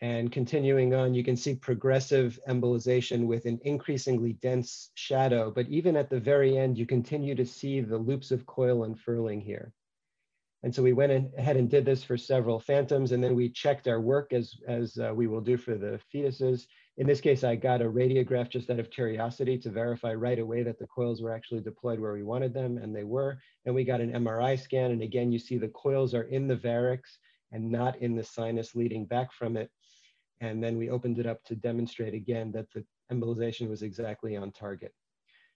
And 0.00 0.32
continuing 0.32 0.94
on, 0.94 1.12
you 1.12 1.24
can 1.24 1.36
see 1.36 1.54
progressive 1.54 2.38
embolization 2.48 3.26
with 3.26 3.46
an 3.46 3.60
increasingly 3.64 4.34
dense 4.34 4.90
shadow. 4.94 5.50
But 5.50 5.68
even 5.68 5.96
at 5.96 6.08
the 6.08 6.20
very 6.20 6.56
end, 6.56 6.78
you 6.78 6.86
continue 6.86 7.34
to 7.34 7.44
see 7.44 7.80
the 7.80 7.98
loops 7.98 8.30
of 8.30 8.46
coil 8.46 8.84
unfurling 8.84 9.40
here. 9.40 9.72
And 10.64 10.74
so 10.74 10.82
we 10.82 10.92
went 10.92 11.12
ahead 11.38 11.56
and 11.56 11.70
did 11.70 11.84
this 11.84 12.02
for 12.02 12.16
several 12.16 12.58
phantoms, 12.58 13.12
and 13.12 13.22
then 13.22 13.36
we 13.36 13.48
checked 13.48 13.86
our 13.86 14.00
work 14.00 14.32
as, 14.32 14.54
as 14.66 14.98
uh, 14.98 15.12
we 15.14 15.28
will 15.28 15.40
do 15.40 15.56
for 15.56 15.76
the 15.76 16.00
fetuses. 16.12 16.66
In 16.96 17.06
this 17.06 17.20
case, 17.20 17.44
I 17.44 17.54
got 17.54 17.80
a 17.80 17.84
radiograph 17.84 18.50
just 18.50 18.68
out 18.68 18.80
of 18.80 18.90
curiosity 18.90 19.56
to 19.58 19.70
verify 19.70 20.14
right 20.14 20.38
away 20.38 20.64
that 20.64 20.80
the 20.80 20.88
coils 20.88 21.22
were 21.22 21.32
actually 21.32 21.60
deployed 21.60 22.00
where 22.00 22.12
we 22.12 22.24
wanted 22.24 22.52
them, 22.52 22.76
and 22.78 22.94
they 22.94 23.04
were. 23.04 23.38
And 23.66 23.74
we 23.74 23.84
got 23.84 24.00
an 24.00 24.12
MRI 24.12 24.58
scan, 24.58 24.90
and 24.90 25.02
again, 25.02 25.30
you 25.30 25.38
see 25.38 25.58
the 25.58 25.68
coils 25.68 26.12
are 26.12 26.24
in 26.24 26.48
the 26.48 26.56
varix 26.56 27.02
and 27.52 27.70
not 27.70 27.96
in 27.98 28.16
the 28.16 28.24
sinus 28.24 28.74
leading 28.74 29.06
back 29.06 29.32
from 29.32 29.56
it. 29.56 29.70
And 30.40 30.62
then 30.62 30.76
we 30.76 30.90
opened 30.90 31.20
it 31.20 31.26
up 31.26 31.42
to 31.44 31.54
demonstrate 31.54 32.14
again 32.14 32.50
that 32.52 32.66
the 32.72 32.84
embolization 33.12 33.68
was 33.68 33.82
exactly 33.82 34.36
on 34.36 34.52
target. 34.52 34.92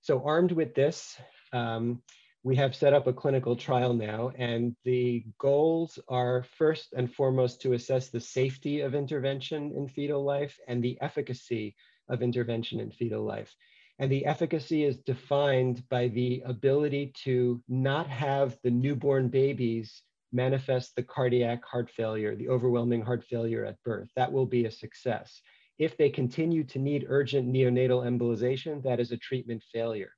So 0.00 0.22
armed 0.24 0.52
with 0.52 0.74
this, 0.74 1.16
um, 1.52 2.02
we 2.44 2.56
have 2.56 2.74
set 2.74 2.92
up 2.92 3.06
a 3.06 3.12
clinical 3.12 3.54
trial 3.54 3.94
now, 3.94 4.32
and 4.36 4.74
the 4.84 5.24
goals 5.38 5.98
are 6.08 6.42
first 6.42 6.92
and 6.92 7.12
foremost 7.12 7.60
to 7.62 7.74
assess 7.74 8.08
the 8.08 8.20
safety 8.20 8.80
of 8.80 8.94
intervention 8.94 9.72
in 9.76 9.88
fetal 9.88 10.24
life 10.24 10.58
and 10.66 10.82
the 10.82 10.98
efficacy 11.00 11.76
of 12.08 12.20
intervention 12.20 12.80
in 12.80 12.90
fetal 12.90 13.22
life. 13.22 13.54
And 14.00 14.10
the 14.10 14.26
efficacy 14.26 14.84
is 14.84 14.98
defined 14.98 15.88
by 15.88 16.08
the 16.08 16.42
ability 16.44 17.12
to 17.24 17.62
not 17.68 18.08
have 18.08 18.58
the 18.64 18.70
newborn 18.70 19.28
babies 19.28 20.02
manifest 20.32 20.96
the 20.96 21.02
cardiac 21.04 21.64
heart 21.64 21.90
failure, 21.90 22.34
the 22.34 22.48
overwhelming 22.48 23.02
heart 23.02 23.22
failure 23.22 23.64
at 23.64 23.80
birth. 23.84 24.08
That 24.16 24.32
will 24.32 24.46
be 24.46 24.64
a 24.64 24.70
success. 24.70 25.40
If 25.78 25.96
they 25.96 26.10
continue 26.10 26.64
to 26.64 26.78
need 26.78 27.06
urgent 27.08 27.48
neonatal 27.48 28.04
embolization, 28.04 28.82
that 28.82 28.98
is 28.98 29.12
a 29.12 29.16
treatment 29.16 29.62
failure. 29.72 30.12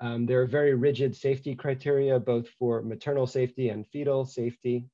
Um, 0.00 0.26
there 0.26 0.40
are 0.40 0.46
very 0.46 0.74
rigid 0.74 1.14
safety 1.14 1.54
criteria, 1.54 2.18
both 2.18 2.48
for 2.58 2.82
maternal 2.82 3.26
safety 3.26 3.68
and 3.68 3.86
fetal 3.86 4.24
safety. 4.24 4.86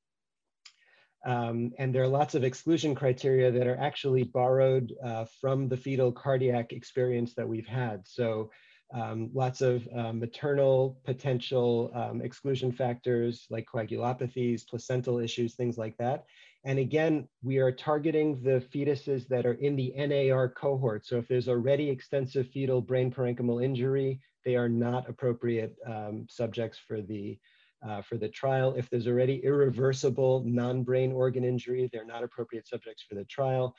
Um, 1.25 1.71
and 1.77 1.93
there 1.93 2.03
are 2.03 2.07
lots 2.07 2.35
of 2.35 2.43
exclusion 2.43 2.93
criteria 2.93 3.51
that 3.51 3.67
are 3.67 3.77
actually 3.77 4.23
borrowed 4.23 4.93
uh, 5.03 5.25
from 5.41 5.67
the 5.67 5.77
fetal 5.77 6.11
cardiac 6.11 6.73
experience 6.73 7.33
that 7.35 7.47
we've 7.47 7.67
had. 7.67 8.07
So 8.07 8.51
um, 8.93 9.29
lots 9.33 9.61
of 9.61 9.87
uh, 9.95 10.13
maternal 10.13 10.97
potential 11.03 11.91
um, 11.93 12.21
exclusion 12.21 12.71
factors 12.71 13.45
like 13.49 13.65
coagulopathies, 13.65 14.67
placental 14.67 15.19
issues, 15.19 15.55
things 15.55 15.77
like 15.77 15.97
that. 15.97 16.25
And 16.67 16.79
again, 16.79 17.29
we 17.41 17.59
are 17.59 17.71
targeting 17.71 18.43
the 18.43 18.59
fetuses 18.59 19.25
that 19.29 19.45
are 19.45 19.53
in 19.53 19.77
the 19.77 19.93
NAR 19.95 20.49
cohort. 20.49 21.05
So 21.05 21.17
if 21.17 21.25
there's 21.29 21.47
already 21.47 21.89
extensive 21.89 22.49
fetal 22.49 22.81
brain 22.81 23.09
parenchymal 23.09 23.63
injury, 23.63 24.19
they 24.43 24.57
are 24.57 24.67
not 24.67 25.09
appropriate 25.09 25.77
um, 25.87 26.27
subjects 26.29 26.77
for 26.77 27.01
the, 27.01 27.39
uh, 27.87 28.01
for 28.01 28.17
the 28.17 28.27
trial. 28.27 28.73
If 28.75 28.89
there's 28.89 29.07
already 29.07 29.37
irreversible 29.45 30.43
non-brain 30.45 31.13
organ 31.13 31.45
injury, 31.45 31.89
they're 31.93 32.03
not 32.03 32.21
appropriate 32.21 32.67
subjects 32.67 33.01
for 33.07 33.15
the 33.15 33.23
trial. 33.23 33.73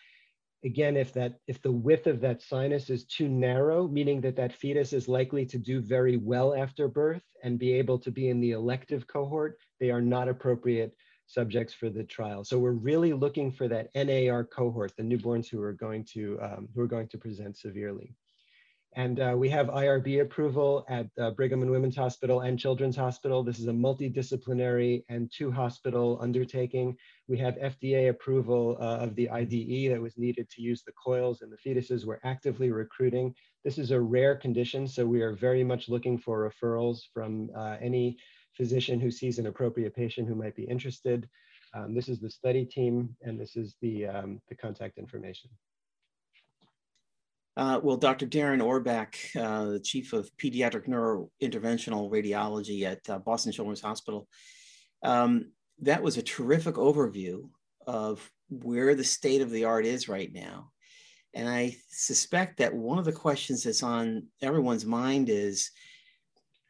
Again, 0.64 0.96
if, 0.96 1.12
that, 1.12 1.34
if 1.46 1.60
the 1.60 1.70
width 1.70 2.06
of 2.06 2.22
that 2.22 2.40
sinus 2.40 2.88
is 2.88 3.04
too 3.04 3.28
narrow, 3.28 3.86
meaning 3.86 4.22
that 4.22 4.36
that 4.36 4.54
fetus 4.54 4.94
is 4.94 5.08
likely 5.08 5.44
to 5.44 5.58
do 5.58 5.82
very 5.82 6.16
well 6.16 6.54
after 6.54 6.88
birth 6.88 7.22
and 7.44 7.58
be 7.58 7.74
able 7.74 7.98
to 7.98 8.10
be 8.10 8.30
in 8.30 8.40
the 8.40 8.52
elective 8.52 9.06
cohort, 9.06 9.58
they 9.78 9.90
are 9.90 10.00
not 10.00 10.26
appropriate 10.26 10.96
subjects 11.28 11.74
for 11.74 11.90
the 11.90 12.02
trial. 12.02 12.42
So 12.42 12.58
we're 12.58 12.72
really 12.72 13.12
looking 13.12 13.52
for 13.52 13.68
that 13.68 13.90
NAR 13.94 14.44
cohort, 14.44 14.92
the 14.96 15.02
newborns 15.02 15.48
who 15.48 15.62
are 15.62 15.74
going 15.74 16.04
to, 16.14 16.38
um, 16.42 16.68
who 16.74 16.80
are 16.80 16.88
going 16.88 17.08
to 17.08 17.18
present 17.18 17.56
severely. 17.56 18.14
And 18.96 19.20
uh, 19.20 19.34
we 19.36 19.50
have 19.50 19.66
IRB 19.66 20.22
approval 20.22 20.86
at 20.88 21.06
uh, 21.20 21.30
Brigham 21.32 21.60
and 21.60 21.70
Women's 21.70 21.94
Hospital 21.94 22.40
and 22.40 22.58
Children's 22.58 22.96
Hospital. 22.96 23.42
This 23.42 23.58
is 23.58 23.68
a 23.68 23.72
multidisciplinary 23.72 25.04
and 25.10 25.30
two 25.30 25.52
hospital 25.52 26.18
undertaking. 26.22 26.96
We 27.28 27.36
have 27.38 27.56
FDA 27.56 28.08
approval 28.08 28.78
uh, 28.80 28.96
of 28.96 29.14
the 29.14 29.28
IDE 29.28 29.92
that 29.92 30.00
was 30.00 30.16
needed 30.16 30.48
to 30.50 30.62
use 30.62 30.82
the 30.82 30.92
coils 30.92 31.42
and 31.42 31.52
the 31.52 31.58
fetuses. 31.58 32.06
We're 32.06 32.20
actively 32.24 32.70
recruiting. 32.70 33.34
This 33.62 33.76
is 33.76 33.90
a 33.90 34.00
rare 34.00 34.34
condition, 34.34 34.88
so 34.88 35.04
we 35.04 35.20
are 35.20 35.34
very 35.34 35.62
much 35.62 35.90
looking 35.90 36.18
for 36.18 36.50
referrals 36.50 37.00
from 37.12 37.50
uh, 37.54 37.76
any 37.82 38.16
physician 38.56 39.00
who 39.00 39.10
sees 39.10 39.38
an 39.38 39.46
appropriate 39.46 39.94
patient 39.94 40.28
who 40.28 40.34
might 40.34 40.56
be 40.56 40.64
interested. 40.64 41.28
Um, 41.74 41.94
this 41.94 42.08
is 42.08 42.20
the 42.20 42.30
study 42.30 42.64
team, 42.64 43.14
and 43.22 43.38
this 43.38 43.56
is 43.56 43.76
the, 43.82 44.06
um, 44.06 44.40
the 44.48 44.54
contact 44.54 44.98
information. 44.98 45.50
Uh, 47.56 47.80
well, 47.82 47.96
Dr. 47.96 48.26
Darren 48.26 48.62
Orbach, 48.62 49.16
uh, 49.36 49.72
the 49.72 49.80
chief 49.80 50.12
of 50.12 50.30
pediatric 50.36 50.86
neurointerventional 50.86 52.08
radiology 52.08 52.84
at 52.84 53.00
uh, 53.10 53.18
Boston 53.18 53.50
Children's 53.50 53.80
Hospital, 53.80 54.28
um, 55.02 55.50
that 55.80 56.02
was 56.02 56.16
a 56.16 56.22
terrific 56.22 56.76
overview 56.76 57.48
of 57.86 58.30
where 58.48 58.94
the 58.94 59.04
state 59.04 59.40
of 59.40 59.50
the 59.50 59.64
art 59.64 59.86
is 59.86 60.08
right 60.08 60.32
now. 60.32 60.70
And 61.34 61.48
I 61.48 61.76
suspect 61.90 62.58
that 62.58 62.74
one 62.74 62.98
of 62.98 63.04
the 63.04 63.12
questions 63.12 63.64
that's 63.64 63.82
on 63.82 64.26
everyone's 64.40 64.86
mind 64.86 65.28
is 65.28 65.70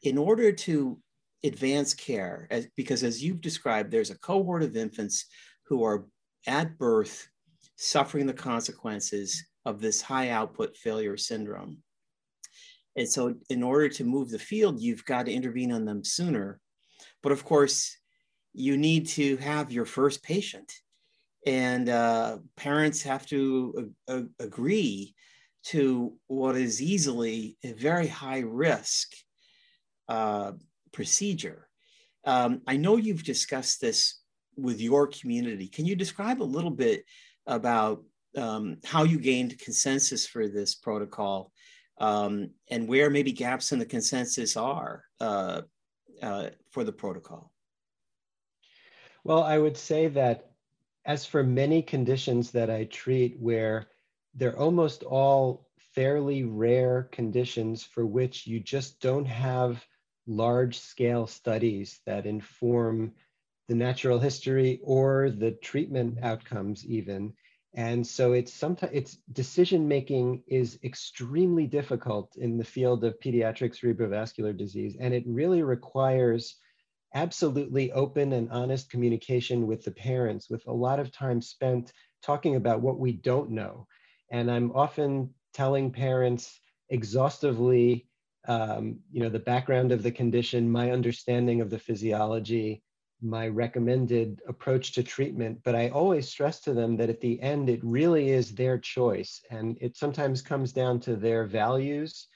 in 0.03 0.17
order 0.17 0.51
to 0.51 0.99
advanced 1.43 1.99
care, 1.99 2.47
as, 2.49 2.67
because 2.75 3.03
as 3.03 3.23
you've 3.23 3.41
described, 3.41 3.91
there's 3.91 4.09
a 4.09 4.19
cohort 4.19 4.63
of 4.63 4.75
infants 4.75 5.25
who 5.65 5.83
are 5.83 6.05
at 6.47 6.77
birth 6.77 7.27
suffering 7.75 8.25
the 8.25 8.33
consequences 8.33 9.43
of 9.65 9.79
this 9.79 10.01
high 10.01 10.29
output 10.29 10.75
failure 10.75 11.17
syndrome. 11.17 11.77
And 12.95 13.07
so, 13.07 13.35
in 13.49 13.63
order 13.63 13.87
to 13.89 14.03
move 14.03 14.29
the 14.29 14.39
field, 14.39 14.81
you've 14.81 15.05
got 15.05 15.27
to 15.27 15.31
intervene 15.31 15.71
on 15.71 15.85
them 15.85 16.03
sooner. 16.03 16.59
But 17.23 17.31
of 17.31 17.45
course, 17.45 17.95
you 18.53 18.77
need 18.77 19.07
to 19.09 19.37
have 19.37 19.71
your 19.71 19.85
first 19.85 20.23
patient, 20.23 20.73
and 21.45 21.87
uh, 21.87 22.39
parents 22.57 23.03
have 23.03 23.25
to 23.27 23.93
uh, 24.07 24.21
agree 24.39 25.15
to 25.65 26.13
what 26.27 26.55
is 26.55 26.81
easily 26.81 27.57
a 27.63 27.73
very 27.73 28.07
high 28.07 28.39
risk 28.39 29.11
uh, 30.07 30.53
procedure. 30.91 31.67
Um, 32.25 32.61
I 32.67 32.77
know 32.77 32.97
you've 32.97 33.23
discussed 33.23 33.81
this 33.81 34.21
with 34.57 34.81
your 34.81 35.07
community. 35.07 35.67
Can 35.67 35.85
you 35.85 35.95
describe 35.95 36.41
a 36.41 36.43
little 36.43 36.71
bit 36.71 37.05
about 37.47 38.03
um, 38.37 38.77
how 38.83 39.03
you 39.03 39.19
gained 39.19 39.59
consensus 39.59 40.27
for 40.27 40.47
this 40.47 40.75
protocol 40.75 41.51
um, 41.99 42.51
and 42.69 42.87
where 42.87 43.09
maybe 43.09 43.31
gaps 43.31 43.71
in 43.71 43.79
the 43.79 43.85
consensus 43.85 44.55
are 44.55 45.03
uh, 45.19 45.61
uh, 46.21 46.49
for 46.71 46.83
the 46.83 46.91
protocol? 46.91 47.51
Well, 49.23 49.43
I 49.43 49.57
would 49.57 49.77
say 49.77 50.07
that 50.09 50.51
as 51.05 51.25
for 51.25 51.43
many 51.43 51.81
conditions 51.81 52.51
that 52.51 52.69
I 52.69 52.85
treat 52.85 53.39
where 53.39 53.87
they're 54.35 54.57
almost 54.57 55.03
all 55.03 55.67
fairly 55.95 56.43
rare 56.43 57.09
conditions 57.11 57.83
for 57.83 58.05
which 58.05 58.45
you 58.45 58.59
just 58.59 59.01
don't 59.01 59.25
have 59.25 59.83
large 60.29 60.79
scale 60.79 61.25
studies 61.27 61.99
that 62.05 62.25
inform 62.25 63.11
the 63.67 63.75
natural 63.75 64.19
history 64.19 64.79
or 64.83 65.31
the 65.31 65.51
treatment 65.51 66.19
outcomes 66.23 66.85
even. 66.85 67.33
And 67.75 68.05
so 68.05 68.33
it's 68.33 68.53
sometimes 68.53 68.91
it's 68.95 69.17
decision 69.31 69.87
making 69.87 70.43
is 70.47 70.79
extremely 70.83 71.67
difficult 71.67 72.35
in 72.35 72.57
the 72.57 72.63
field 72.63 73.03
of 73.03 73.19
pediatric 73.19 73.77
cerebrovascular 73.77 74.57
disease 74.57 74.97
and 74.99 75.13
it 75.13 75.23
really 75.27 75.61
requires 75.61 76.55
absolutely 77.13 77.91
open 77.91 78.33
and 78.33 78.49
honest 78.51 78.89
communication 78.89 79.67
with 79.67 79.83
the 79.83 79.91
parents 79.91 80.49
with 80.49 80.65
a 80.67 80.71
lot 80.71 80.99
of 80.99 81.11
time 81.11 81.41
spent 81.41 81.91
talking 82.23 82.55
about 82.55 82.81
what 82.81 82.99
we 82.99 83.11
don't 83.11 83.51
know. 83.51 83.87
And 84.31 84.49
i'm 84.51 84.71
often 84.71 85.33
telling 85.53 85.91
parents 85.91 86.59
exhaustively 86.89 88.08
um, 88.49 88.99
you 89.11 89.21
know 89.21 89.29
the 89.29 89.39
background 89.39 89.93
of 89.93 90.03
the 90.03 90.11
condition 90.11 90.69
my 90.69 90.91
understanding 90.91 91.61
of 91.61 91.69
the 91.69 91.79
physiology 91.79 92.83
my 93.21 93.47
recommended 93.47 94.41
approach 94.47 94.93
to 94.93 95.03
treatment, 95.03 95.59
but 95.63 95.75
I 95.75 95.89
always 95.89 96.29
stress 96.29 96.61
to 96.61 96.73
them 96.73 96.95
that 96.97 97.09
at 97.09 97.19
the 97.19 97.41
end, 97.41 97.69
it 97.69 97.81
really 97.83 98.29
is 98.29 98.55
their 98.55 98.77
choice. 98.77 99.41
And 99.51 99.77
it 99.81 99.97
sometimes 99.97 100.41
comes 100.41 100.71
down 100.71 100.99
to 101.01 101.15
their 101.15 101.45
values 101.45 102.27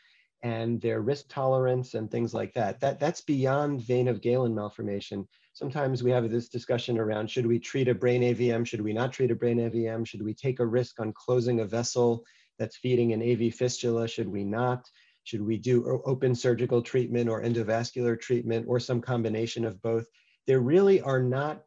and 0.42 0.82
their 0.82 1.00
risk 1.02 1.26
tolerance 1.30 1.94
and 1.94 2.12
things 2.12 2.34
like 2.34 2.54
that. 2.54 2.82
That 2.82 3.00
That's 3.00 3.22
beyond 3.22 3.82
vein 3.82 4.10
of 4.10 4.22
Galen 4.22 4.54
malformation. 4.54 5.26
Sometimes 5.54 6.04
we 6.04 6.12
have 6.12 6.30
this 6.30 6.50
discussion 6.50 7.00
around 7.00 7.30
should 7.30 7.46
we 7.46 7.60
treat 7.60 7.88
a 7.88 7.96
brain 7.96 8.22
AVM? 8.22 8.66
Should 8.66 8.82
we 8.82 8.92
not 8.92 9.14
treat 9.14 9.32
a 9.32 9.36
brain 9.36 9.60
AVM? 9.60 10.06
Should 10.06 10.22
we 10.24 10.34
take 10.34 10.60
a 10.60 10.66
risk 10.66 11.00
on 11.00 11.14
closing 11.14 11.62
a 11.62 11.66
vessel 11.66 12.26
that's 12.60 12.76
feeding 12.76 13.14
an 13.14 13.22
AV 13.22 13.54
fistula? 13.54 14.06
Should 14.08 14.28
we 14.28 14.44
not? 14.44 14.86
Should 15.24 15.42
we 15.42 15.58
do 15.58 16.02
open 16.06 16.36
surgical 16.36 16.82
treatment 16.82 17.30
or 17.30 17.42
endovascular 17.42 18.20
treatment 18.20 18.66
or 18.68 18.80
some 18.80 19.02
combination 19.02 19.66
of 19.66 19.82
both? 19.82 20.06
there 20.48 20.60
really 20.60 21.02
are 21.02 21.22
not 21.22 21.64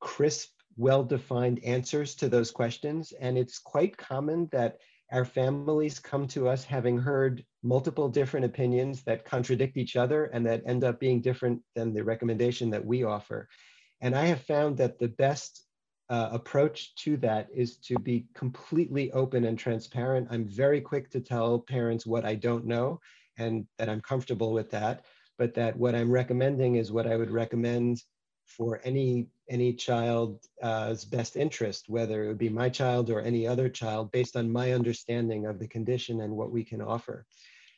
crisp, 0.00 0.50
well-defined 0.76 1.62
answers 1.64 2.14
to 2.16 2.28
those 2.28 2.50
questions. 2.50 3.12
And 3.20 3.36
it's 3.36 3.58
quite 3.58 3.96
common 3.96 4.48
that 4.52 4.78
our 5.10 5.24
families 5.24 5.98
come 5.98 6.28
to 6.28 6.48
us 6.48 6.64
having 6.64 6.98
heard 6.98 7.44
multiple 7.62 8.08
different 8.08 8.46
opinions 8.46 9.02
that 9.04 9.24
contradict 9.24 9.76
each 9.76 9.96
other 9.96 10.26
and 10.26 10.46
that 10.46 10.62
end 10.66 10.84
up 10.84 11.00
being 11.00 11.20
different 11.20 11.62
than 11.74 11.92
the 11.92 12.04
recommendation 12.04 12.70
that 12.70 12.84
we 12.84 13.04
offer. 13.04 13.48
And 14.00 14.14
I 14.14 14.26
have 14.26 14.42
found 14.42 14.76
that 14.76 14.98
the 14.98 15.08
best 15.08 15.64
uh, 16.10 16.28
approach 16.32 16.94
to 16.96 17.16
that 17.18 17.48
is 17.54 17.76
to 17.76 17.98
be 17.98 18.26
completely 18.34 19.12
open 19.12 19.44
and 19.44 19.58
transparent. 19.58 20.28
I'm 20.30 20.46
very 20.46 20.80
quick 20.80 21.10
to 21.10 21.20
tell 21.20 21.58
parents 21.58 22.06
what 22.06 22.24
I 22.24 22.34
don't 22.34 22.66
know 22.66 23.00
and 23.36 23.66
that 23.78 23.88
I'm 23.88 24.00
comfortable 24.00 24.52
with 24.52 24.70
that 24.70 25.04
but 25.38 25.54
that 25.54 25.76
what 25.76 25.94
I'm 25.94 26.10
recommending 26.10 26.74
is 26.74 26.92
what 26.92 27.06
I 27.06 27.16
would 27.16 27.30
recommend 27.30 28.02
for 28.44 28.80
any 28.84 29.28
any 29.48 29.72
child's 29.72 30.48
uh, 30.62 30.94
best 31.10 31.36
interest, 31.36 31.88
whether 31.88 32.24
it 32.24 32.28
would 32.28 32.38
be 32.38 32.50
my 32.50 32.68
child 32.68 33.08
or 33.08 33.20
any 33.20 33.46
other 33.46 33.68
child, 33.68 34.10
based 34.12 34.36
on 34.36 34.50
my 34.50 34.72
understanding 34.72 35.46
of 35.46 35.58
the 35.58 35.68
condition 35.68 36.20
and 36.20 36.36
what 36.36 36.50
we 36.50 36.64
can 36.64 36.82
offer. 36.82 37.24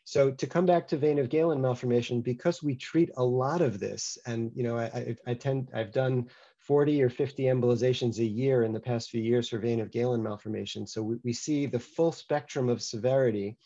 So 0.04 0.32
to 0.32 0.46
come 0.46 0.66
back 0.66 0.88
to 0.88 0.96
vein 0.96 1.20
of 1.20 1.28
Galen 1.28 1.60
malformation, 1.60 2.22
because 2.22 2.62
we 2.62 2.74
treat 2.74 3.10
a 3.16 3.22
lot 3.22 3.60
of 3.60 3.78
this, 3.78 4.18
and 4.26 4.50
you 4.54 4.64
know, 4.64 4.76
I, 4.78 4.84
I, 4.84 5.16
I 5.28 5.34
tend 5.34 5.68
I've 5.74 5.92
done 5.92 6.28
40 6.70 7.02
or 7.02 7.10
50 7.10 7.42
embolizations 7.46 8.20
a 8.20 8.24
year 8.24 8.62
in 8.62 8.72
the 8.72 8.78
past 8.78 9.10
few 9.10 9.20
years 9.20 9.48
for 9.48 9.58
vein 9.58 9.80
of 9.80 9.90
Galen 9.90 10.22
malformation. 10.22 10.86
So 10.86 11.02
we, 11.02 11.16
we 11.24 11.32
see 11.32 11.66
the 11.66 11.80
full 11.80 12.12
spectrum 12.12 12.68
of 12.68 12.80
severity. 12.80 13.56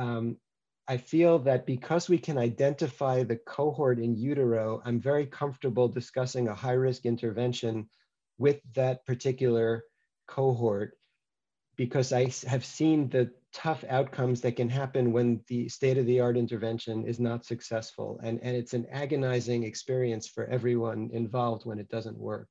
Um, 0.00 0.38
I 0.88 0.96
feel 0.96 1.38
that 1.38 1.64
because 1.64 2.08
we 2.08 2.18
can 2.18 2.36
identify 2.36 3.22
the 3.22 3.36
cohort 3.36 4.00
in 4.00 4.16
utero, 4.16 4.82
I'm 4.84 5.00
very 5.00 5.26
comfortable 5.26 5.86
discussing 5.86 6.48
a 6.48 6.54
high 6.56 6.72
risk 6.72 7.06
intervention 7.06 7.88
with 8.36 8.60
that 8.74 9.06
particular 9.06 9.84
cohort 10.26 10.98
because 11.76 12.12
I 12.12 12.32
have 12.46 12.64
seen 12.64 13.08
the 13.08 13.30
tough 13.52 13.84
outcomes 13.88 14.40
that 14.40 14.56
can 14.56 14.68
happen 14.68 15.12
when 15.12 15.40
the 15.48 15.68
state 15.68 15.98
of 15.98 16.06
the 16.06 16.20
art 16.20 16.36
intervention 16.36 17.06
is 17.06 17.20
not 17.20 17.44
successful. 17.44 18.20
And, 18.22 18.40
and 18.42 18.56
it's 18.56 18.74
an 18.74 18.86
agonizing 18.90 19.64
experience 19.64 20.26
for 20.26 20.44
everyone 20.46 21.10
involved 21.12 21.64
when 21.66 21.78
it 21.78 21.88
doesn't 21.88 22.18
work. 22.18 22.50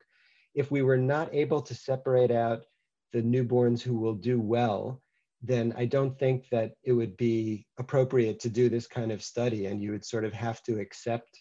If 0.56 0.72
we 0.72 0.82
were 0.82 0.98
not 0.98 1.34
able 1.34 1.62
to 1.64 1.76
separate 1.76 2.32
out 2.32 2.64
the 3.12 3.22
newborns 3.22 3.82
who 3.82 3.98
will 3.98 4.16
do 4.16 4.40
well 4.40 5.02
then 5.44 5.74
I 5.78 5.86
don't 5.86 6.18
think 6.18 6.48
that 6.50 6.72
it 6.84 6.94
would 6.94 7.18
be 7.18 7.68
appropriate 7.78 8.40
to 8.40 8.50
do 8.50 8.70
this 8.70 8.88
kind 8.88 9.12
of 9.12 9.22
study. 9.22 9.66
And 9.66 9.82
you 9.82 9.92
would 9.92 10.06
sort 10.06 10.24
of 10.24 10.34
have 10.34 10.64
to 10.64 10.80
accept, 10.80 11.38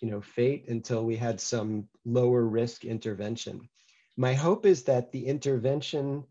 you 0.00 0.10
know, 0.10 0.20
fate 0.20 0.68
until 0.68 1.04
we 1.04 1.16
had 1.16 1.40
some 1.40 1.88
lower 2.04 2.42
risk 2.42 2.84
intervention. 2.84 3.68
My 4.16 4.34
hope 4.34 4.66
is 4.66 4.82
that 4.84 5.12
the 5.12 5.26
intervention, 5.26 6.24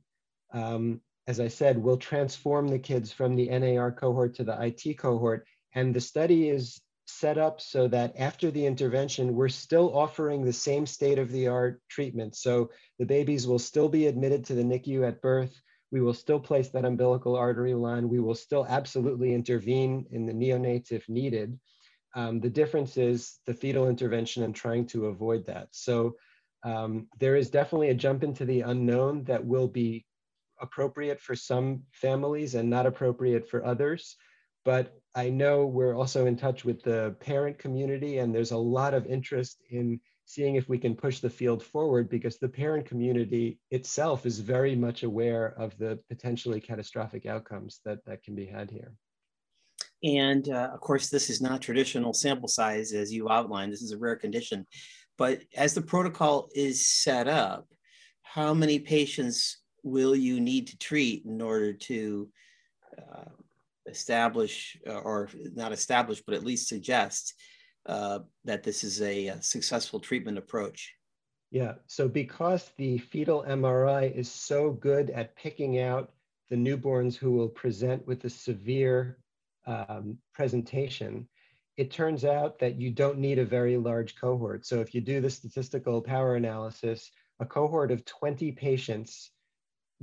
um, 0.55 1.01
as 1.27 1.39
I 1.39 1.47
said, 1.47 1.77
will 1.77 1.97
transform 1.97 2.67
the 2.67 2.79
kids 2.79 3.11
from 3.11 3.35
the 3.35 3.49
NAR 3.49 3.91
cohort 3.91 4.35
to 4.35 4.43
the 4.43 4.57
IT 4.59 4.97
cohort. 4.97 5.45
And 5.73 5.93
the 5.93 6.01
study 6.01 6.49
is 6.49 6.81
set 7.05 7.37
up 7.37 7.61
so 7.61 7.87
that 7.89 8.15
after 8.17 8.49
the 8.49 8.65
intervention, 8.65 9.35
we're 9.35 9.49
still 9.49 9.95
offering 9.95 10.43
the 10.43 10.53
same 10.53 10.87
state 10.87 11.19
of 11.19 11.31
the 11.31 11.47
art 11.47 11.79
treatment. 11.89 12.35
So 12.35 12.71
the 12.97 13.05
babies 13.05 13.45
will 13.45 13.59
still 13.59 13.89
be 13.89 14.07
admitted 14.07 14.45
to 14.45 14.55
the 14.55 14.63
NICU 14.63 15.07
at 15.07 15.21
birth 15.21 15.61
we 15.95 16.01
will 16.01 16.13
still 16.13 16.41
place 16.41 16.69
that 16.69 16.83
umbilical 16.83 17.37
artery 17.37 17.73
line. 17.73 18.09
We 18.09 18.19
will 18.19 18.35
still 18.35 18.65
absolutely 18.67 19.33
intervene 19.33 20.05
in 20.11 20.25
the 20.25 20.33
neonates 20.33 20.91
if 20.91 21.07
needed. 21.07 21.57
Um, 22.15 22.39
the 22.39 22.49
difference 22.49 22.97
is 22.97 23.39
the 23.45 23.53
fetal 23.53 23.87
intervention 23.87 24.43
and 24.43 24.53
trying 24.53 24.87
to 24.87 25.05
avoid 25.05 25.45
that. 25.45 25.69
So 25.71 26.15
um, 26.63 27.07
there 27.19 27.37
is 27.37 27.49
definitely 27.49 27.89
a 27.89 27.93
jump 27.93 28.23
into 28.23 28.43
the 28.43 28.61
unknown 28.61 29.25
that 29.25 29.45
will 29.45 29.67
be 29.67 30.04
appropriate 30.61 31.19
for 31.19 31.35
some 31.35 31.83
families 31.91 32.55
and 32.55 32.69
not 32.69 32.85
appropriate 32.85 33.49
for 33.49 33.65
others. 33.65 34.15
But 34.63 34.97
I 35.13 35.29
know 35.29 35.65
we're 35.65 35.95
also 35.95 36.25
in 36.25 36.37
touch 36.37 36.65
with 36.65 36.81
the 36.81 37.15
parent 37.19 37.59
community 37.59 38.17
and 38.17 38.33
there's 38.33 38.51
a 38.51 38.57
lot 38.57 38.93
of 38.93 39.05
interest 39.05 39.63
in 39.69 39.99
seeing 40.25 40.55
if 40.55 40.67
we 40.67 40.77
can 40.77 40.95
push 40.95 41.19
the 41.19 41.29
field 41.29 41.63
forward 41.63 42.09
because 42.09 42.37
the 42.37 42.49
parent 42.49 42.85
community 42.85 43.59
itself 43.69 44.25
is 44.25 44.39
very 44.39 44.75
much 44.75 45.03
aware 45.03 45.53
of 45.57 45.77
the 45.77 45.99
potentially 46.09 46.59
catastrophic 46.59 47.25
outcomes 47.25 47.79
that, 47.85 48.03
that 48.05 48.23
can 48.23 48.35
be 48.35 48.45
had 48.45 48.71
here. 48.71 48.93
And 50.03 50.49
uh, 50.49 50.69
of 50.73 50.79
course, 50.81 51.09
this 51.09 51.29
is 51.29 51.41
not 51.41 51.61
traditional 51.61 52.13
sample 52.13 52.47
size 52.47 52.91
as 52.91 53.13
you 53.13 53.29
outlined. 53.29 53.71
This 53.71 53.81
is 53.81 53.91
a 53.91 53.97
rare 53.97 54.15
condition. 54.15 54.65
But 55.17 55.41
as 55.55 55.73
the 55.73 55.81
protocol 55.81 56.49
is 56.53 56.87
set 56.87 57.27
up, 57.27 57.67
how 58.23 58.53
many 58.53 58.79
patients 58.79 59.61
will 59.85 60.15
you 60.15 60.41
need 60.41 60.67
to 60.67 60.77
treat 60.79 61.23
in 61.25 61.39
order 61.41 61.71
to 61.71 62.27
uh, 62.97 63.29
establish 63.85 64.77
uh, 64.87 64.97
or 64.97 65.29
not 65.53 65.71
establish, 65.71 66.21
but 66.25 66.35
at 66.35 66.43
least 66.43 66.67
suggest 66.67 67.35
uh, 67.85 68.19
that 68.43 68.63
this 68.63 68.83
is 68.83 69.01
a, 69.01 69.27
a 69.27 69.41
successful 69.41 69.99
treatment 69.99 70.39
approach? 70.39 70.91
Yeah, 71.51 71.73
so 71.85 72.09
because 72.09 72.71
the 72.77 72.97
fetal 72.97 73.45
MRI 73.47 74.13
is 74.13 74.29
so 74.29 74.71
good 74.71 75.11
at 75.11 75.35
picking 75.35 75.79
out 75.79 76.11
the 76.49 76.55
newborns 76.55 77.15
who 77.15 77.31
will 77.31 77.47
present 77.47 78.05
with 78.07 78.25
a 78.25 78.29
severe 78.29 79.19
um, 79.67 80.17
presentation, 80.33 81.27
it 81.77 81.91
turns 81.91 82.25
out 82.25 82.57
that 82.59 82.81
you 82.81 82.89
don't 82.89 83.19
need 83.19 83.37
a 83.37 83.45
very 83.45 83.77
large 83.77 84.15
cohort. 84.19 84.65
So 84.65 84.81
if 84.81 84.95
you 84.95 85.01
do 85.01 85.21
the 85.21 85.29
statistical 85.29 86.01
power 86.01 86.35
analysis, 86.35 87.11
a 87.39 87.45
cohort 87.45 87.91
of 87.91 88.03
20 88.05 88.51
patients 88.53 89.31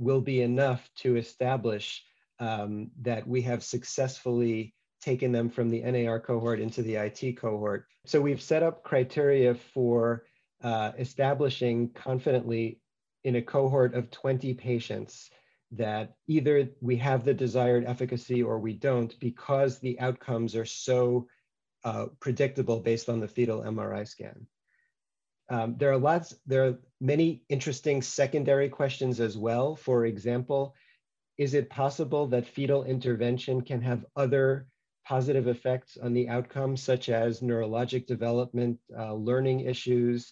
will 0.03 0.21
be 0.21 0.41
enough 0.41 0.89
to 0.97 1.15
establish 1.17 2.03
um, 2.39 2.91
that 3.01 3.27
we 3.27 3.41
have 3.41 3.63
successfully 3.63 4.73
taken 5.01 5.31
them 5.31 5.49
from 5.49 5.69
the 5.69 5.81
NAR 5.81 6.19
cohort 6.19 6.59
into 6.59 6.81
the 6.81 6.95
IT 6.95 7.37
cohort. 7.37 7.85
So 8.05 8.21
we've 8.21 8.41
set 8.41 8.63
up 8.63 8.83
criteria 8.83 9.53
for 9.55 10.23
uh, 10.63 10.91
establishing 10.97 11.89
confidently 11.89 12.79
in 13.23 13.35
a 13.35 13.41
cohort 13.41 13.93
of 13.95 14.11
20 14.11 14.53
patients 14.53 15.29
that 15.71 16.15
either 16.27 16.69
we 16.81 16.95
have 16.97 17.25
the 17.25 17.33
desired 17.33 17.85
efficacy 17.85 18.43
or 18.43 18.59
we 18.59 18.73
don't 18.73 19.19
because 19.19 19.79
the 19.79 19.99
outcomes 19.99 20.55
are 20.55 20.65
so 20.65 21.27
uh, 21.83 22.05
predictable 22.19 22.79
based 22.79 23.09
on 23.09 23.19
the 23.19 23.27
fetal 23.27 23.61
MRI 23.61 24.07
scan. 24.07 24.47
Um, 25.53 25.75
there 25.77 25.91
are 25.91 25.97
lots, 25.99 26.33
there 26.47 26.65
are 26.65 26.79
many 26.99 27.43
interesting 27.47 28.01
secondary 28.01 28.69
questions 28.69 29.19
as 29.19 29.37
well. 29.37 29.75
For 29.75 30.07
example, 30.07 30.73
is 31.37 31.53
it 31.53 31.69
possible 31.69 32.25
that 32.27 32.47
fetal 32.47 32.85
intervention 32.85 33.61
can 33.61 33.79
have 33.83 34.03
other 34.15 34.65
positive 35.05 35.47
effects 35.47 35.95
on 36.01 36.11
the 36.11 36.27
outcome, 36.27 36.75
such 36.75 37.07
as 37.09 37.41
neurologic 37.41 38.07
development, 38.07 38.79
uh, 38.97 39.13
learning 39.13 39.59
issues, 39.59 40.31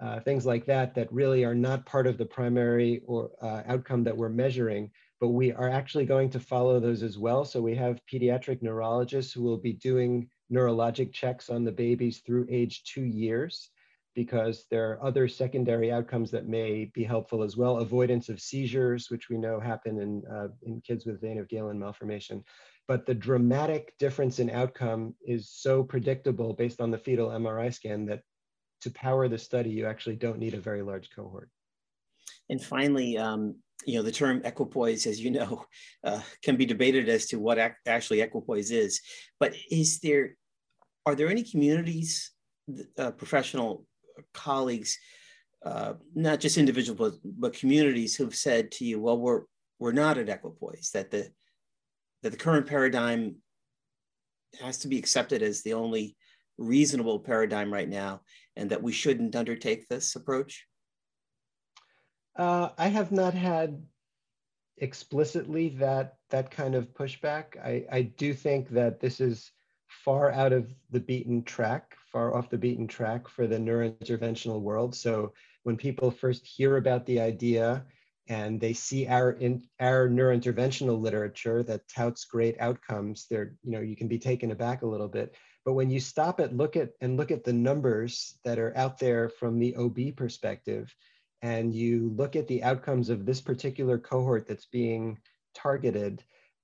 uh, 0.00 0.20
things 0.20 0.46
like 0.46 0.64
that, 0.64 0.94
that 0.94 1.12
really 1.12 1.44
are 1.44 1.54
not 1.54 1.84
part 1.84 2.06
of 2.06 2.16
the 2.16 2.24
primary 2.24 3.02
or 3.06 3.30
uh, 3.42 3.62
outcome 3.66 4.02
that 4.04 4.16
we're 4.16 4.30
measuring, 4.30 4.90
but 5.20 5.28
we 5.28 5.52
are 5.52 5.68
actually 5.68 6.06
going 6.06 6.30
to 6.30 6.40
follow 6.40 6.80
those 6.80 7.02
as 7.02 7.18
well. 7.18 7.44
So 7.44 7.60
we 7.60 7.74
have 7.74 8.00
pediatric 8.10 8.62
neurologists 8.62 9.34
who 9.34 9.42
will 9.42 9.58
be 9.58 9.74
doing 9.74 10.30
neurologic 10.50 11.12
checks 11.12 11.50
on 11.50 11.62
the 11.62 11.72
babies 11.72 12.22
through 12.24 12.46
age 12.48 12.84
two 12.84 13.04
years 13.04 13.68
because 14.14 14.66
there 14.70 14.90
are 14.90 15.04
other 15.04 15.26
secondary 15.26 15.90
outcomes 15.90 16.30
that 16.30 16.46
may 16.48 16.90
be 16.94 17.04
helpful 17.04 17.42
as 17.42 17.56
well. 17.56 17.78
Avoidance 17.78 18.28
of 18.28 18.40
seizures, 18.40 19.10
which 19.10 19.28
we 19.28 19.38
know 19.38 19.58
happen 19.58 20.00
in, 20.00 20.22
uh, 20.30 20.48
in 20.62 20.80
kids 20.82 21.06
with 21.06 21.20
vein 21.20 21.38
of 21.38 21.48
Galen 21.48 21.78
malformation. 21.78 22.44
But 22.88 23.06
the 23.06 23.14
dramatic 23.14 23.94
difference 23.98 24.38
in 24.38 24.50
outcome 24.50 25.14
is 25.24 25.50
so 25.50 25.82
predictable 25.82 26.52
based 26.52 26.80
on 26.80 26.90
the 26.90 26.98
fetal 26.98 27.28
MRI 27.30 27.72
scan 27.72 28.06
that 28.06 28.22
to 28.82 28.90
power 28.90 29.28
the 29.28 29.38
study, 29.38 29.70
you 29.70 29.86
actually 29.86 30.16
don't 30.16 30.38
need 30.38 30.54
a 30.54 30.60
very 30.60 30.82
large 30.82 31.08
cohort. 31.10 31.48
And 32.50 32.62
finally, 32.62 33.16
um, 33.16 33.54
you 33.86 33.96
know, 33.96 34.02
the 34.02 34.12
term 34.12 34.42
equipoise, 34.44 35.06
as 35.06 35.20
you 35.20 35.30
know, 35.30 35.64
uh, 36.04 36.20
can 36.42 36.56
be 36.56 36.66
debated 36.66 37.08
as 37.08 37.26
to 37.26 37.38
what 37.38 37.58
ac 37.58 37.74
actually 37.86 38.20
equipoise 38.20 38.70
is. 38.70 39.00
But 39.40 39.54
is 39.70 40.00
there, 40.00 40.36
are 41.06 41.14
there 41.14 41.28
any 41.28 41.44
communities, 41.44 42.32
uh, 42.98 43.12
professional 43.12 43.86
colleagues, 44.34 44.98
uh, 45.64 45.94
not 46.14 46.40
just 46.40 46.58
individuals, 46.58 46.98
but, 46.98 47.14
but 47.24 47.52
communities 47.52 48.14
who've 48.14 48.34
said 48.34 48.70
to 48.72 48.84
you, 48.84 49.00
well, 49.00 49.18
we're, 49.18 49.42
we're 49.78 49.92
not 49.92 50.18
at 50.18 50.28
equipoise, 50.28 50.90
that 50.94 51.10
the, 51.10 51.28
that 52.22 52.30
the 52.30 52.38
current 52.38 52.66
paradigm 52.66 53.36
has 54.60 54.78
to 54.78 54.88
be 54.88 54.98
accepted 54.98 55.42
as 55.42 55.62
the 55.62 55.72
only 55.72 56.16
reasonable 56.58 57.18
paradigm 57.18 57.72
right 57.72 57.88
now 57.88 58.20
and 58.56 58.70
that 58.70 58.82
we 58.82 58.92
shouldn't 58.92 59.36
undertake 59.36 59.88
this 59.88 60.14
approach? 60.16 60.66
Uh, 62.36 62.70
I 62.78 62.88
have 62.88 63.12
not 63.12 63.34
had 63.34 63.82
explicitly 64.78 65.68
that 65.70 66.14
that 66.30 66.50
kind 66.50 66.74
of 66.74 66.94
pushback. 66.94 67.58
I, 67.62 67.84
I 67.92 68.02
do 68.02 68.32
think 68.32 68.70
that 68.70 69.00
this 69.00 69.20
is 69.20 69.52
far 70.04 70.32
out 70.32 70.52
of 70.52 70.72
the 70.90 71.00
beaten 71.00 71.42
track, 71.42 71.96
far 72.10 72.34
off 72.34 72.50
the 72.50 72.58
beaten 72.58 72.86
track 72.86 73.28
for 73.28 73.46
the 73.46 73.56
neurointerventional 73.56 74.60
world. 74.60 74.94
So 74.94 75.32
when 75.62 75.76
people 75.76 76.10
first 76.10 76.46
hear 76.46 76.76
about 76.76 77.06
the 77.06 77.20
idea 77.20 77.84
and 78.28 78.60
they 78.60 78.72
see 78.72 79.06
our 79.06 79.32
in 79.32 79.62
our 79.80 80.08
neurointerventional 80.08 81.00
literature 81.00 81.62
that 81.64 81.88
touts 81.88 82.24
great 82.24 82.56
outcomes, 82.60 83.26
they're, 83.28 83.54
you 83.62 83.72
know, 83.72 83.80
you 83.80 83.96
can 83.96 84.08
be 84.08 84.18
taken 84.18 84.50
aback 84.50 84.82
a 84.82 84.86
little 84.86 85.08
bit. 85.08 85.34
But 85.64 85.74
when 85.74 85.90
you 85.90 86.00
stop 86.00 86.40
at 86.40 86.56
look 86.56 86.76
at 86.76 86.90
and 87.00 87.16
look 87.16 87.30
at 87.30 87.44
the 87.44 87.52
numbers 87.52 88.38
that 88.44 88.58
are 88.58 88.76
out 88.76 88.98
there 88.98 89.28
from 89.28 89.58
the 89.58 89.76
OB 89.76 90.16
perspective, 90.16 90.94
and 91.42 91.74
you 91.74 92.12
look 92.16 92.36
at 92.36 92.46
the 92.46 92.62
outcomes 92.62 93.10
of 93.10 93.26
this 93.26 93.40
particular 93.40 93.98
cohort 93.98 94.46
that's 94.46 94.66
being 94.66 95.18
targeted, 95.54 96.22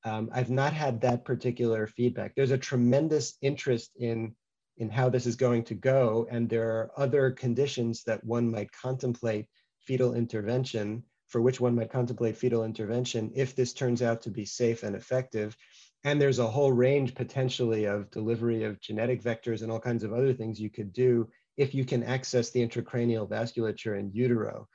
um, 0.09 0.31
I've 0.33 0.51
not 0.51 0.73
had 0.73 1.01
that 1.03 1.25
particular 1.25 1.87
feedback. 1.87 2.35
There's 2.35 2.51
a 2.51 2.59
tremendous 2.59 3.37
interest 3.43 3.91
in, 3.97 4.35
in 4.79 4.89
how 4.89 5.09
this 5.09 5.27
is 5.27 5.37
going 5.37 5.65
to 5.65 5.75
go, 5.75 6.27
and 6.31 6.49
there 6.49 6.69
are 6.71 6.91
other 6.97 7.31
conditions 7.31 8.03
that 8.05 8.25
one 8.25 8.51
might 8.51 8.73
contemplate 8.73 9.47
fetal 9.81 10.15
intervention, 10.15 11.05
for 11.27 11.43
which 11.43 11.61
one 11.61 11.75
might 11.75 11.93
contemplate 11.93 12.37
fetal 12.37 12.65
intervention 12.65 13.31
if 13.35 13.55
this 13.55 13.73
turns 13.75 14.03
out 14.03 14.23
to 14.23 14.31
be 14.31 14.45
safe 14.45 14.83
and 14.83 14.97
effective. 14.97 15.57
And 16.05 16.21
there's 16.21 16.39
a 16.39 16.47
whole 16.47 16.73
range 16.73 17.15
potentially 17.15 17.85
of 17.85 18.11
delivery 18.11 18.65
of 18.65 18.81
genetic 18.81 19.23
vectors 19.23 19.63
and 19.63 19.71
all 19.71 19.81
kinds 19.81 20.05
of 20.05 20.13
other 20.13 20.33
things 20.33 20.61
you 20.61 20.71
could 20.71 20.93
do 20.93 21.29
if 21.57 21.75
you 21.75 21.85
can 21.85 22.03
access 22.05 22.51
the 22.51 22.67
intracranial 22.67 23.29
vasculature 23.29 23.99
in 23.99 24.11
utero. 24.13 24.69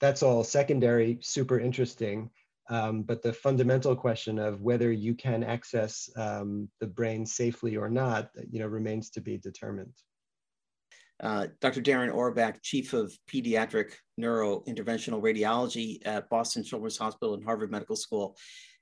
That's 0.00 0.22
all 0.22 0.44
secondary, 0.44 1.18
super 1.20 1.58
interesting. 1.58 2.30
Um, 2.68 3.02
but 3.02 3.22
the 3.22 3.32
fundamental 3.32 3.94
question 3.94 4.38
of 4.38 4.60
whether 4.62 4.90
you 4.90 5.14
can 5.14 5.44
access 5.44 6.10
um, 6.16 6.68
the 6.80 6.86
brain 6.86 7.24
safely 7.24 7.76
or 7.76 7.88
not, 7.88 8.30
you 8.50 8.58
know, 8.58 8.66
remains 8.66 9.10
to 9.10 9.20
be 9.20 9.38
determined. 9.38 9.92
Uh, 11.20 11.46
Dr. 11.60 11.80
Darren 11.80 12.12
Orbach, 12.12 12.60
Chief 12.62 12.92
of 12.92 13.16
Pediatric 13.30 13.92
Neurointerventional 14.20 15.22
Radiology 15.22 15.98
at 16.04 16.28
Boston 16.28 16.62
Children's 16.62 16.98
Hospital 16.98 17.34
and 17.34 17.44
Harvard 17.44 17.70
Medical 17.70 17.96
School. 17.96 18.36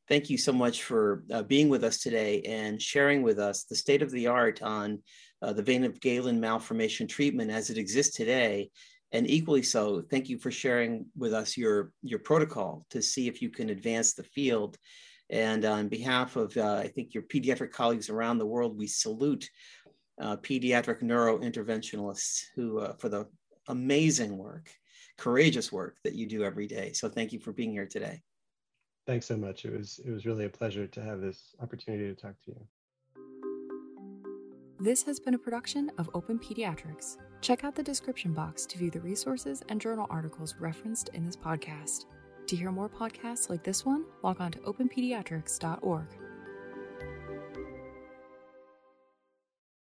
Thank 0.09 0.29
you 0.29 0.37
so 0.37 0.53
much 0.53 0.83
for 0.83 1.25
uh, 1.33 1.43
being 1.43 1.69
with 1.69 1.85
us 1.85 1.99
today 1.99 2.43
and 2.43 2.81
sharing 2.81 3.23
with 3.23 3.39
us 3.39 3.65
the 3.65 3.77
state 3.77 4.03
of 4.03 4.11
the 4.11 4.27
art 4.27 4.63
on 4.63 5.03
uh, 5.43 5.53
the 5.53 5.63
vein 5.63 5.85
of 5.85 6.01
Galen 6.01 6.41
malformation 6.41 7.07
treatment 7.07 7.51
as 7.51 7.71
it 7.71 7.79
exists 7.79 8.17
today 8.17 8.71
and 9.15 9.31
equally 9.31 9.63
so, 9.63 10.03
thank 10.11 10.29
you 10.29 10.39
for 10.39 10.51
sharing 10.51 11.07
with 11.17 11.33
us 11.33 11.57
your, 11.57 11.93
your 12.03 12.19
protocol 12.19 12.85
to 12.91 13.01
see 13.01 13.29
if 13.29 13.41
you 13.41 13.49
can 13.49 13.71
advance 13.71 14.13
the 14.13 14.25
field. 14.25 14.77
And 15.31 15.65
on 15.65 15.89
behalf 15.89 16.35
of, 16.35 16.55
uh, 16.57 16.81
I 16.83 16.89
think, 16.89 17.15
your 17.15 17.23
pediatric 17.23 17.71
colleagues 17.71 18.11
around 18.11 18.39
the 18.39 18.47
world, 18.47 18.77
we 18.77 18.89
salute 18.89 19.49
uh, 20.21 20.37
pediatric 20.39 21.01
neurointerventionalists 21.01 22.43
who, 22.57 22.81
uh, 22.81 22.95
for 22.97 23.09
the 23.09 23.29
amazing 23.69 24.37
work, 24.37 24.69
courageous 25.17 25.71
work 25.71 25.97
that 26.03 26.15
you 26.15 26.27
do 26.27 26.43
every 26.43 26.67
day. 26.67 26.93
So 26.93 27.09
thank 27.09 27.33
you 27.33 27.39
for 27.39 27.53
being 27.53 27.71
here 27.71 27.87
today. 27.87 28.21
Thanks 29.07 29.27
so 29.27 29.37
much. 29.37 29.65
It 29.65 29.73
was, 29.73 30.01
it 30.05 30.11
was 30.11 30.27
really 30.27 30.47
a 30.47 30.51
pleasure 30.51 30.89
to 30.89 31.01
have 31.01 31.21
this 31.21 31.55
opportunity 31.63 32.13
to 32.13 32.21
talk 32.21 32.35
to 32.47 32.51
you. 32.51 32.67
This 34.85 35.03
has 35.05 35.19
been 35.19 35.33
a 35.33 35.39
production 35.39 35.91
of 35.97 36.11
Open 36.13 36.39
Pediatrics. 36.39 37.17
Check 37.41 37.65
out 37.65 37.75
the 37.75 37.83
description 37.83 38.35
box 38.35 38.67
to 38.67 38.77
view 38.77 38.91
the 38.91 39.01
resources 39.01 39.63
and 39.71 39.81
journal 39.81 40.07
articles 40.11 40.57
referenced 40.61 41.09
in 41.15 41.25
this 41.25 41.37
podcast. 41.37 42.05
To 42.47 42.55
hear 42.55 42.71
more 42.71 42.91
podcasts 42.91 43.49
like 43.49 43.65
this 43.65 43.87
one, 43.87 44.05
log 44.23 44.43
on 44.43 44.53
to 44.53 44.59
openpediatrics.org. 44.59 46.09